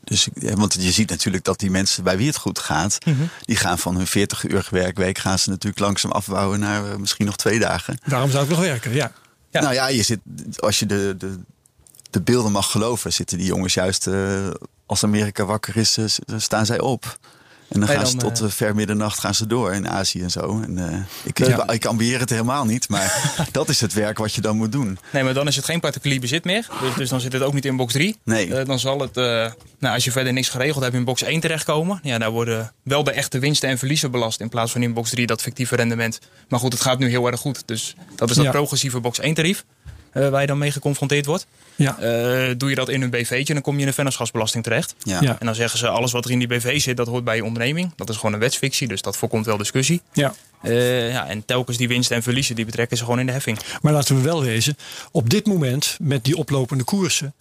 [0.05, 3.23] dus, want je ziet natuurlijk dat die mensen bij wie het goed gaat, mhm.
[3.41, 7.27] die gaan van hun 40 uur werkweek, gaan ze natuurlijk langzaam afbouwen naar eh, misschien
[7.27, 7.99] nog twee dagen.
[8.07, 9.13] Daarom zou ik nog werken, ja.
[9.51, 9.61] ja.
[9.61, 10.19] Nou ja, je zit,
[10.57, 11.39] als je de, de,
[12.11, 14.51] de beelden mag geloven, zitten die jongens juist, uh,
[14.87, 15.99] als Amerika wakker is,
[16.37, 17.19] staan zij op.
[17.71, 20.61] En dan gaan ze tot uh, ver middernacht gaan ze door in Azië en zo.
[20.63, 21.39] En, uh, ik,
[21.73, 24.99] ik ambieer het helemaal niet, maar dat is het werk wat je dan moet doen.
[25.13, 26.69] Nee, maar dan is het geen particulier bezit meer.
[26.81, 28.17] Dus, dus dan zit het ook niet in box 3.
[28.25, 28.47] Nee.
[28.47, 29.55] Uh, dan zal het, nou,
[29.95, 32.01] als je verder niks geregeld hebt, in box 1 terechtkomen.
[32.03, 34.41] Ja, daar worden wel de echte winsten en verliezen belast.
[34.41, 36.19] In plaats van in box 3 dat fictieve rendement.
[36.49, 37.63] Maar goed, het gaat nu heel erg goed.
[37.67, 39.65] Dus dat is dat progressieve box 1 tarief.
[40.15, 41.47] Uh, waar je dan mee geconfronteerd wordt.
[41.77, 41.97] Ja.
[42.01, 44.95] Uh, doe je dat in een BV'tje, dan kom je in een vennootschapsbelasting terecht.
[45.03, 45.21] Ja.
[45.21, 47.45] En dan zeggen ze, alles wat er in die BV zit, dat hoort bij je
[47.45, 47.93] onderneming.
[47.97, 50.03] Dat is gewoon een wetsfictie, dus dat voorkomt wel discussie.
[50.13, 50.35] Ja.
[50.63, 53.59] Uh, ja, en telkens die winsten en verliezen, die betrekken ze gewoon in de heffing.
[53.81, 54.77] Maar laten we wel wezen,
[55.11, 57.35] op dit moment, met die oplopende koersen...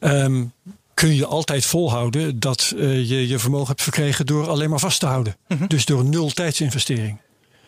[0.00, 0.52] Um,
[0.94, 5.06] kun je altijd volhouden dat je je vermogen hebt verkregen door alleen maar vast te
[5.06, 5.36] houden.
[5.48, 5.66] Mhm.
[5.66, 7.18] Dus door nul tijdsinvestering.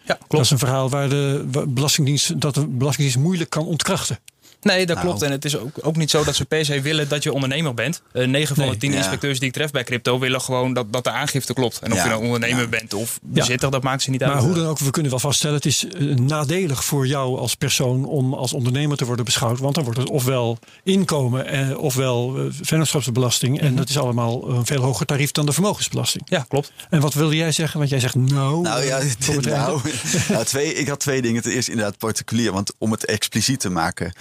[0.05, 0.31] Ja, klopt.
[0.31, 4.19] Dat is een verhaal waar de Belastingdienst, dat de Belastingdienst moeilijk kan ontkrachten.
[4.63, 5.09] Nee, dat nou.
[5.09, 5.23] klopt.
[5.23, 7.75] En het is ook, ook niet zo dat ze per se willen dat je ondernemer
[7.75, 8.03] bent.
[8.13, 10.93] Uh, eh, 9 van de 10 inspecteurs die ik tref bij crypto willen gewoon dat,
[10.93, 11.79] dat de aangifte klopt.
[11.79, 14.33] En of je nou ondernemer bent of bezitter, dat maakt ze niet uit.
[14.33, 17.55] Maar hoe dan ook, we kunnen wel vaststellen, het is eh, nadelig voor jou als
[17.55, 19.59] persoon om als ondernemer te worden beschouwd.
[19.59, 23.61] Want dan wordt het ofwel inkomen eh, ofwel eh, vennootschapsbelasting.
[23.61, 23.77] En mhm.
[23.77, 26.23] dat is allemaal een veel hoger tarief dan de vermogensbelasting.
[26.29, 26.73] Ja, klopt.
[26.91, 27.79] En wat wilde jij zeggen?
[27.79, 28.61] Want jij zegt nou.
[28.61, 28.99] Nou ja,
[29.41, 29.81] nou,
[30.29, 31.43] nou, twee, ik had twee dingen.
[31.43, 32.53] Ten eerste inderdaad particulier.
[32.53, 34.13] Want om het expliciet te maken.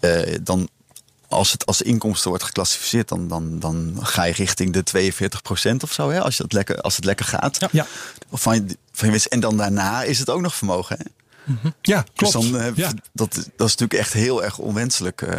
[0.00, 0.68] Uh, dan
[1.28, 5.12] als het als inkomsten wordt geclassificeerd, dan, dan, dan ga je richting de
[5.72, 6.10] 42% of zo.
[6.10, 6.20] Hè?
[6.20, 7.66] Als, je het lekker, als het lekker gaat.
[7.72, 7.86] Ja.
[8.28, 10.96] Of van, van je, en dan daarna is het ook nog vermogen.
[10.98, 11.04] Hè?
[11.52, 11.70] Mhm.
[11.82, 12.34] Ja, klopt.
[12.34, 12.92] Dus dan, ja.
[13.12, 15.22] Dat, dat is natuurlijk echt heel erg onwenselijk.
[15.22, 15.30] Uh,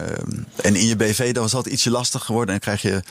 [0.55, 2.55] en in je BV, dan was het ietsje lastig geworden.
[2.55, 3.03] En dan krijg je,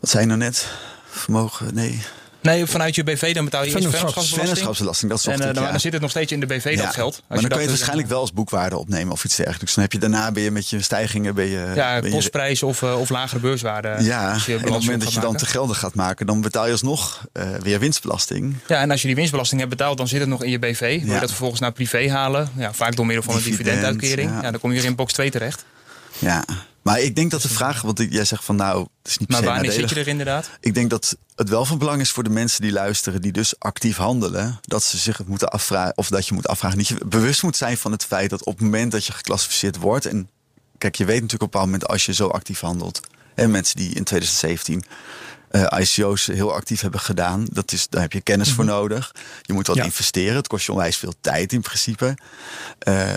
[0.00, 0.68] wat zei je nou net?
[1.10, 2.02] Vermogen, nee.
[2.44, 5.10] Nee, vanuit je BV dan betaal je eerst vennootschapsbelasting.
[5.10, 7.22] Dat en uh, dan, zit het nog steeds in de BV dat geld.
[7.28, 9.74] maar dan kun je het waarschijnlijk wel als boekwaarde opnemen of iets dergelijks.
[9.74, 11.34] Dan heb je daarna ben je met je stijgingen...
[11.34, 13.96] Ben je, ja, kostprijs of, uh, of lagere beurswaarde.
[14.00, 16.26] Ja, en op het moment dat je dan te geldig gaat maken...
[16.26, 18.56] dan betaal je alsnog uh, weer winstbelasting.
[18.66, 19.98] Ja, en als je die winstbelasting hebt betaald...
[19.98, 21.02] dan zit het nog in je BV.
[21.02, 22.48] Wil je dat vervolgens naar privé halen?
[22.56, 24.30] Ja, vaak door middel van een dividenduitkering.
[24.30, 24.50] Ja.
[24.50, 25.64] dan kom je weer in box 2 terecht.
[26.18, 26.44] Ja,
[26.84, 29.42] maar ik denk dat de vraag, want jij zegt van nou, het is niet Maar
[29.42, 30.50] wanneer zit je er inderdaad?
[30.60, 33.58] Ik denk dat het wel van belang is voor de mensen die luisteren, die dus
[33.58, 36.98] actief handelen, dat ze zich het moeten afvragen, of dat je moet afvragen, dat je
[37.06, 40.28] bewust moet zijn van het feit dat op het moment dat je geclassificeerd wordt, en
[40.78, 43.00] kijk, je weet natuurlijk op een bepaald moment als je zo actief handelt,
[43.34, 44.84] en mensen die in 2017
[45.50, 47.46] uh, ICO's heel actief hebben gedaan.
[47.50, 48.72] Dat is, daar heb je kennis voor mhm.
[48.74, 49.14] nodig.
[49.42, 50.36] Je moet wat investeren.
[50.36, 52.14] Het kost je onwijs veel tijd in principe.
[52.88, 53.10] Uh,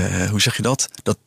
[0.00, 0.88] uh, hoe zeg je dat?
[1.02, 1.18] Dat,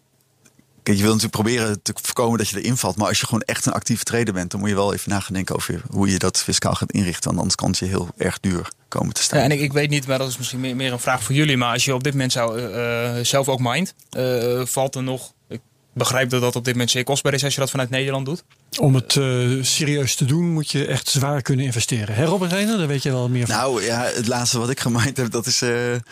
[0.86, 2.96] Kijk, je wil natuurlijk proberen te voorkomen dat je erin valt.
[2.96, 5.56] Maar als je gewoon echt een actieve trader bent, dan moet je wel even nadenken
[5.56, 7.24] over hoe je dat fiscaal gaat inrichten.
[7.24, 9.40] Want anders kan het je heel erg duur komen te staan.
[9.40, 11.36] Ja, en ik, ik weet niet, maar dat is misschien meer, meer, een vraag voor
[11.36, 11.58] jullie.
[11.58, 15.34] Maar als je op dit moment zou, uh, zelf ook mind, uh, valt er nog.
[15.50, 15.62] Ik
[15.94, 18.44] begrijp dat dat op dit moment zeer kostbaar is als je dat vanuit Nederland doet.
[18.80, 22.16] Om het uh, serieus te doen, moet je echt zwaar kunnen investeren.
[22.16, 22.78] Hè, Robert Reiner?
[22.78, 23.56] Daar weet je wel meer van.
[23.56, 25.62] Nou ja, het laatste wat ik gemind heb, dat is.
[25.62, 26.04] even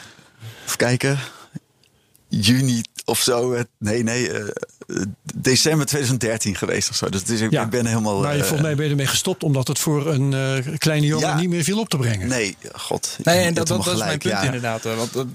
[0.78, 1.20] kijken
[2.42, 3.64] juni of zo.
[3.78, 5.02] Nee, nee, uh,
[5.36, 7.10] december 2013 geweest of zo.
[7.10, 8.22] Dus, dus ik, ja, ik ben helemaal.
[8.22, 11.06] Maar je, uh, volgens mij ben je ermee gestopt omdat het voor een uh, kleine
[11.06, 12.28] jongen ja, niet meer viel op te brengen.
[12.28, 13.18] Nee, god.
[13.24, 14.84] Nee, en dat, dat, dat is mijn punt inderdaad.
[14.84, 15.26] Want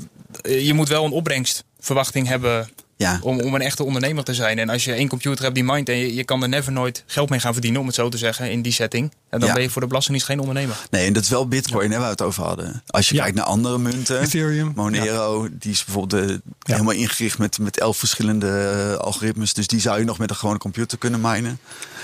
[0.42, 2.68] je moet wel een opbrengstverwachting hebben
[2.98, 3.18] Ja.
[3.22, 4.58] Om, om een echte ondernemer te zijn.
[4.58, 7.02] En als je één computer hebt die mind en je, je kan er never nooit
[7.06, 9.12] geld mee gaan verdienen, om het zo te zeggen, in die setting.
[9.30, 10.76] En dan ben je voor de belastingdienst geen ondernemer.
[10.90, 12.82] Nee, en dat is wel Bitcoin, hè, waar we het over hadden.
[12.86, 17.58] Als je kijkt naar andere munten, Ethereum, Monero, die is bijvoorbeeld uh, helemaal ingericht met,
[17.58, 19.52] met elf verschillende uh, algoritmes.
[19.54, 21.58] Dus die zou je nog met een gewone computer kunnen minen.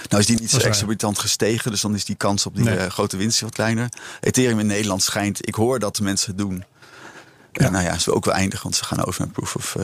[0.09, 2.77] Nou is die niet zo exorbitant gestegen, dus dan is die kans op die nee.
[2.77, 3.89] uh, grote winst wat kleiner.
[4.21, 6.65] Ethereum in Nederland schijnt, ik hoor dat de mensen het doen.
[7.53, 7.71] Ja.
[7.71, 9.77] nou ja, ze ook wel eindigen, want ze gaan over naar proof of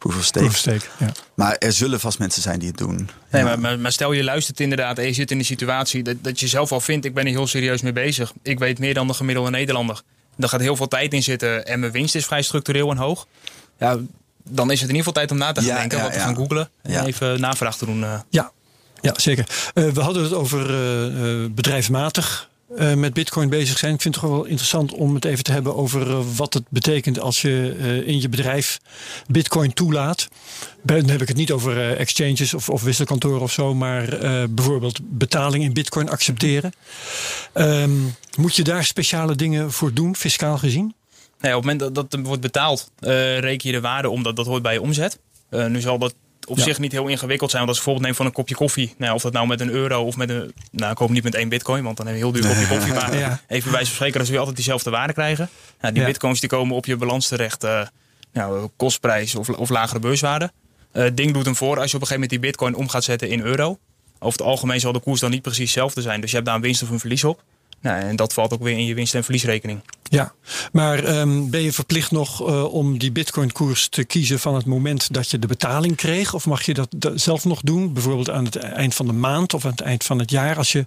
[0.00, 0.44] proof of stake.
[0.44, 1.12] Proof of stake ja.
[1.34, 3.10] Maar er zullen vast mensen zijn die het doen.
[3.30, 3.56] Nee, ja.
[3.56, 6.48] maar, maar, stel je luistert inderdaad en je zit in de situatie dat, dat je
[6.48, 8.32] zelf al vindt, ik ben er heel serieus mee bezig.
[8.42, 10.02] Ik weet meer dan de gemiddelde Nederlander.
[10.36, 13.26] Daar gaat heel veel tijd in zitten en mijn winst is vrij structureel en hoog.
[13.78, 13.98] Ja,
[14.44, 16.18] dan is het in ieder geval tijd om na te gaan denken, ja, wat te
[16.18, 18.00] gaan googlen en even navraag te doen.
[18.00, 18.20] Uh.
[18.28, 18.52] Ja,
[19.00, 19.46] ja, zeker.
[19.74, 23.94] Uh, we hadden het over uh, bedrijfsmatig uh, met Bitcoin bezig zijn.
[23.94, 26.64] Ik vind het toch wel interessant om het even te hebben over uh, wat het
[26.68, 28.80] betekent als je uh, in je bedrijf
[29.26, 30.28] Bitcoin toelaat.
[30.82, 34.18] Dan heb ik het niet over exchanges of, of, wisselkantoren of zo, maar
[34.50, 36.72] bijvoorbeeld betaling in Bitcoin accepteren.
[37.54, 40.94] Um, moet je daar speciale dingen voor doen, fiscaal gezien?
[41.40, 44.22] Nee, op het moment dat dat wordt betaald, reken je de waarde om.
[44.22, 45.18] Dat, dat hoort bij je omzet.
[45.50, 46.14] nu zal dat
[46.50, 47.66] op zich niet heel ingewikkeld zijn.
[47.66, 48.94] Want als je bijvoorbeeld neemt van een kopje koffie.
[48.98, 50.52] Nou, of dat nou met een euro of met een...
[50.70, 52.92] Nou, ik hoop niet met één bitcoin, want dan heb je heel duur kopje koffie.
[52.92, 53.40] Maar ja.
[53.48, 55.48] even bij spreken, dan zul je altijd diezelfde waarde krijgen.
[55.80, 57.64] Nou, die bitcoins die komen op je balans terecht.
[57.64, 57.82] Uh,
[58.32, 60.52] nou, kostprijs of, of lagere beurswaarde.
[60.92, 63.04] Uh, ding doet hem voor als je op een gegeven moment die bitcoin om gaat
[63.04, 63.78] zetten in euro.
[64.18, 66.20] Over het algemeen zal de koers dan niet precies hetzelfde zijn.
[66.20, 67.42] Dus je hebt daar een winst of een verlies op.
[67.80, 69.80] Nou, en dat valt ook weer in je winst- en verliesrekening.
[70.02, 70.32] Ja,
[70.72, 75.12] maar um, ben je verplicht nog uh, om die bitcoin-koers te kiezen van het moment
[75.12, 76.34] dat je de betaling kreeg?
[76.34, 77.92] Of mag je dat zelf nog doen?
[77.92, 80.72] Bijvoorbeeld aan het eind van de maand of aan het eind van het jaar, als
[80.72, 80.86] je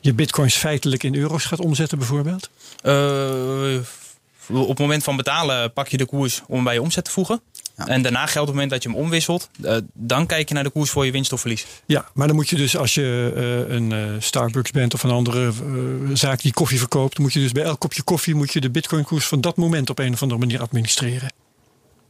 [0.00, 2.50] je bitcoins feitelijk in euro's gaat omzetten, bijvoorbeeld?
[2.82, 3.78] Uh,
[4.48, 7.40] op het moment van betalen pak je de koers om bij je omzet te voegen.
[7.86, 10.64] En daarna geldt op het moment dat je hem omwisselt, uh, dan kijk je naar
[10.64, 11.66] de koers voor je winst of verlies.
[11.86, 15.10] Ja, maar dan moet je dus als je uh, een uh, Starbucks bent of een
[15.10, 15.52] andere
[16.12, 19.04] zaak die koffie verkoopt, moet je dus bij elk kopje koffie moet je de bitcoin
[19.04, 21.32] koers van dat moment op een of andere manier administreren.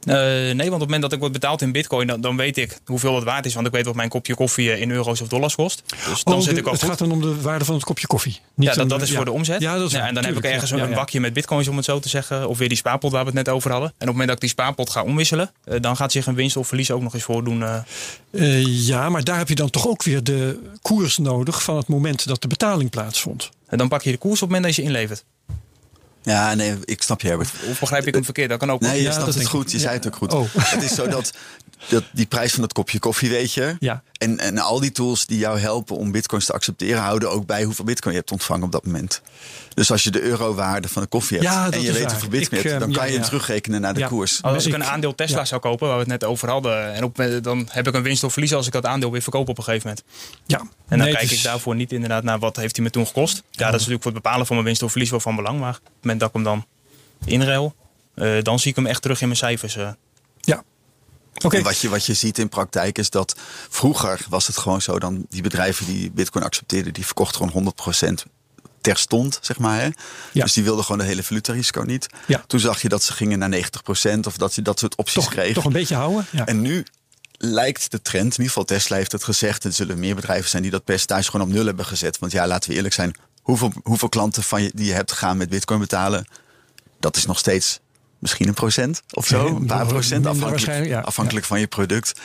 [0.05, 2.57] Uh, nee, want op het moment dat ik word betaald in bitcoin, dan, dan, weet
[2.57, 3.53] ik hoeveel het waard is.
[3.53, 5.83] Want ik weet wat mijn kopje koffie in euro's of dollars kost.
[6.09, 6.89] Dus dan oh, zit ik al het goed.
[6.89, 8.39] gaat dan om de waarde van het kopje koffie.
[8.53, 9.61] Niet ja, dat, dat is voor de omzet.
[9.61, 11.85] Ja, dat is ja, en dan heb ik ergens een bakje met bitcoins, om het
[11.85, 12.49] zo te zeggen.
[12.49, 13.89] Of weer die spaarpot waar we het net over hadden.
[13.89, 16.35] En op het moment dat ik die spaarpot ga omwisselen, uh, dan gaat zich een
[16.35, 17.61] winst of verlies ook nog eens voordoen.
[18.31, 18.65] Uh.
[18.65, 22.27] ja, maar daar heb je dan toch ook weer de koers nodig van het moment
[22.27, 23.49] dat de betaling plaatsvond.
[23.67, 25.23] En dan pak je de koers op het moment dat je inlevert.
[26.23, 27.49] Ja, nee, ik snap je, Herbert.
[27.69, 28.49] Of, begrijp ik hem verkeerd?
[28.49, 28.81] Dat kan ook.
[28.81, 29.71] Nee, je ja, snapt het goed.
[29.71, 30.33] Je zei het ook goed.
[30.33, 30.47] Oh.
[30.53, 31.33] Het is zo dat,
[31.89, 33.75] dat die prijs van dat kopje koffie, weet je.
[33.79, 34.03] Ja.
[34.17, 37.63] En, en al die tools die jou helpen om bitcoins te accepteren, houden ook bij
[37.63, 39.21] hoeveel bitcoin je hebt ontvangen op dat moment.
[39.73, 42.11] Dus als je de eurowaarde van de koffie hebt ja, en je weet waar.
[42.11, 44.41] hoeveel bitcoin je hebt, dan kan je hem terugrekenen naar de koers.
[44.41, 47.25] Als ik een aandeel Tesla zou kopen, waar we het net over hadden, en op,
[47.41, 49.63] dan heb ik een winst of verlies als ik dat aandeel weer verkoop op een
[49.63, 50.05] gegeven moment.
[50.45, 50.59] Ja.
[50.59, 51.37] En dan nee, kijk is...
[51.37, 53.35] ik daarvoor niet inderdaad naar wat heeft hij me toen gekost.
[53.35, 55.59] Ja, dat is natuurlijk voor het bepalen van mijn winst of verlies wel van belang,
[55.59, 56.65] maar op het moment dat ik hem dan
[57.25, 57.75] inruil,
[58.15, 59.77] uh, dan zie ik hem echt terug in mijn cijfers.
[59.77, 59.89] Uh.
[60.39, 60.63] Ja.
[61.41, 61.59] Okay.
[61.59, 63.35] En wat je, wat je ziet in praktijk is dat
[63.69, 67.73] vroeger was het gewoon zo dan die bedrijven die bitcoin accepteerden, die verkochten gewoon
[68.17, 68.31] 100%
[68.81, 69.79] terstond, zeg maar.
[69.79, 69.89] Hè?
[70.31, 70.43] Ja.
[70.43, 72.07] Dus die wilden gewoon de hele valutarisico niet.
[72.25, 72.43] Ja.
[72.47, 75.31] Toen zag je dat ze gingen naar 90% of dat ze dat soort opties toch,
[75.31, 75.53] kregen.
[75.53, 76.25] Toch een beetje houden.
[76.29, 76.45] Ja.
[76.45, 76.85] En nu
[77.37, 80.61] lijkt de trend, in ieder geval Tesla heeft het gezegd, er zullen meer bedrijven zijn
[80.61, 82.19] die dat percentage gewoon op nul hebben gezet.
[82.19, 85.37] Want ja, laten we eerlijk zijn, hoeveel, hoeveel klanten van je, die je hebt gaan
[85.37, 86.27] met bitcoin betalen,
[86.99, 87.79] dat is nog steeds
[88.23, 89.45] misschien een procent of zo.
[89.45, 90.99] Een paar procent afhankelijk, ja.
[90.99, 92.19] afhankelijk van je product.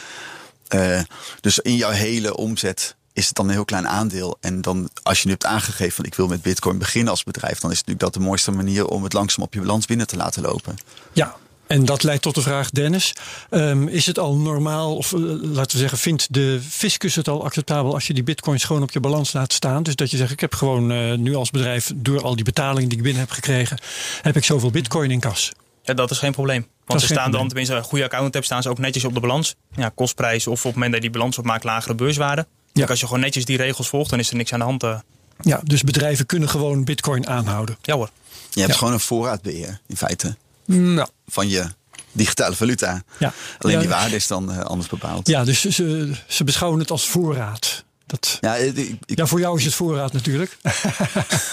[0.74, 1.00] Uh,
[1.40, 4.36] dus in jouw hele omzet is het dan een heel klein aandeel.
[4.40, 7.58] En dan als je nu hebt aangegeven van ik wil met bitcoin beginnen als bedrijf,
[7.58, 10.06] dan is het natuurlijk dat de mooiste manier om het langzaam op je balans binnen
[10.06, 10.76] te laten lopen.
[11.12, 11.36] Ja,
[11.68, 13.12] en dat leidt tot de vraag, Dennis,
[13.50, 17.44] um, is het al normaal, of uh, laten we zeggen, vindt de fiscus het al
[17.44, 19.82] acceptabel als je die bitcoins gewoon op je balans laat staan?
[19.82, 22.88] Dus dat je zegt, ik heb gewoon uh, nu als bedrijf, door al die betalingen
[22.88, 23.78] die ik binnen heb gekregen,
[24.22, 25.52] heb ik zoveel bitcoin in kas.
[25.88, 26.66] Ja, dat is geen probleem.
[26.86, 29.20] Want ze staan dan, tenminste een goede account hebt, staan ze ook netjes op de
[29.20, 29.54] balans.
[29.74, 32.46] Ja, kostprijs of op het moment dat je die balans opmaakt, lagere beurswaarde.
[32.72, 32.86] Ja.
[32.86, 34.82] als je gewoon netjes die regels volgt, dan is er niks aan de hand.
[34.82, 34.98] Uh.
[35.40, 37.78] Ja, dus bedrijven kunnen gewoon bitcoin aanhouden.
[37.82, 38.10] Ja hoor.
[38.50, 38.78] Je hebt ja.
[38.78, 40.36] gewoon een voorraadbeheer in feite.
[40.64, 41.08] Nou.
[41.26, 41.66] Van je
[42.12, 43.02] digitale valuta.
[43.18, 43.32] Ja.
[43.58, 43.80] Alleen ja.
[43.80, 45.28] die waarde is dan uh, anders bepaald.
[45.28, 47.84] Ja, dus ze, ze beschouwen het als voorraad.
[48.06, 50.56] Dat, ja, ik, ik, ja, voor jou is het voorraad natuurlijk.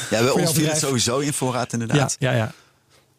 [0.10, 2.16] ja, bij ons viel het sowieso in voorraad inderdaad.
[2.20, 2.54] Ja, ja, ja.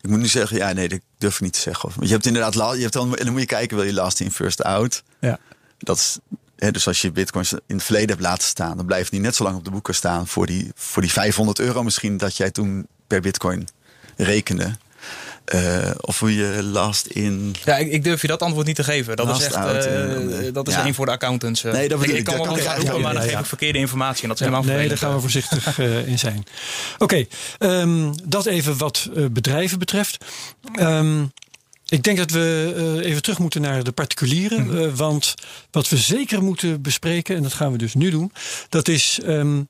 [0.07, 1.91] Ik moet nu zeggen, ja, nee, dat durf ik niet te zeggen.
[1.95, 4.21] Want je hebt inderdaad, je hebt dan, en dan moet je kijken, wil je last
[4.21, 5.03] in, first out.
[5.21, 5.39] Ja.
[5.79, 6.19] Dat is,
[6.57, 9.35] hè, dus als je bitcoins in het verleden hebt laten staan, dan blijft die net
[9.35, 12.51] zo lang op de boeken staan voor die, voor die 500 euro misschien dat jij
[12.51, 13.69] toen per bitcoin
[14.17, 14.77] rekende.
[15.55, 17.55] Uh, of hoe je last in.
[17.65, 19.17] Ja, ik, ik, durf je dat antwoord niet te geven.
[19.17, 19.57] Dat is echt.
[19.57, 20.85] Uh, dat is ja.
[20.85, 21.63] één voor de accountants.
[21.63, 24.23] nee, dat ik, ik, kan wel wat gaan roepen, maar dan geef ik verkeerde informatie.
[24.23, 25.79] En dat is helemaal Nee, daar gaan we voorzichtig
[26.13, 26.45] in zijn.
[26.99, 27.29] Oké, okay,
[27.81, 30.25] um, dat even wat bedrijven betreft.
[30.81, 31.33] Um,
[31.89, 34.63] ik denk dat we uh, even terug moeten naar de particulieren.
[34.63, 34.79] Mm -hmm.
[34.79, 35.35] uh, want
[35.71, 38.33] wat we zeker moeten bespreken, en dat gaan we dus nu doen,
[38.69, 39.69] dat is um,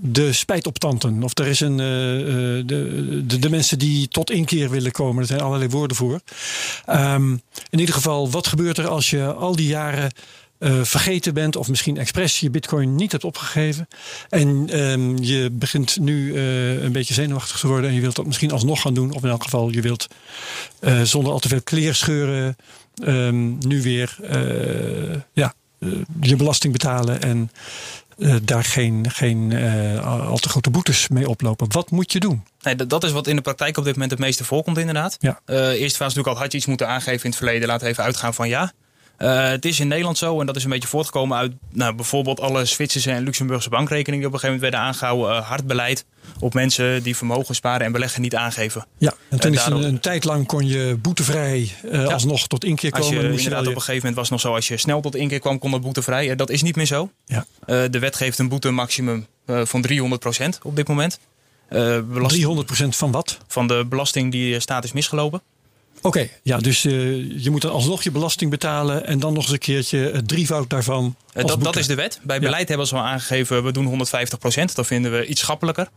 [0.00, 1.22] de spijtoptanten.
[1.22, 1.70] Of er is een.
[1.70, 5.22] Uh, de, de, de, mensen die tot inkeer willen komen.
[5.22, 6.20] Er zijn allerlei woorden voor.
[6.86, 10.12] Um, in ieder geval, wat gebeurt er als je al die jaren
[10.58, 13.88] uh, vergeten bent of misschien expres je bitcoin niet hebt opgegeven.
[14.28, 18.50] En um, je begint nu een beetje zenuwachtig te worden en je wilt dat misschien
[18.50, 19.12] alsnog gaan doen.
[19.12, 20.06] Of in elk geval je wilt
[21.02, 22.56] zonder al te veel kleerscheuren
[23.04, 24.16] um, nu weer
[25.32, 25.54] ja,
[26.20, 27.50] je belasting betalen en
[28.42, 29.52] daar geen, geen
[30.02, 31.72] al te grote boetes mee oplopen.
[31.72, 32.44] Wat moet je doen?
[32.62, 35.16] Nee, dat is wat in de praktijk op dit moment het meeste voorkomt inderdaad.
[35.20, 35.40] Ja.
[35.46, 37.68] eerst fase natuurlijk al had je iets moeten aangeven in het verleden.
[37.68, 38.72] Laten we even uitgaan van ja.
[39.18, 42.40] Uh, het is in Nederland zo, en dat is een beetje voortgekomen uit nou, bijvoorbeeld
[42.40, 45.42] alle Zwitserse en Luxemburgse bankrekeningen die op een gegeven moment werden aangehouden.
[45.42, 46.04] Uh, hard beleid
[46.40, 48.86] op mensen die vermogen sparen en beleggen niet aangeven.
[48.98, 52.04] Ja, en toen uh, is een, een, tijd lang kon je boetevrij ja.
[52.04, 53.06] alsnog tot inkeer komen.
[53.06, 53.68] Als je, inderdaad, je...
[53.68, 55.70] op een gegeven moment was het nog zo, als je snel tot inkeer kwam, kon
[55.70, 56.36] dat boetevrij.
[56.36, 57.10] dat is niet meer zo.
[57.24, 57.46] Ja.
[57.66, 61.18] de wet geeft een boete maximum van 300% op dit moment.
[61.68, 63.38] Belasting, 300% van wat?
[63.46, 65.42] Van de belasting die staat is misgelopen.
[65.98, 69.42] Oké, okay, ja, dus uh, je moet dan alsnog je belasting betalen en dan nog
[69.42, 71.16] eens een keertje het drievoud daarvan.
[71.34, 72.20] Uh, dat, dat, is de wet.
[72.22, 72.68] Bij beleid ja.
[72.68, 74.74] hebben ze al aangegeven, we doen 150 procent.
[74.74, 75.88] Dat vinden we iets schappelijker.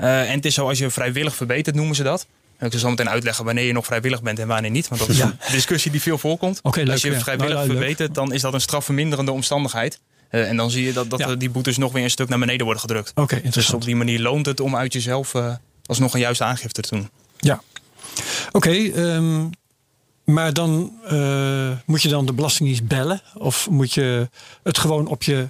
[0.00, 2.26] Uh, en het is zo als je vrijwillig verbetert, noemen ze dat.
[2.60, 4.88] Ik zal zo meteen uitleggen wanneer je nog vrijwillig bent en wanneer niet.
[4.88, 5.24] Want dat is ja.
[5.24, 6.60] een discussie die veel voorkomt.
[6.62, 7.64] Okay, leuk, als je vrijwillig ja.
[7.64, 10.00] verbetert, dan is dat een strafverminderende omstandigheid.
[10.30, 11.34] Uh, en dan zie je dat, dat ja.
[11.34, 13.12] die boetes nog weer een stuk naar beneden worden gedrukt.
[13.14, 15.54] Okay, dus op die manier loont het om uit jezelf uh,
[15.86, 17.10] alsnog een juiste aangifte te doen.
[17.38, 17.62] Ja.
[18.52, 19.50] Oké, okay, um,
[20.24, 23.22] maar dan uh, moet je dan de Belastingdienst bellen?
[23.34, 24.28] Of moet je
[24.62, 25.48] het gewoon op je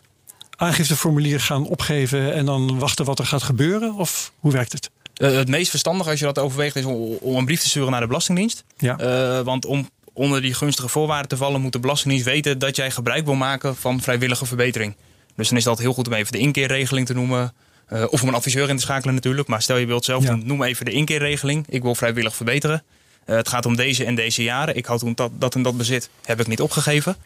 [0.57, 3.95] aangifteformulier gaan opgeven en dan wachten wat er gaat gebeuren?
[3.95, 4.91] Of hoe werkt het?
[5.17, 7.91] Uh, het meest verstandig als je dat overweegt is om, om, een brief te sturen
[7.91, 8.65] naar de Belastingdienst.
[8.77, 9.01] Ja.
[9.01, 12.91] Uh, want om onder die gunstige voorwaarden te vallen moet de Belastingdienst weten dat jij
[12.91, 14.97] gebruik wil maken van vrijwillige verbetering.
[15.37, 17.53] Dus dan is dat heel goed om even de inkeerregeling te noemen.
[17.93, 19.49] Uh, of om een adviseur in te schakelen natuurlijk.
[19.49, 20.35] Maar stel je wilt zelf, ja.
[20.35, 21.67] noem even de inkeerregeling.
[21.69, 22.83] Ik wil vrijwillig verbeteren.
[23.27, 24.77] Uh, het gaat om deze en deze jaren.
[24.77, 27.17] Ik had toen dat, dat en dat bezit, heb ik niet opgegeven.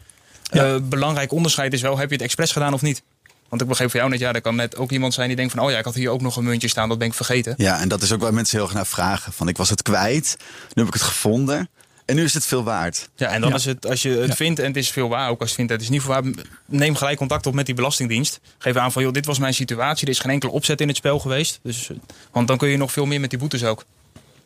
[0.51, 0.73] Ja.
[0.73, 3.01] Uh, belangrijk onderscheid is wel, heb je het expres gedaan of niet?
[3.49, 5.53] Want ik begreep van jou net, ja, er kan net ook iemand zijn die denkt
[5.53, 5.63] van...
[5.63, 7.53] oh ja, ik had hier ook nog een muntje staan, dat ben ik vergeten.
[7.57, 9.33] Ja, en dat is ook waar mensen heel erg naar vragen.
[9.33, 10.37] Van ik was het kwijt,
[10.73, 11.69] nu heb ik het gevonden...
[12.07, 13.09] En nu is het veel waard.
[13.15, 13.55] Ja, en dan ja.
[13.55, 14.35] is het, als je het ja.
[14.35, 16.23] vindt en het is veel waar, ook als je vindt het is niet veel waar,
[16.65, 18.39] neem gelijk contact op met die belastingdienst.
[18.57, 20.97] Geef aan van, joh, dit was mijn situatie, er is geen enkele opzet in het
[20.97, 21.59] spel geweest.
[21.63, 21.89] Dus,
[22.31, 23.85] want dan kun je nog veel meer met die boetes ook.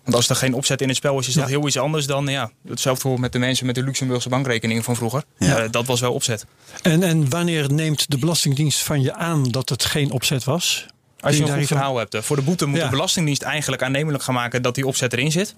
[0.04, 1.50] Want als er geen opzet in het spel is, is dat ja.
[1.50, 4.96] heel iets anders dan ja, hetzelfde voor met de mensen met de Luxemburgse bankrekeningen van
[4.96, 5.24] vroeger.
[5.38, 5.64] Ja.
[5.64, 6.46] Uh, dat was wel opzet.
[6.82, 10.86] En, en wanneer neemt de Belastingdienst van je aan dat het geen opzet was?
[11.20, 12.18] Als je een goed verhaal hebt.
[12.20, 12.84] Voor de boete moet ja.
[12.84, 15.56] de Belastingdienst eigenlijk aannemelijk gaan maken dat die opzet erin zit.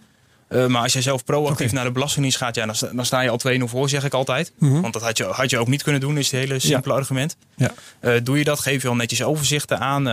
[0.53, 1.75] Uh, maar als je zelf proactief okay.
[1.75, 4.13] naar de Belastingdienst gaat, ja, dan, sta, dan sta je al 2-0 voor, zeg ik
[4.13, 4.51] altijd.
[4.57, 4.81] Mm -hmm.
[4.81, 7.37] Want dat had je, had je ook niet kunnen doen, is het hele simpele argument.
[7.55, 7.71] Ja.
[8.01, 10.03] Uh, doe je dat, geef je al netjes overzichten aan.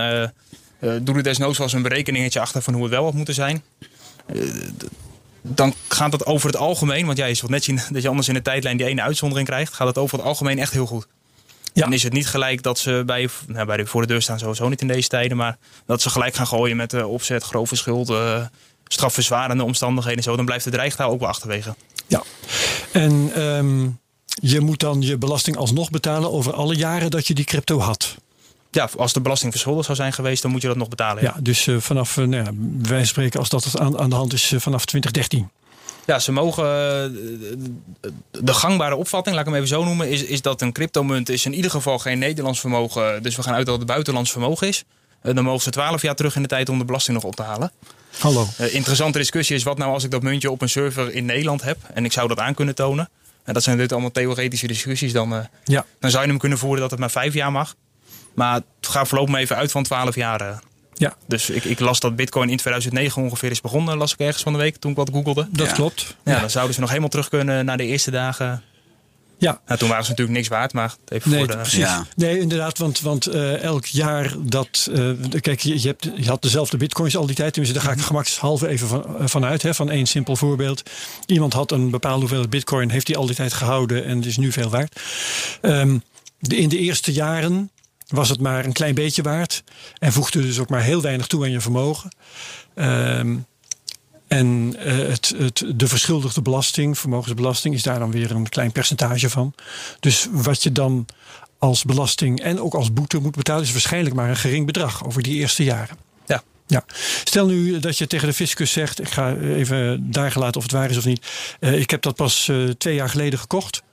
[1.01, 3.63] doe er desnoods wel eens een berekeningetje achter van hoe het wel had moeten zijn.
[5.41, 8.27] Dan gaat het over het algemeen, want jij ja, zult net zien dat je anders
[8.27, 11.07] in de tijdlijn die ene uitzondering krijgt, gaat het over het algemeen echt heel goed.
[11.73, 11.81] Ja.
[11.81, 14.39] Dan is het niet gelijk dat ze bij, nou, bij de voor de deur staan
[14.39, 17.75] sowieso niet in deze tijden, maar dat ze gelijk gaan gooien met uh, opzet, grove
[17.75, 18.45] schuld, uh,
[18.93, 20.23] strafverzwarende omstandigheden.
[20.23, 21.75] Zo, dan blijft de dreigtaal ook wel achterwege.
[22.07, 22.23] Ja,
[22.91, 27.45] en um, je moet dan je belasting alsnog betalen over alle jaren dat je die
[27.45, 28.15] crypto had.
[28.71, 31.23] Ja, als de belasting verschuldigd zou zijn geweest, dan moet je dat nog betalen.
[31.23, 32.51] Ja, ja dus uh, vanaf, uh, nou ja,
[32.89, 35.49] wij spreken als dat aan, aan de hand is uh, vanaf 2013.
[36.05, 36.63] Ja, ze mogen.
[38.31, 41.45] De gangbare opvatting, laat ik hem even zo noemen, is, is dat een cryptomunt is
[41.45, 43.23] in ieder geval geen Nederlands vermogen.
[43.23, 44.83] Dus we gaan uit dat het buitenlands vermogen is.
[45.21, 47.43] Dan mogen ze 12 jaar terug in de tijd om de belasting nog op te
[47.43, 47.71] halen.
[48.19, 48.47] Hallo.
[48.57, 51.77] interessante discussie is wat nou als ik dat muntje op een server in Nederland heb
[51.93, 53.09] en ik zou dat aan kunnen tonen.
[53.43, 55.13] En dat zijn dit allemaal theoretische discussies.
[55.13, 55.85] Dan, ja.
[55.99, 57.75] dan zou je hem kunnen voeren dat het maar vijf jaar mag.
[58.33, 60.61] Maar het gaat voorlopig even uit van 12 jaar.
[60.93, 61.15] Ja.
[61.27, 64.53] Dus ik, ik, las dat Bitcoin in 2009 ongeveer is begonnen, las ik ergens van
[64.53, 65.47] de week toen ik wat googelde.
[65.51, 65.73] Dat ja.
[65.73, 66.15] klopt.
[66.23, 68.63] Ja, ja, dan zouden ze nog helemaal terug kunnen naar de eerste dagen.
[69.41, 69.61] Ja.
[69.65, 71.55] Nou, toen waren ze natuurlijk niks waard, maar even nee, voor de...
[71.55, 71.77] Precies.
[71.77, 72.05] Ja.
[72.15, 74.89] Nee, inderdaad, want, want uh, elk jaar dat...
[74.91, 77.53] Uh, kijk, je, je, hebt, je had dezelfde bitcoins al die tijd.
[77.53, 79.61] Dus daar ga ik gemakshalve even van, uh, vanuit.
[79.61, 80.83] Hè, van één simpel voorbeeld.
[81.25, 84.51] Iemand had een bepaalde hoeveelheid bitcoin, heeft die al die tijd gehouden en is nu
[84.51, 84.99] veel waard.
[85.61, 86.03] Um,
[86.39, 87.71] de, in de eerste jaren
[88.07, 89.63] was het maar een klein beetje waard.
[89.99, 92.15] En voegde dus ook maar heel weinig toe aan je vermogen.
[92.75, 93.45] Um,
[94.31, 99.53] En het, het, de verschuldigde belasting, vermogensbelasting, is daar dan weer een klein percentage van.
[99.99, 101.05] Dus wat je dan
[101.57, 105.21] als belasting en ook als boete moet betalen, is waarschijnlijk maar een gering bedrag over
[105.21, 105.97] die eerste jaren.
[106.25, 106.43] Ja.
[106.67, 106.83] Ja.
[107.23, 110.71] Stel nu dat je tegen de fiscus zegt: ik ga even daar gelaten of het
[110.71, 111.25] waar is of niet.
[111.59, 113.83] ik heb dat pas twee jaar geleden gekocht.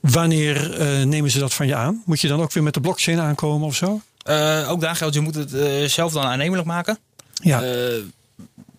[0.00, 2.02] Wanneer nemen ze dat van je aan?
[2.06, 4.00] Moet je dan ook weer met de blockchain aankomen of zo?
[4.68, 5.50] Ook daar geldt, je moet het
[5.90, 6.98] zelf dan aannemelijk maken.
[7.34, 7.62] Ja.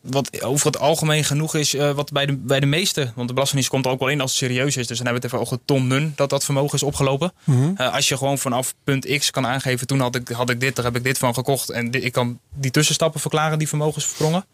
[0.04, 3.70] Wat over het algemeen genoeg is, wat bij de, bij de meeste, want de Belastingdienst
[3.70, 4.88] komt er ook wel in als het serieus is.
[4.88, 7.34] Dus dan hebben we het even over tonnen dat dat vermogen is opgelopen.
[7.44, 7.88] Mm -hmm.
[7.88, 10.86] als je gewoon vanaf punt X kan aangeven, toen had ik, had ik dit, daar
[10.86, 11.70] heb ik dit van gekocht.
[11.70, 14.46] En dit, ik kan die tussenstappen verklaren die vermogensversprongen.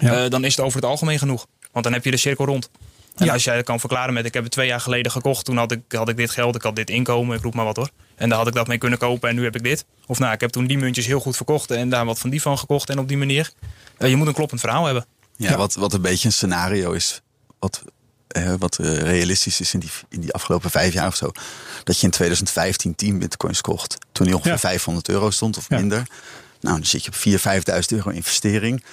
[0.00, 0.28] Ja.
[0.28, 1.46] dan is het over het algemeen genoeg.
[1.72, 2.70] Want dan heb je de cirkel rond.
[3.16, 3.32] En ja.
[3.32, 5.80] als jij kan verklaren met ik heb het twee jaar geleden gekocht, toen had ik,
[5.88, 7.90] had ik dit geld, ik had dit inkomen, ik roep maar wat hoor.
[8.14, 9.84] En daar had ik dat mee kunnen kopen en nu heb ik dit.
[10.06, 12.42] Of nou, ik heb toen die muntjes heel goed verkocht en daar wat van die
[12.42, 13.50] van gekocht en op die manier.
[13.98, 15.06] Uh, je moet een kloppend verhaal hebben.
[15.36, 17.22] Ja, ja, Wat, wat een beetje een scenario is,
[17.58, 17.82] wat,
[18.36, 21.30] uh, wat uh, realistisch is in die, in die afgelopen vijf jaar of zo.
[21.84, 24.58] Dat je in 2015 10 bitcoins kocht, toen die ongeveer ja.
[24.58, 26.06] 500 euro stond of minder.
[26.60, 28.84] Nou, dan zit je op 4.000, 5.000 euro investering.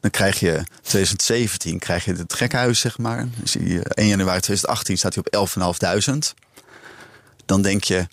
[0.00, 3.28] Dan krijg je 2017 krijg je het gekhuis, zeg maar.
[3.36, 5.48] Dus die, 1 januari 2018 staat hij op
[6.08, 6.16] 11.500.
[7.46, 8.06] Dan denk je,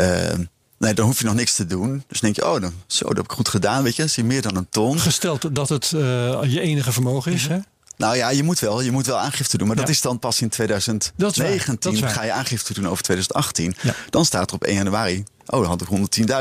[0.00, 0.46] uh,
[0.78, 2.04] nee, dan hoef je nog niks te doen.
[2.06, 4.06] Dus denk je, oh, dan, zo, dat heb ik goed gedaan, weet je.
[4.06, 5.00] Zie meer dan een ton.
[5.00, 6.00] Gesteld dat het uh,
[6.42, 7.58] je enige vermogen is, hè?
[7.96, 9.66] Nou ja, je moet wel, je moet wel aangifte doen.
[9.66, 9.82] Maar ja.
[9.82, 12.08] dat is dan pas in 2019.
[12.08, 13.74] Ga je aangifte doen over 2018.
[13.82, 13.94] Ja.
[14.10, 15.88] Dan staat er op 1 januari, oh, dan had ik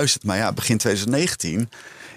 [0.07, 0.21] 110.000.
[0.21, 1.69] Maar ja, begin 2019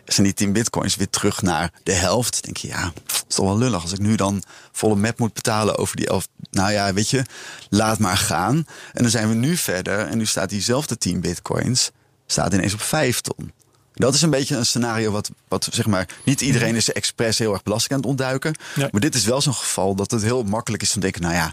[0.04, 2.32] zijn die 10 bitcoins weer terug naar de helft.
[2.32, 3.82] Dan denk je, ja, dat is toch wel lullig.
[3.82, 4.42] Als ik nu dan
[4.72, 6.28] volle map moet betalen over die 11.
[6.50, 7.24] Nou ja, weet je,
[7.68, 8.56] laat maar gaan.
[8.92, 9.98] En dan zijn we nu verder.
[9.98, 11.90] En nu staat diezelfde 10 bitcoins
[12.32, 13.52] staat ineens op 5 ton.
[13.94, 17.52] Dat is een beetje een scenario wat, wat zeg maar, niet iedereen is expres heel
[17.52, 18.54] erg belasting aan het ontduiken.
[18.74, 18.88] Ja.
[18.90, 21.34] Maar dit is wel zo'n geval dat het heel makkelijk is om te denken, nou
[21.34, 21.52] ja,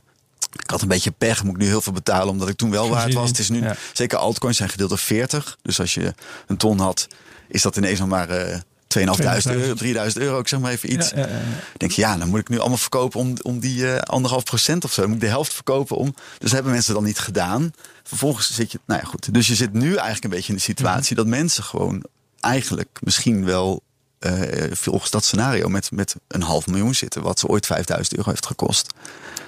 [0.59, 2.89] ik had een beetje pech, moet ik nu heel veel betalen omdat ik toen wel
[2.89, 3.29] waard was.
[3.29, 3.75] Het is nu, Ja.
[3.93, 5.57] zeker altcoins zijn gedeeld door 40.
[5.61, 6.13] Dus als je
[6.47, 7.07] een ton had,
[7.47, 11.09] is dat ineens nog maar eh 2.500 euro, 3000 euro, ik zeg maar even iets.
[11.09, 11.41] Ja, ja, ja.
[11.77, 14.83] denk je, ja, dan moet ik nu allemaal verkopen om, om die eh, anderhalf procent
[14.83, 15.01] of zo.
[15.01, 16.13] Dan moet ik de helft verkopen om.
[16.13, 17.73] Dus dat hebben mensen dan niet gedaan.
[18.03, 19.33] Vervolgens zit je, nou ja, goed.
[19.33, 22.03] Dus je zit nu eigenlijk een beetje in de situatie dat mensen gewoon
[22.39, 23.83] eigenlijk misschien wel
[24.19, 24.31] eh,
[24.71, 28.45] volgens dat scenario met, met een half miljoen zitten, wat ze ooit 5000 euro heeft
[28.45, 28.93] gekost.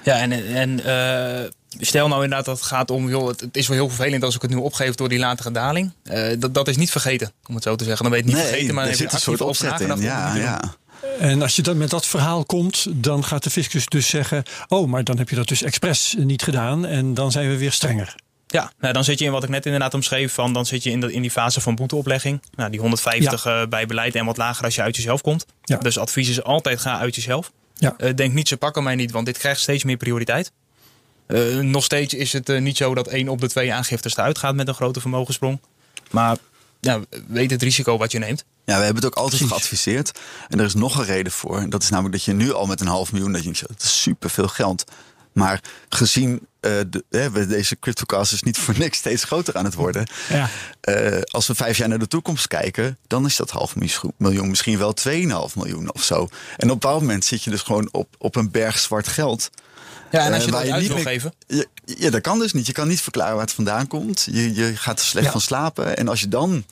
[0.02, 3.68] Ja, en, en eh, stel nou inderdaad dat het gaat om, joh, het, het is
[3.68, 5.92] wel heel vervelend als ik het nu opgeef door die latere daling.
[6.02, 8.02] Eh, dat, dat is niet vergeten, om het zo te zeggen.
[8.02, 9.80] Dan ben je het niet vergeten, maar er dan heb zit je een soort opzet
[9.80, 10.00] in.
[10.00, 10.60] Ja, ja.
[11.18, 14.88] En als je dan met dat verhaal komt, dan gaat de fiscus dus zeggen: Oh,
[14.88, 16.86] maar dan heb je dat dus expres niet gedaan.
[16.86, 18.14] En dan zijn we weer strenger.
[18.46, 20.32] Ja, nou, dan zit je in wat ik net inderdaad omschreef.
[20.32, 22.42] Van, dan zit je in, de, in die fase van boeteoplegging.
[22.54, 25.46] Nou, die 150 eh, bij beleid en wat lager als je uit jezelf komt.
[25.62, 25.76] Ja.
[25.76, 27.52] Dus advies is altijd ga uit jezelf.
[27.74, 27.94] Ja.
[27.98, 30.52] Eh, denk niet, ze pakken mij niet, want dit krijgt steeds meer prioriteit.
[31.28, 34.38] Eh, nog steeds is het eh, niet zo dat één op de twee aangiftes eruit
[34.38, 35.60] gaat met een grote vermogenssprong.
[36.10, 36.36] Maar
[36.80, 38.44] ja, weet het risico wat je neemt.
[38.64, 40.18] Ja, we hebben het ook altijd geadviseerd.
[40.48, 41.58] En er is nog een reden voor.
[41.58, 43.82] En dat is namelijk dat je nu al met een half miljoen, dat je dat
[43.82, 44.84] is superveel geld.
[45.32, 49.64] Maar gezien eh, de, hè, we- deze cryptocast is niet voor niks steeds groter aan
[49.64, 50.06] het worden.
[50.28, 50.48] Ja.
[50.80, 54.48] Eh, als we vijf jaar naar de toekomst kijken, dan is dat half miljoen- miljoen
[54.48, 56.14] misschien wel 2,5 miljoen of zo.
[56.14, 59.50] En op een bepaald moment zit je dus gewoon op, op een berg zwart geld.
[60.10, 61.32] Ja, en als Eh, je dat uit niet wil meer- geven.
[61.46, 62.66] Je, ja, dat kan dus niet.
[62.66, 64.26] Je kan niet verklaren waar het vandaan komt.
[64.30, 65.32] Je, je gaat er slecht Ja.
[65.32, 65.96] van slapen.
[65.96, 66.64] En als je dan,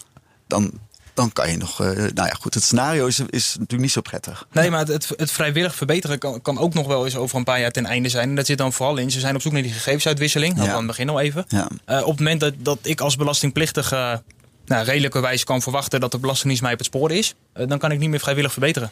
[0.46, 0.70] dan,
[1.14, 1.80] dan kan je nog.
[1.80, 2.54] eh, nou ja, goed.
[2.54, 4.46] Het scenario is, is natuurlijk niet zo prettig.
[4.52, 7.44] Nee, maar het, het, het vrijwillig verbeteren kan, kan ook nog wel eens over een
[7.44, 8.28] paar jaar ten einde zijn.
[8.28, 10.54] En dat zit dan vooral in, ze zijn op zoek naar die gegevensuitwisseling.
[10.54, 10.70] Dat Ja.
[10.70, 11.44] we aan het begin al even.
[11.48, 11.68] Ja.
[11.84, 14.22] Eh, op het moment dat, dat ik als belastingplichtige
[14.66, 17.34] nou, redelijkerwijs kan verwachten dat de Belastingdienst mij op het spoor is,
[17.66, 18.90] dan kan ik niet meer vrijwillig verbeteren.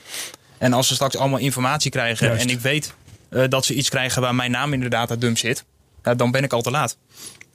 [0.58, 2.42] En als ze straks allemaal informatie krijgen Juist.
[2.42, 2.94] en ik weet
[3.48, 5.64] dat ze iets krijgen waar mijn naam in de datadump zit,
[6.16, 6.96] dan ben ik al te laat.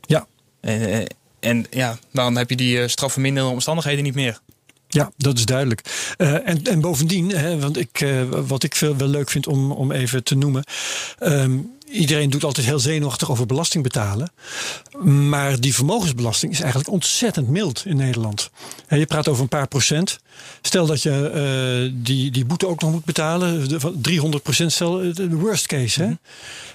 [0.06, 0.28] Ja.
[0.62, 1.06] Eh,
[1.40, 4.40] en ja, dan heb je die eh, strafverminderende omstandigheden niet meer.
[4.88, 6.14] Ja, dat is duidelijk.
[6.18, 9.72] Eh, en, en bovendien, hè, want ik, eh, wat ik veel wel leuk vind om,
[9.72, 10.64] om even te noemen.
[11.20, 11.58] ehm,
[11.92, 14.32] iedereen doet altijd heel zenuwachtig over belasting betalen.
[15.30, 18.50] Maar die vermogensbelasting is eigenlijk ontzettend mild in Nederland.
[18.90, 20.20] Je praat over een paar procent.
[20.62, 23.70] Stel dat je eh, die, die boete ook nog moet betalen.
[23.70, 26.02] de- van 300 procent, stel eh, de worst case.
[26.04, 26.12] Hè?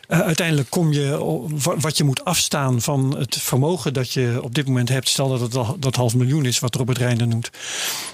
[0.09, 1.19] Eh, uiteindelijk kom je
[1.61, 5.09] wat je moet afstaan van het vermogen dat je op dit moment hebt.
[5.09, 7.51] Stel dat het al- dat half miljoen is, wat Robert Reijnen noemt.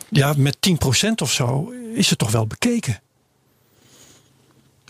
[0.09, 3.01] Ja, met 10% of zo is het toch wel bekeken.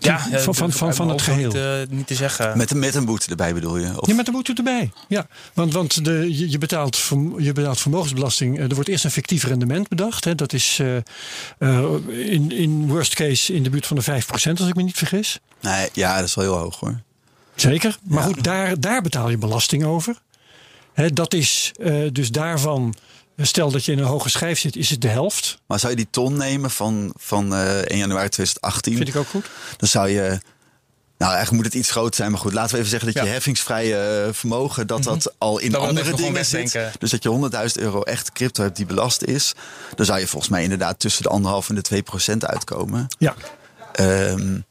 [0.03, 1.51] Ja, van, van, van, van, van het geheel.
[1.51, 2.57] Niet, uh, niet, te zeggen.
[2.57, 4.01] Met, met een boete erbij bedoel je?
[4.01, 4.07] Of?
[4.07, 4.91] Ja, met een boete erbij.
[5.07, 6.97] Ja, want, want de, je, je, betaalt,
[7.37, 8.59] je betaalt vermogensbelasting.
[8.59, 10.23] Er wordt eerst een fictief rendement bedacht.
[10.23, 10.35] Hè.
[10.35, 10.95] Dat is uh,
[11.59, 14.97] uh, in, in worst case in de buurt van de 5%, als ik me niet
[14.97, 15.39] vergis.
[15.59, 17.01] Nee, ja, dat is wel heel hoog hoor.
[17.55, 17.97] Zeker.
[18.03, 18.25] Maar ja.
[18.25, 20.21] goed, daar, daar betaal je belasting over.
[20.93, 21.71] Hè, dat is
[22.11, 22.95] dus daarvan
[23.37, 25.61] Stel dat je in een hoge schijf zit, is het de helft.
[25.67, 28.95] Maar zou je die ton nemen van, van uh, 1 januari 2018?
[28.95, 29.49] Vind ik ook goed.
[29.77, 30.39] Dan zou je.
[31.17, 32.31] Nou, eigenlijk moet het iets groter zijn.
[32.31, 33.27] Maar goed, laten we even zeggen dat ja.
[33.27, 34.87] je heffingsvrije vermogen...
[34.87, 35.35] dat dat mm -hmm.
[35.37, 36.77] al in dat andere dingen zit.
[36.99, 39.53] Dus dat je 100.000 euro echt crypto hebt die belast is.
[39.95, 43.07] Dan zou je volgens mij inderdaad tussen de anderhalf en de 2 procent uitkomen.
[43.17, 43.35] Ja.
[43.99, 44.65] Um,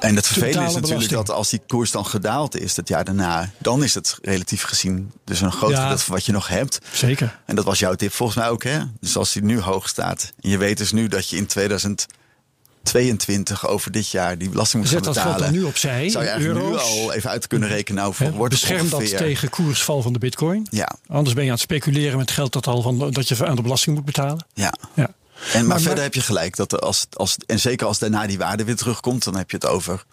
[0.00, 3.50] en het vervelende is natuurlijk dat als die koers dan gedaald is het jaar daarna,
[3.58, 6.78] dan is het relatief gezien dus een groot ja, wat je nog hebt.
[6.92, 7.38] Zeker.
[7.46, 8.78] En dat was jouw tip volgens mij ook, hè?
[9.00, 13.68] Dus als die nu hoog staat en je weet dus nu dat je in 2022
[13.68, 15.38] over dit jaar die belasting moet Zet gaan betalen.
[15.38, 16.08] Zet dat dan nu opzij.
[16.08, 16.94] Zou je eigenlijk euro's.
[16.94, 20.18] nu al even uit kunnen rekenen nou, voor wordt Bescherm dat tegen koersval van de
[20.18, 20.66] bitcoin.
[20.70, 20.96] Ja.
[21.06, 23.62] Anders ben je aan het speculeren met geld dat, al van, dat je aan de
[23.62, 24.46] belasting moet betalen.
[24.54, 24.72] Ja.
[24.94, 25.10] ja.
[25.52, 26.56] En, maar, maar verder heb je gelijk.
[26.56, 29.66] Dat als, als, en zeker als daarna die waarde weer terugkomt, dan heb je het
[29.66, 30.04] over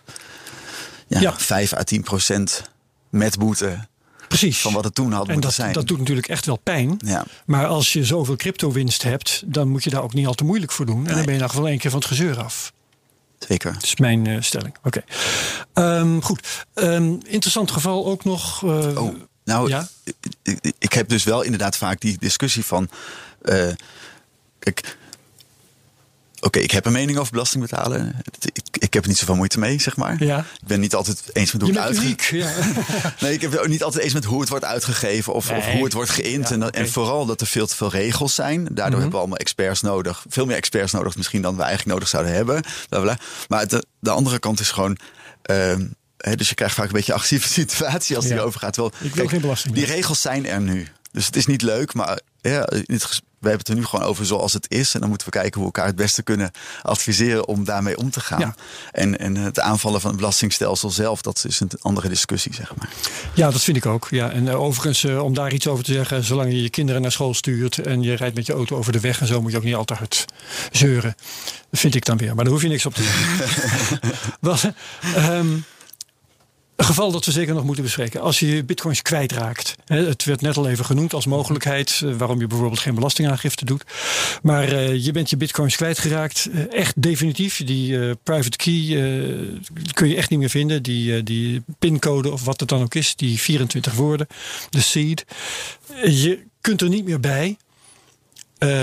[1.08, 1.34] ja, ja.
[1.38, 2.62] 5 à 10 procent
[3.10, 3.88] met boete.
[4.28, 4.62] Precies.
[4.62, 5.74] Van wat het toen had en moeten dat, zijn.
[5.74, 6.98] dat doet natuurlijk echt wel pijn.
[7.06, 7.26] Ja.
[7.46, 10.72] Maar als je zoveel crypto-winst hebt, dan moet je daar ook niet al te moeilijk
[10.72, 10.98] voor doen.
[10.98, 12.74] En dan ben je ieder geval één keer van het gezeur af.
[13.40, 13.74] Zeker.
[13.74, 14.76] Dat is mijn uh, stelling.
[14.84, 15.02] Oké.
[15.74, 16.00] Okay.
[16.00, 16.66] Um, goed.
[16.74, 18.62] Um, interessant geval ook nog.
[18.62, 19.88] Uh, oh, nou, ja?
[20.44, 22.90] ik, ik, heb dus wel inderdaad vaak die discussie van.
[23.44, 23.72] Uh,
[24.60, 24.98] kijk,
[26.46, 28.16] Oké, okay, ik heb een mening over belasting betalen.
[28.54, 30.24] Ik, ik heb er niet zoveel moeite mee, zeg maar.
[30.24, 30.40] Ja.
[30.40, 33.14] Ik ben niet altijd eens met hoe je het uitgegeven ja.
[33.22, 35.58] Nee, ik heb het ook niet altijd eens met hoe het wordt uitgegeven of, nee.
[35.58, 36.50] of hoe het wordt geïnt.
[36.50, 36.82] Ja, en, okay.
[36.82, 38.58] en, vooral dat er veel te veel regels zijn.
[38.58, 38.94] Daardoor mm -hmm.
[38.94, 40.26] hebben we allemaal experts nodig.
[40.30, 42.64] Veel meer experts nodig misschien dan we eigenlijk nodig zouden hebben.
[42.90, 43.26] Blablabla.
[43.48, 44.98] Maar de, de andere kant is gewoon.
[46.18, 48.74] He, dus je krijgt vaak een beetje een agressieve situatie als die overgaat.
[48.74, 49.74] Terwijl, ik wil geen belasting.
[49.74, 50.88] Die regels zijn er nu.
[51.12, 52.20] Dus het is niet leuk, maar
[52.50, 52.68] ja,
[53.46, 54.94] we hebben het er nu gewoon over zoals het is.
[54.94, 58.10] En dan moeten we kijken hoe we elkaar het beste kunnen adviseren om daarmee om
[58.10, 58.40] te gaan.
[58.40, 58.56] Ja.
[58.92, 62.90] En, en het aanvallen van het belastingstelsel zelf, dat is een andere discussie, zeg maar.
[63.34, 64.08] Ja, dat vind ik ook.
[64.10, 64.32] Ja.
[64.32, 67.12] En uh, overigens, uh, om daar iets over te zeggen, zolang je je kinderen naar
[67.12, 69.58] school stuurt en je rijdt met je auto over de weg en zo, moet je
[69.58, 70.26] ook niet al te hard
[70.72, 71.16] zeuren.
[71.70, 72.36] Dat vind ik dan weer.
[72.36, 74.12] Maar daar hoef je niks op te doen.
[74.52, 74.72] Wat,
[75.18, 75.66] um,
[76.76, 78.22] een geval dat we zeker nog moeten bespreken.
[78.22, 79.76] Als je bitcoins kwijtraakt.
[79.86, 82.02] Het werd net al even genoemd als mogelijkheid.
[82.04, 83.84] Uh, waarom je bijvoorbeeld geen belastingaangifte doet.
[84.42, 86.48] Maar uh, je bent je bitcoins kwijtgeraakt.
[86.52, 87.64] Uh, echt definitief.
[87.64, 88.74] Die private key
[89.94, 90.84] kun je echt niet meer vinden.
[90.84, 93.16] Die, die pincode of wat het dan ook is.
[93.16, 94.28] Die 24 woorden.
[94.70, 95.26] De seed.
[96.04, 97.58] je kunt er niet meer bij.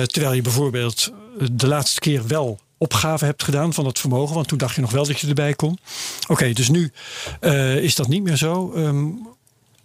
[0.06, 1.12] terwijl je bijvoorbeeld
[1.52, 4.34] de laatste keer wel opgave hebt gedaan van het vermogen.
[4.34, 5.78] Want toen dacht je nog wel dat je erbij kon.
[6.22, 6.92] Oké, okay, dus nu
[7.40, 8.72] uh, is dat niet meer zo.
[8.76, 9.28] Um,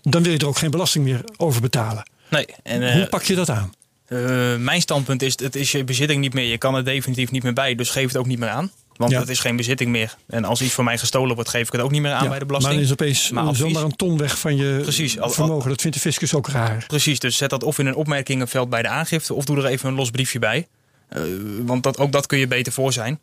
[0.02, 2.10] dan wil je er ook geen belasting meer over betalen.
[2.30, 2.46] Nee.
[2.64, 3.74] En, uh, Hoe pak je dat aan?
[4.08, 6.46] Uh, mijn standpunt is, het is je bezitting niet meer.
[6.46, 7.76] Je kan er definitief niet meer bij.
[7.76, 8.72] Dus geef het ook niet meer aan.
[8.96, 9.20] Want ja.
[9.20, 10.16] het is geen bezitting meer.
[10.28, 12.30] En als iets van mij gestolen wordt, geef ik het ook niet meer aan ja,
[12.30, 12.76] bij de belasting.
[12.76, 15.70] Maar dan is opeens maar zomaar een ton weg van je Precies, al, vermogen.
[15.70, 16.84] Dat vindt de fiscus ook raar.
[16.88, 19.34] Precies, dus zet dat of in een opmerkingenveld bij de aangifte...
[19.34, 20.68] of doe er even een los briefje bij.
[21.16, 21.22] Uh,
[21.66, 23.20] want dat, ook dat kun je beter voor zijn.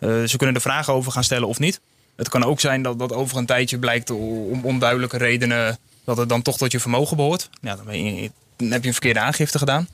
[0.00, 1.80] Uh, ze kunnen er vragen over gaan stellen of niet.
[2.16, 6.28] Het kan ook zijn dat, dat over een tijdje blijkt om onduidelijke redenen dat het
[6.28, 7.50] dan toch tot je vermogen behoort.
[7.60, 9.88] Ja, dan, je, dan heb je een verkeerde aangifte gedaan.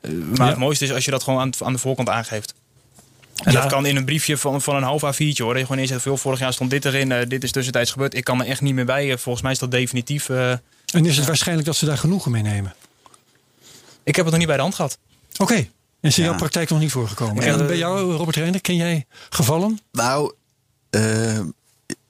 [0.00, 0.52] Uh, maar ja.
[0.52, 2.54] het mooiste is als je dat gewoon aan, aan de voorkant aangeeft.
[3.44, 3.60] En ja.
[3.60, 5.52] dat kan in een briefje van, van een half A4'tje hoor.
[5.52, 8.14] Dat je gewoon neerzet, veel vorig jaar stond dit erin, uh, dit is tussentijds gebeurd.
[8.14, 9.18] Ik kan er echt niet meer bij.
[9.18, 10.28] volgens mij is dat definitief.
[10.28, 10.60] en
[10.92, 12.74] is het waarschijnlijk dat ze daar genoegen mee nemen?
[14.02, 14.98] Ik heb het nog niet bij de hand gehad.
[15.32, 15.42] Oké.
[15.42, 15.70] Okay.
[16.00, 16.28] Is in ja.
[16.28, 17.44] jouw praktijk nog niet voorgekomen?
[17.44, 19.80] En bij jou, Robert Reiner, ken jij gevallen?
[19.92, 20.32] Nou,
[20.90, 21.40] uh,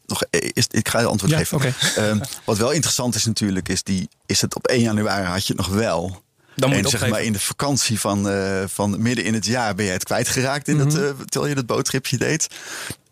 [0.06, 1.56] nog, is, ik ga je antwoord ja, geven.
[1.56, 1.74] Okay.
[1.98, 5.54] Uh, wat wel interessant is natuurlijk, is, die, is het op 1 januari had je
[5.56, 6.24] het nog wel.
[6.54, 9.74] Dan moet en zeg maar in de vakantie van, uh, van midden in het jaar
[9.74, 10.90] ben je het kwijtgeraakt in mm -hmm.
[10.90, 12.46] dat, uh, terwijl je dat boottripje deed.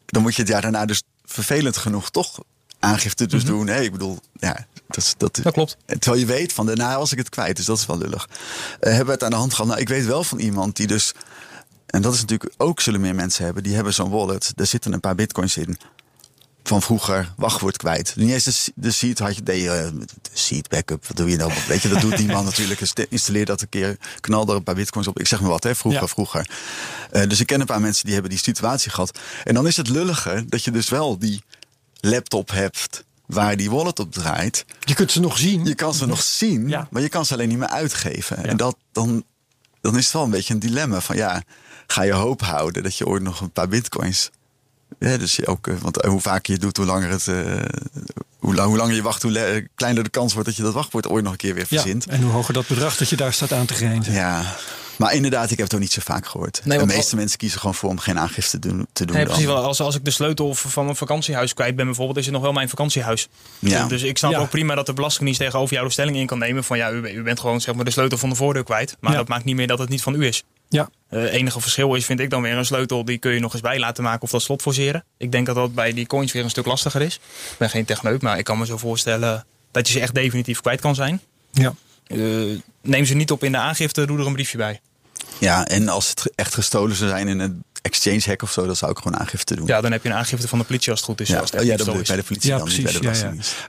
[0.06, 2.38] Dan moet je het jaar daarna dus vervelend genoeg toch
[2.84, 3.56] aangifte dus mm -hmm.
[3.56, 3.66] doen.
[3.66, 5.76] Nee, ik bedoel, ja, dat, dat, dat klopt.
[5.86, 8.28] Terwijl je weet van daarna was ik het kwijt, dus dat is wel lullig.
[8.28, 8.36] Uh,
[8.80, 9.66] hebben we het aan de hand gehad?
[9.66, 11.12] Nou, ik weet wel van iemand die dus,
[11.86, 14.52] en dat is natuurlijk ook zullen meer mensen hebben, die hebben zo'n wallet.
[14.54, 15.78] Daar zitten een paar bitcoins in.
[16.66, 18.16] Van vroeger, wachtwoord kwijt.
[18.16, 21.36] Niet eens de, de seed had je, de, uh, de seed backup, wat doe je
[21.36, 21.52] nou?
[21.68, 22.80] Weet je, dat doet die man natuurlijk.
[23.08, 25.18] Installeer dat een keer, knal er een paar bitcoins op.
[25.20, 26.08] Ik zeg maar wat, hè, vroeger, ja.
[26.08, 26.50] vroeger.
[27.12, 29.18] Uh, dus ik ken een paar mensen die hebben die situatie gehad.
[29.44, 31.42] En dan is het lullige dat je dus wel die
[32.04, 34.64] laptop hebt waar die wallet op draait.
[34.80, 35.64] Je kunt ze nog zien.
[35.64, 36.88] Je kan ze nog zien, ja.
[36.90, 38.36] maar je kan ze alleen niet meer uitgeven.
[38.42, 38.48] Ja.
[38.48, 39.24] En dat, dan,
[39.80, 41.42] dan is het wel een beetje een dilemma van ja,
[41.86, 44.30] ga je hoop houden dat je ooit nog een paar bitcoins
[44.98, 47.24] Ja, dus ook, want hoe vaker je doet, hoe langer het.
[48.38, 51.08] hoe, lang, hoe langer je wacht, hoe kleiner de kans wordt dat je dat wachtwoord
[51.08, 52.04] ooit nog een keer weer verzint.
[52.04, 54.12] Ja, en hoe hoger dat bedrag dat je daar staat aan te grijnzen.
[54.12, 54.56] Ja,
[54.96, 56.60] maar inderdaad, ik heb het ook niet zo vaak gehoord.
[56.64, 58.86] de meeste mensen kiezen gewoon voor om geen aangifte te doen.
[58.92, 59.56] Te doen nee, precies wel.
[59.56, 62.52] Als, als ik de sleutel van mijn vakantiehuis kwijt ben bijvoorbeeld, is het nog wel
[62.52, 63.28] mijn vakantiehuis.
[63.58, 63.86] Ja.
[63.86, 66.64] Dus ik snap ook prima dat de Belastingdienst tegenover jou de stelling in kan nemen
[66.64, 68.96] van ja, u, u bent gewoon zeg maar de sleutel van de voordeur kwijt.
[69.00, 70.42] Maar dat maakt niet meer dat het niet van u is.
[70.68, 70.88] Ja.
[71.10, 73.62] Uh, enige verschil is, vind ik dan weer een sleutel, die kun je nog eens
[73.62, 75.04] bij laten maken of dat slot forceren.
[75.16, 77.14] Ik denk dat dat bij die coins weer een stuk lastiger is.
[77.14, 80.60] Ik ben geen techneut, maar ik kan me zo voorstellen dat je ze echt definitief
[80.60, 81.20] kwijt kan zijn.
[81.52, 81.74] Ja.
[82.06, 84.80] Uh, neem ze niet op in de aangifte, doe er een briefje bij.
[85.38, 88.76] Ja, en als het echt gestolen zou zijn in een exchange hack of zo, dan
[88.76, 89.66] zou ik gewoon aangifte doen.
[89.66, 91.28] Ja, dan heb je een aangifte van de politie als het goed is.
[91.28, 93.18] Ja, het ja dat bedoel ik bij de politie ja, dan, precies, niet bij de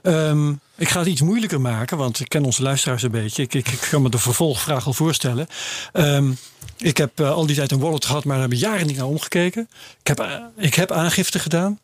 [0.02, 0.54] ja, ja.
[0.76, 3.42] ik ga het iets moeilijker maken, want ik ken onze luisteraars een beetje.
[3.42, 5.46] Ik, ik, ik kan me de vervolgvraag al voorstellen.
[5.92, 6.38] Um,
[6.78, 8.96] ik heb uh, al die tijd een wallet gehad, maar daar heb ik jaren niet
[8.96, 9.68] naar omgekeken.
[10.00, 11.78] Ik heb, uh, ik heb aangifte gedaan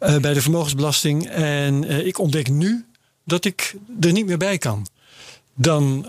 [0.00, 1.28] uh, bij de vermogensbelasting.
[1.28, 2.84] En ik ontdek nu
[3.24, 4.86] dat ik er niet meer bij kan.
[5.56, 6.06] Dan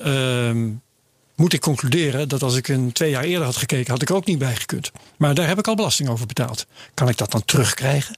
[1.36, 4.16] moet ik concluderen dat als ik een twee jaar eerder had gekeken, had ik er
[4.16, 4.92] ook niet bij gekund.
[5.18, 6.66] Maar daar heb ik al belasting over betaald.
[6.94, 8.18] Kan ik dat dan terugkrijgen?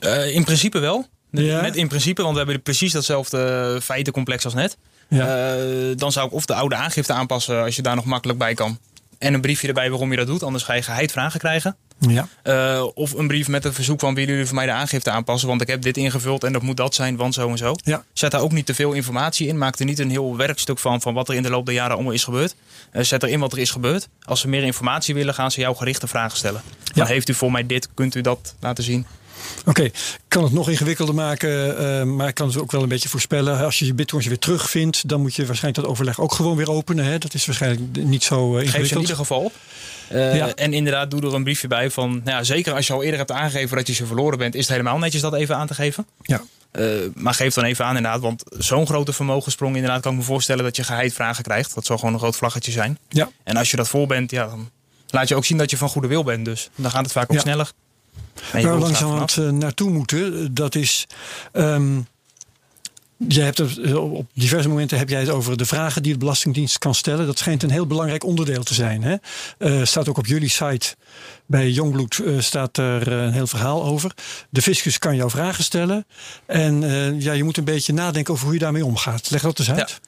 [0.00, 1.06] Uh, in principe wel.
[1.30, 1.60] Ja.
[1.60, 4.76] Net in principe, want we hebben precies datzelfde feitencomplex als net.
[5.08, 5.56] Ja.
[5.56, 8.54] Uh, dan zou ik of de oude aangifte aanpassen als je daar nog makkelijk bij
[8.54, 8.78] kan.
[9.18, 11.76] En een briefje erbij waarom je dat doet, anders ga je geheid vragen krijgen.
[12.08, 12.28] Ja.
[12.44, 15.48] Uh, of een brief met een verzoek van willen jullie voor mij de aangifte aanpassen,
[15.48, 17.74] want ik heb dit ingevuld en dat moet dat zijn, want zo en zo.
[17.84, 18.04] Ja.
[18.12, 21.00] Zet daar ook niet te veel informatie in, maak er niet een heel werkstuk van
[21.00, 22.54] van wat er in de loop der jaren allemaal is gebeurd.
[22.92, 24.08] Uh, zet erin wat er is gebeurd.
[24.22, 26.62] Als ze meer informatie willen, gaan ze jou gerichte vragen stellen.
[26.94, 27.04] Ja.
[27.04, 29.06] heeft u voor mij dit, kunt u dat laten zien?
[29.64, 32.88] Oké, ik kan het nog ingewikkelder maken, uh, maar ik kan het ook wel een
[32.88, 33.64] beetje voorspellen.
[33.64, 36.70] Als je je bitcoins weer terugvindt, dan moet je waarschijnlijk dat overleg ook gewoon weer
[36.70, 37.04] openen.
[37.04, 37.18] Hè?
[37.18, 38.76] Dat is waarschijnlijk niet zo uh, ingewikkeld.
[38.76, 39.52] Geef ze in ieder geval op.
[40.12, 40.54] Uh, ja.
[40.54, 43.18] En inderdaad, doe er een briefje bij van, nou ja, zeker als je al eerder
[43.18, 45.74] hebt aangegeven dat je ze verloren bent, is het helemaal netjes dat even aan te
[45.74, 46.06] geven.
[46.22, 46.42] Ja.
[47.14, 50.64] maar geef dan even aan inderdaad, want zo'n grote vermogenssprong inderdaad kan ik me voorstellen
[50.64, 51.74] dat je geheid vragen krijgt.
[51.74, 52.98] Dat zal gewoon een groot vlaggetje zijn.
[53.08, 53.30] Ja.
[53.44, 54.70] En als je dat vol bent, ja, dan
[55.10, 56.44] laat je ook zien dat je van goede wil bent.
[56.44, 57.72] Dus dan gaat het vaak ook sneller.
[58.52, 61.06] Waar we langzamerhand uh, naartoe moeten, dat is.
[61.52, 62.06] Um,
[63.28, 66.18] jij hebt het, eh, op diverse momenten heb jij het over de vragen die de
[66.18, 67.26] Belastingdienst kan stellen.
[67.26, 69.02] Dat schijnt een heel belangrijk onderdeel te zijn.
[69.02, 69.16] Hè?
[69.58, 70.96] Uh, staat ook op jullie site
[71.46, 74.14] bij Jongbloed uh, staat er een heel verhaal over.
[74.50, 76.06] De fiscus kan jou vragen stellen.
[76.46, 76.80] En
[77.20, 79.30] ja, je moet een beetje nadenken over hoe je daarmee omgaat.
[79.30, 80.00] Leg dat eens uit.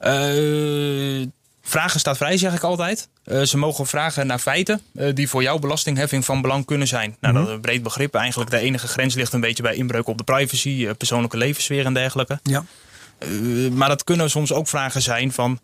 [0.00, 1.26] Ja.
[1.70, 3.08] Vragen staat vrij, zeg ik altijd.
[3.24, 7.16] Uh, ze mogen vragen naar feiten uh, die voor jouw belastingheffing van belang kunnen zijn.
[7.20, 8.14] Nou, dat is een breed begrip.
[8.14, 11.84] Eigenlijk de enige grens ligt een beetje bij inbreuk op de privacy, uh, persoonlijke levenssfeer
[11.84, 12.40] en dergelijke.
[12.42, 12.64] Ja.
[13.72, 15.60] maar dat kunnen soms ook vragen zijn van,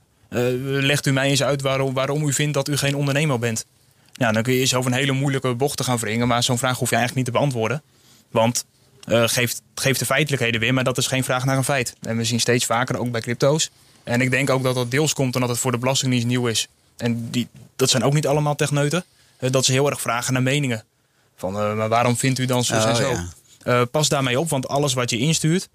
[0.64, 3.64] legt u mij eens uit waarom, waarom u vindt dat u geen ondernemer bent.
[4.12, 6.78] Ja, dan kun je zelf een hele moeilijke bocht te gaan wringen, maar zo'n vraag
[6.78, 7.82] hoef je eigenlijk niet te beantwoorden.
[8.30, 8.64] Want
[9.06, 11.94] geeft, geeft de feitelijkheden weer, maar dat is geen vraag naar een feit.
[12.00, 13.70] En we zien steeds vaker, ook bij crypto's,
[14.06, 16.68] en ik denk ook dat dat deels komt omdat het voor de Belastingdienst nieuw is.
[16.96, 19.04] En die, dat zijn ook niet allemaal techneuten.
[19.38, 20.84] Dat ze heel erg vragen naar meningen.
[21.36, 23.14] Van, uh, maar waarom vindt u dan zo oh, en zo?
[23.64, 25.68] Uh, pas daarmee op, want alles wat je instuurt...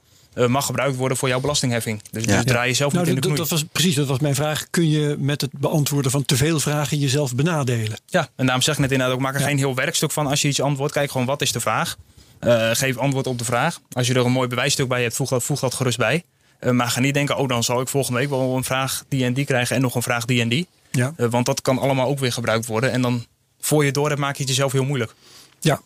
[0.48, 2.02] mag gebruikt worden voor jouw belastingheffing.
[2.12, 3.42] Dus, dus draai je zelf nou, niet in de knoei.
[3.42, 4.68] Dat was, precies, dat was mijn vraag.
[4.70, 7.98] Kun je met het beantwoorden van te veel vragen jezelf benadelen?
[8.06, 9.22] Ja, en daarom zeg ik net inderdaad ook...
[9.22, 10.94] maak er geen heel werkstuk van als je iets antwoordt.
[10.94, 11.98] Kijk gewoon, wat is de vraag?
[12.72, 13.80] geef antwoord op de vraag.
[13.92, 16.24] Als je er een mooi bewijsstuk bij hebt, voeg dat, voeg dat gerust bij.
[16.62, 19.26] Uh, maar ga niet denken, oh dan zal ik volgende week wel een vraag die
[19.26, 20.68] en die krijgen en nog een vraag die en die.
[20.91, 21.14] Ja.
[21.18, 22.91] Uh, want dat kan allemaal ook weer gebruikt worden.
[22.91, 23.26] En dan
[23.59, 25.16] voor je door hebt, maak je het jezelf heel moeilijk.
[25.59, 25.82] Ja,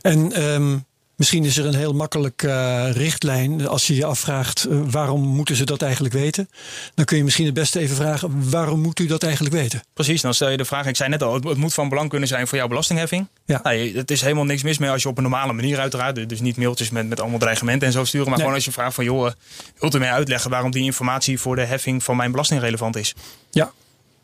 [0.00, 0.84] en um,
[1.20, 3.68] Misschien is er een heel makkelijk uh, richtlijn.
[3.68, 6.50] Als je je afvraagt uh, waarom moeten ze dat eigenlijk weten,
[6.94, 9.82] dan kun je misschien het beste even vragen: waarom moet u dat eigenlijk weten?
[9.94, 10.86] Precies, dan stel je de vraag.
[10.86, 13.26] Ik zei net al, het moet van belang kunnen zijn voor jouw belastingheffing.
[13.44, 13.60] Ja.
[13.62, 16.40] Nou, het is helemaal niks mis mee als je op een normale manier uiteraard, dus
[16.40, 19.04] niet mailtjes met, met allemaal dreigementen en zo sturen, maar gewoon als je vraagt van
[19.04, 19.30] joh,
[19.78, 23.14] wilt u mij uitleggen waarom die informatie voor de heffing van mijn belasting relevant is?
[23.50, 23.72] Ja,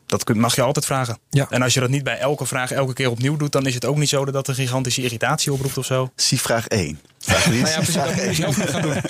[0.07, 1.19] dat mag je altijd vragen.
[1.31, 1.47] Ja.
[1.51, 3.85] En als je dat niet bij elke vraag elke keer opnieuw doet, dan is het
[3.85, 6.11] ook niet zo dat dat een gigantische irritatie oproept of zo.
[6.17, 7.01] Zie vraag 1.
[7.19, 7.95] Vraag nou ja, precies,
[8.39, 8.97] dat moet je gaan doen.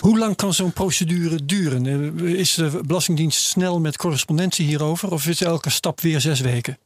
[0.00, 1.86] Hoe lang kan zo'n procedure duren?
[1.86, 5.10] Eh, is de Belastingdienst snel met correspondentie hierover?
[5.10, 6.78] Of is elke stap weer zes weken?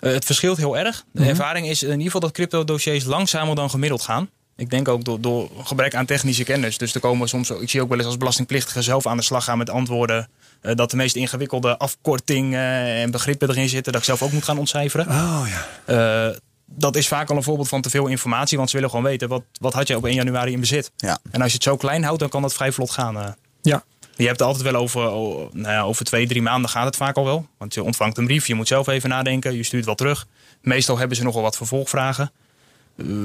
[0.00, 1.04] Uh, het verschilt heel erg.
[1.12, 1.28] De mhm.
[1.28, 4.30] ervaring is in ieder geval dat crypto-dossiers langzamer dan gemiddeld gaan.
[4.56, 6.78] Ik denk ook door, door gebrek aan technische kennis.
[6.78, 9.44] Dus er komen soms, ik zie ook wel eens als belastingplichtige zelf aan de slag
[9.44, 10.28] gaan met antwoorden
[10.62, 14.44] uh, dat de meest ingewikkelde afkortingen en begrippen erin zitten, dat ik zelf ook moet
[14.44, 15.06] gaan ontcijferen.
[15.06, 16.28] Oh ja.
[16.28, 19.04] Uh, dat is vaak al een voorbeeld van te veel informatie, want ze willen gewoon
[19.04, 20.90] weten wat, wat had je op 1 januari in bezit.
[20.96, 21.18] Ja.
[21.30, 23.16] En als je het zo klein houdt, dan kan dat vrij vlot gaan.
[23.16, 23.28] Uh.
[23.62, 23.84] Ja.
[24.16, 26.96] Je hebt het altijd wel over, oh, nou ja, over twee, drie maanden gaat het
[26.96, 27.46] vaak al wel.
[27.58, 30.26] Want je ontvangt een brief, je moet zelf even nadenken, je stuurt wel terug.
[30.62, 32.32] Meestal hebben ze nogal wat vervolgvragen.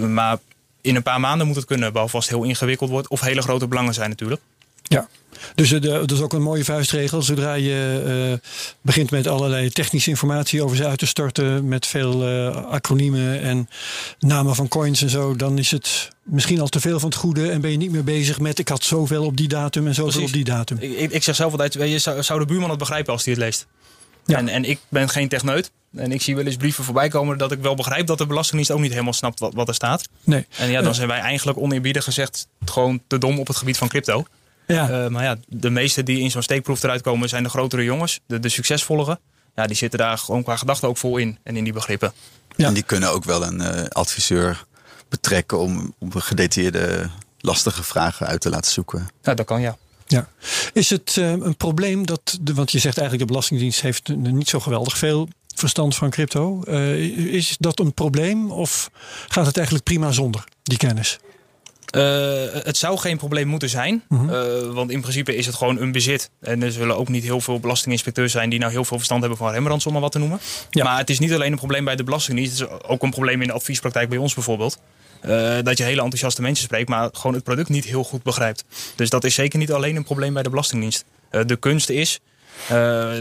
[0.09, 0.37] maar
[0.81, 3.41] in een paar maanden moet het kunnen, behalve als het heel ingewikkeld wordt of hele
[3.41, 4.41] grote belangen zijn natuurlijk.
[4.87, 5.07] Ja,
[5.55, 7.21] dus uh, dat is ook een mooie vuistregel.
[7.21, 8.03] Zodra je
[8.41, 8.49] uh,
[8.81, 13.69] begint met allerlei technische informatie over ze uit te storten, met veel uh, acroniemen en
[14.19, 17.49] namen van coins en zo, dan is het misschien al te veel van het goede
[17.49, 20.11] en ben je niet meer bezig met ik had zoveel op die datum en zoveel
[20.11, 20.27] Precies.
[20.27, 20.77] op die datum.
[20.79, 23.41] Ik, ik, zeg zelf altijd, je, zou, zou de buurman het begrijpen als hij het
[23.41, 23.67] leest?
[24.25, 24.37] Ja.
[24.37, 25.71] En, en ik ben geen techneut.
[25.95, 28.71] En ik zie wel eens brieven voorbij komen dat ik wel begrijp dat de Belastingdienst
[28.71, 30.07] ook niet helemaal snapt wat, wat er staat.
[30.23, 30.45] Nee.
[30.57, 33.87] En ja, dan zijn wij eigenlijk oneerbiedig gezegd gewoon te dom op het gebied van
[33.87, 34.25] crypto.
[34.67, 34.89] Ja.
[34.89, 38.19] Uh, maar ja, de meeste die in zo'n steekproef eruit komen zijn de grotere jongens,
[38.25, 39.17] de, de.
[39.55, 42.13] Ja, die zitten daar gewoon qua gedachten ook vol in en in die begrippen.
[42.55, 42.67] Ja.
[42.67, 44.65] En die kunnen ook wel een uh, adviseur
[45.09, 47.09] betrekken om, om gedetailleerde
[47.39, 49.07] lastige vragen uit te laten zoeken.
[49.21, 49.77] Ja, dat kan ja.
[50.07, 50.27] Ja.
[50.73, 54.49] Is het uh, een probleem dat, de, want je zegt eigenlijk de Belastingdienst heeft niet
[54.49, 56.63] zo geweldig veel verstand van crypto.
[56.67, 58.89] Uh, is dat een probleem of
[59.27, 61.19] gaat het eigenlijk prima zonder die kennis?
[61.95, 64.03] Uh, het zou geen probleem moeten zijn.
[64.07, 64.73] Mm -hmm.
[64.73, 66.29] want in principe is het gewoon een bezit.
[66.41, 69.39] En er zullen ook niet heel veel belastinginspecteurs zijn die nou heel veel verstand hebben
[69.39, 70.39] van Rembrandts, om maar wat te noemen.
[70.69, 70.83] Ja.
[70.83, 72.59] Maar het is niet alleen een probleem bij de Belastingdienst.
[72.59, 74.77] Het is ook een probleem in de adviespraktijk bij ons bijvoorbeeld.
[75.25, 78.65] Uh, dat je hele enthousiaste mensen spreekt, maar gewoon het product niet heel goed begrijpt.
[78.95, 81.05] Dus dat is zeker niet alleen een probleem bij de Belastingdienst.
[81.31, 82.19] Uh, de kunst is,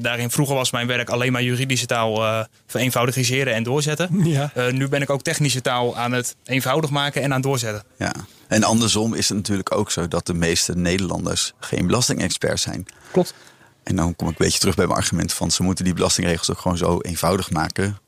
[0.00, 4.24] daarin vroeger was mijn werk alleen maar juridische taal vereenvoudigiseren en doorzetten.
[4.24, 4.50] Ja.
[4.70, 7.82] nu ben ik ook technische taal aan het eenvoudig maken en aan doorzetten.
[7.98, 8.12] Ja.
[8.48, 12.86] En andersom is het natuurlijk ook zo dat de meeste Nederlanders geen belastingexperts zijn.
[13.12, 13.34] Klopt.
[13.82, 16.50] En dan kom ik een beetje terug bij mijn argument van ze moeten die belastingregels
[16.50, 17.98] ook gewoon zo eenvoudig maken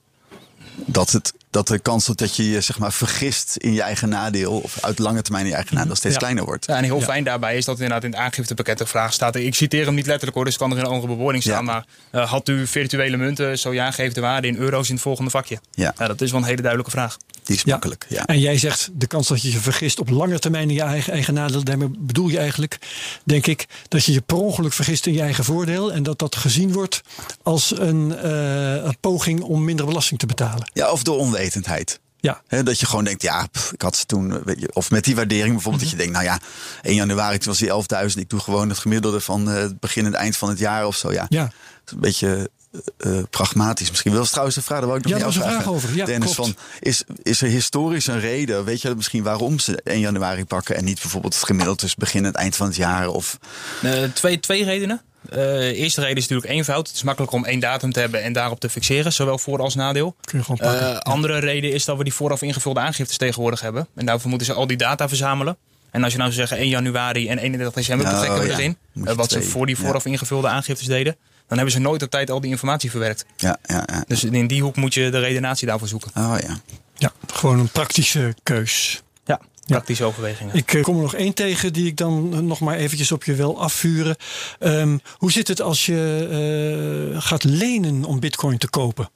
[0.85, 4.61] dat, het, dat de kans dat je je zeg maar, vergist in je eigen nadeel,
[4.61, 6.67] of uit lange termijn in je eigen nadeel, steeds kleiner wordt.
[6.67, 9.37] Ja, en heel fijn daarbij is dat inderdaad in het aangiftepakket de vraag staat.
[9.37, 11.65] Ik citeer hem niet letterlijk hoor, dus kan er in een andere bewoording staan.
[11.65, 15.03] Maar uh, had u virtuele munten, zo ja, geeft de waarde in euro's in het
[15.03, 15.59] volgende vakje.
[15.75, 15.93] Ja.
[15.97, 17.17] dat is wel een hele duidelijke vraag.
[17.47, 18.25] Die is makkelijk, ja.
[18.25, 21.13] En jij zegt de kans dat je je vergist op lange termijn in je eigen,
[21.13, 21.65] eigen nadeel.
[21.65, 22.79] Daarmee bedoel je eigenlijk,
[23.25, 25.93] denk ik, dat je je per ongeluk vergist in je eigen voordeel.
[25.93, 27.01] En dat dat gezien wordt
[27.43, 30.71] als een, uh, een poging om minder belasting te betalen.
[30.73, 32.01] Ja, of door onwetendheid.
[32.21, 32.63] Ja.
[32.63, 35.15] dat je gewoon denkt, ja, pff, ik had ze toen, weet je, of met die
[35.15, 36.39] waardering bijvoorbeeld, dat je denkt, nou ja,
[36.83, 40.05] 1 januari toen was die 11.000, ik doe gewoon het gemiddelde van het uh, begin
[40.05, 41.13] en het eind van het jaar of zo.
[41.13, 41.51] Ja, ja.
[41.85, 42.51] een beetje
[42.99, 43.91] uh, pragmatisch.
[43.91, 45.95] Misschien wel trouwens de vraag, daar wou ik nog ja, niet een vraag over.
[45.95, 50.01] Ja, Dennis, van, is, is er historisch een reden, weet je misschien waarom ze 1
[50.01, 53.09] januari pakken en niet bijvoorbeeld het gemiddelde tussen begin en het eind van het jaar?
[53.09, 53.39] Of...
[53.85, 55.01] Uh, twee, twee redenen.
[55.31, 56.87] Uh, de eerste reden is natuurlijk eenvoud.
[56.87, 59.75] Het is makkelijker om één datum te hebben en daarop te fixeren, zowel voor als
[59.75, 60.17] nadeel.
[60.21, 60.93] Kun je gewoon pakken.
[60.93, 63.89] Uh, andere reden is dat we die vooraf ingevulde aangiftes tegenwoordig hebben.
[63.95, 65.57] En daarvoor moeten ze al die data verzamelen.
[65.91, 68.77] En als je nou zou zeggen 1 januari en 31 december, nou, trekken we erin.
[68.93, 70.11] Wat twee, ze voor die vooraf ja.
[70.11, 71.17] ingevulde aangiftes deden.
[71.49, 73.25] Dan hebben ze nooit op tijd al die informatie verwerkt.
[73.37, 74.05] Ja, ja, ja.
[74.07, 76.11] Dus in die hoek moet je de redenatie daarvoor zoeken.
[76.15, 76.59] Oh ja.
[76.95, 79.03] Ja, gewoon een praktische keus.
[79.25, 80.09] Ja, praktische ja.
[80.09, 80.55] overwegingen.
[80.55, 83.35] Ik uh, kom er nog één tegen die ik dan nog maar eventjes op je
[83.35, 84.17] wil afvuren.
[84.61, 89.11] Um, hoe zit het als je uh, gaat lenen om bitcoin te kopen?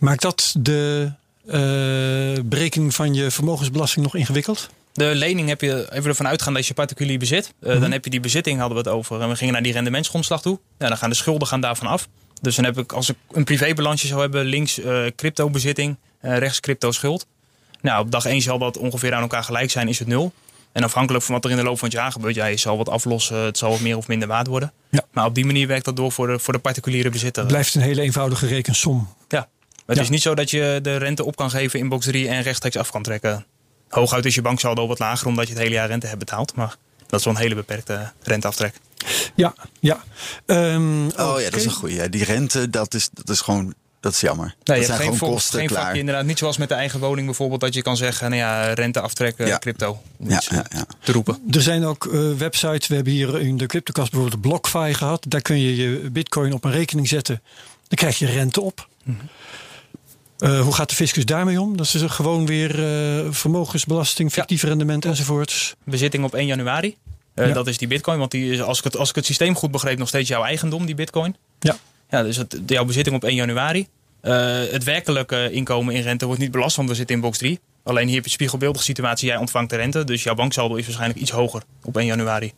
[0.00, 1.12] Maakt dat de
[1.46, 1.52] uh,
[2.44, 4.70] berekening van je vermogensbelasting nog ingewikkeld?
[4.96, 7.46] De lening heb je even ervan uitgaan dat je particulier bezit.
[7.46, 7.80] Uh, mm-hmm.
[7.80, 9.20] Dan heb je die bezitting, hadden we het over.
[9.20, 10.58] En we gingen naar die rendementsgrondslag toe.
[10.78, 12.08] Ja, dan gaan de schulden gaan daarvan af.
[12.40, 16.38] Dus dan heb ik, als ik een privébalansje zou hebben, links uh, crypto bezitting, uh,
[16.38, 17.26] rechts crypto schuld.
[17.80, 20.32] Nou, op dag 1 zal dat ongeveer aan elkaar gelijk zijn, is het nul.
[20.72, 22.76] En afhankelijk van wat er in de loop van het jaar gebeurt, ja, je zal
[22.76, 24.72] wat aflossen, het zal wat meer of minder waard worden.
[24.88, 25.04] Ja.
[25.10, 27.42] Maar op die manier werkt dat door voor de, voor de particuliere bezitter.
[27.42, 29.08] Het blijft een hele eenvoudige rekensom.
[29.28, 29.48] Ja, maar
[29.86, 30.02] het ja.
[30.02, 32.76] is niet zo dat je de rente op kan geven in box 3 en rechtstreeks
[32.76, 33.46] af kan trekken.
[33.88, 36.54] Hooguit is je banksaldo wat lager omdat je het hele jaar rente hebt betaald.
[36.54, 36.76] Maar
[37.06, 38.74] dat is wel een hele beperkte renteaftrek.
[39.34, 40.02] Ja, ja.
[40.46, 41.42] Um, oh okay.
[41.42, 42.08] ja, dat is een goede.
[42.08, 44.54] Die rente, dat is, dat is gewoon dat is jammer.
[44.64, 45.84] Nee, dat zijn geen gewoon kosten geen klaar.
[45.84, 46.24] Vakje, inderdaad.
[46.24, 49.46] Niet zoals met de eigen woning bijvoorbeeld, dat je kan zeggen, nou ja, rente aftrekken,
[49.46, 49.58] ja.
[49.58, 50.02] crypto.
[50.16, 50.86] Om ja, ja, ja.
[51.00, 51.42] te roepen.
[51.50, 55.24] Er zijn ook uh, websites, we hebben hier in de CryptoCast bijvoorbeeld BlockFi gehad.
[55.28, 57.42] Daar kun je je bitcoin op een rekening zetten.
[57.88, 58.88] Dan krijg je rente op.
[59.04, 59.28] Mm -hmm.
[60.38, 61.76] Uh, hoe gaat de fiscus daarmee om?
[61.76, 64.68] Dat is gewoon weer uh, vermogensbelasting, fictief ja.
[64.68, 65.74] rendement enzovoorts.
[65.84, 66.96] Bezitting op 1 januari.
[67.34, 67.52] Uh, ja.
[67.52, 68.18] Dat is die bitcoin.
[68.18, 70.44] Want die is, als, ik het, als ik het systeem goed begreep, nog steeds jouw
[70.44, 71.36] eigendom, die bitcoin.
[71.58, 71.76] Ja.
[72.10, 73.86] Ja, dus het, jouw bezitting op 1 januari.
[74.70, 77.60] het werkelijke inkomen in rente wordt niet belast, want we zitten in box 3.
[77.82, 79.28] Alleen hier heb je spiegelbeeldige situatie.
[79.28, 82.52] Jij ontvangt de rente, dus jouw banksaldo is waarschijnlijk iets hoger op 1 januari.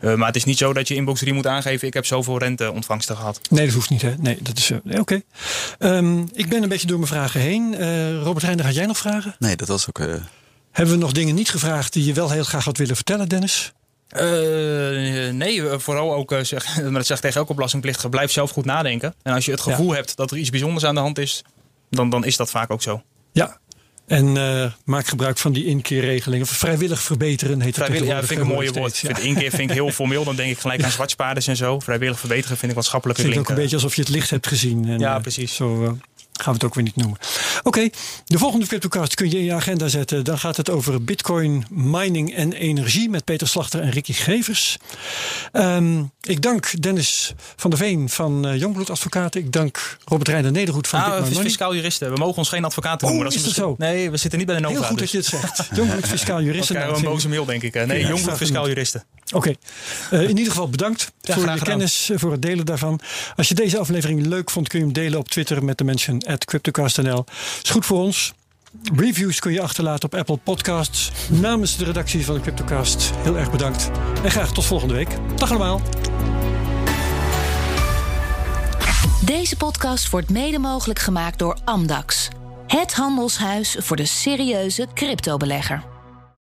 [0.00, 2.06] Uh, maar het is niet zo dat je in box 3 moet aangeven: ik heb
[2.06, 3.40] zoveel renteontvangsten gehad.
[3.50, 4.02] Nee, dat hoeft niet.
[4.02, 4.14] Hè?
[4.18, 4.70] Nee, dat is.
[4.70, 4.98] Uh, Oké.
[5.00, 5.22] Okay.
[5.78, 7.72] Um, ik ben een beetje door mijn vragen heen.
[7.72, 9.36] Uh, Robert Heijner, had jij nog vragen?
[9.38, 9.98] Nee, dat was ook.
[10.70, 13.72] Hebben we nog dingen niet gevraagd die je wel heel graag had willen vertellen, Dennis?
[15.32, 19.14] nee, vooral ook, zeg, maar dat zegt tegen elke belastingplichtige, blijf zelf goed nadenken.
[19.22, 19.94] En als je het gevoel ja.
[19.94, 21.44] hebt dat er iets bijzonders aan de hand is,
[21.90, 23.02] dan, dan is dat vaak ook zo.
[23.32, 23.58] Ja,
[24.08, 26.42] En uh, maak gebruik van die inkeerregeling.
[26.42, 28.20] Of vrijwillig verbeteren heet vrijwillig, het.
[28.20, 28.98] Ja, vind ik een mooie woord.
[28.98, 29.18] Ja.
[29.18, 30.24] Inkeer vind ik heel formeel.
[30.24, 31.80] Dan denk ik gelijk aan zwartspaarders en zo.
[31.80, 33.42] Vrijwillig verbeteren vind ik wat schappelijker klinken.
[33.42, 34.88] Het ook een beetje alsof je het licht hebt gezien.
[34.88, 35.54] En, ja, precies.
[35.54, 35.90] Zo, uh,
[36.38, 37.18] gaan we het ook weer niet noemen.
[37.62, 37.88] Oké,
[38.24, 40.24] de volgende CryptoCast kun je in je agenda zetten.
[40.24, 44.76] Dan gaat het over bitcoin, mining en energie met Peter Slachter en Ricky Gevers.
[45.52, 49.40] Um, ik dank Dennis van der Veen van uh, Jongbloed Advocaten.
[49.40, 52.12] Ik dank Robert Reiner Nedergoed van ah, Bitcoin fiscaal juristen.
[52.12, 53.26] We mogen ons geen advocaten noemen.
[53.26, 53.74] Oh, dat is dat zo?
[53.78, 54.74] Nee, we zitten niet bij de Nova.
[54.74, 55.10] Heel goed dus.
[55.10, 55.68] dat je het zegt.
[55.74, 56.76] Jongbloed Fiscaal Juristen.
[56.76, 57.86] Nou, een boze mail denk ik.
[57.86, 59.04] Nee, ja, Jongbloed Fiscaal Juristen.
[59.34, 59.56] Oké, okay.
[60.20, 63.00] uh, in ieder geval bedankt ja, voor je kennis, voor het delen daarvan.
[63.36, 66.24] Als je deze aflevering leuk vond, kun je hem delen op Twitter met de mensen
[66.26, 67.24] at CryptoCast.nl.
[67.62, 68.32] Is goed voor ons.
[68.96, 71.10] Reviews kun je achterlaten op Apple Podcasts.
[71.28, 73.90] Namens de redactie van de CryptoCast heel erg bedankt.
[74.24, 75.08] En graag tot volgende week.
[75.36, 75.80] Dag allemaal.
[79.24, 82.28] Deze podcast wordt mede mogelijk gemaakt door Amdax.
[82.66, 85.97] Het handelshuis voor de serieuze cryptobelegger.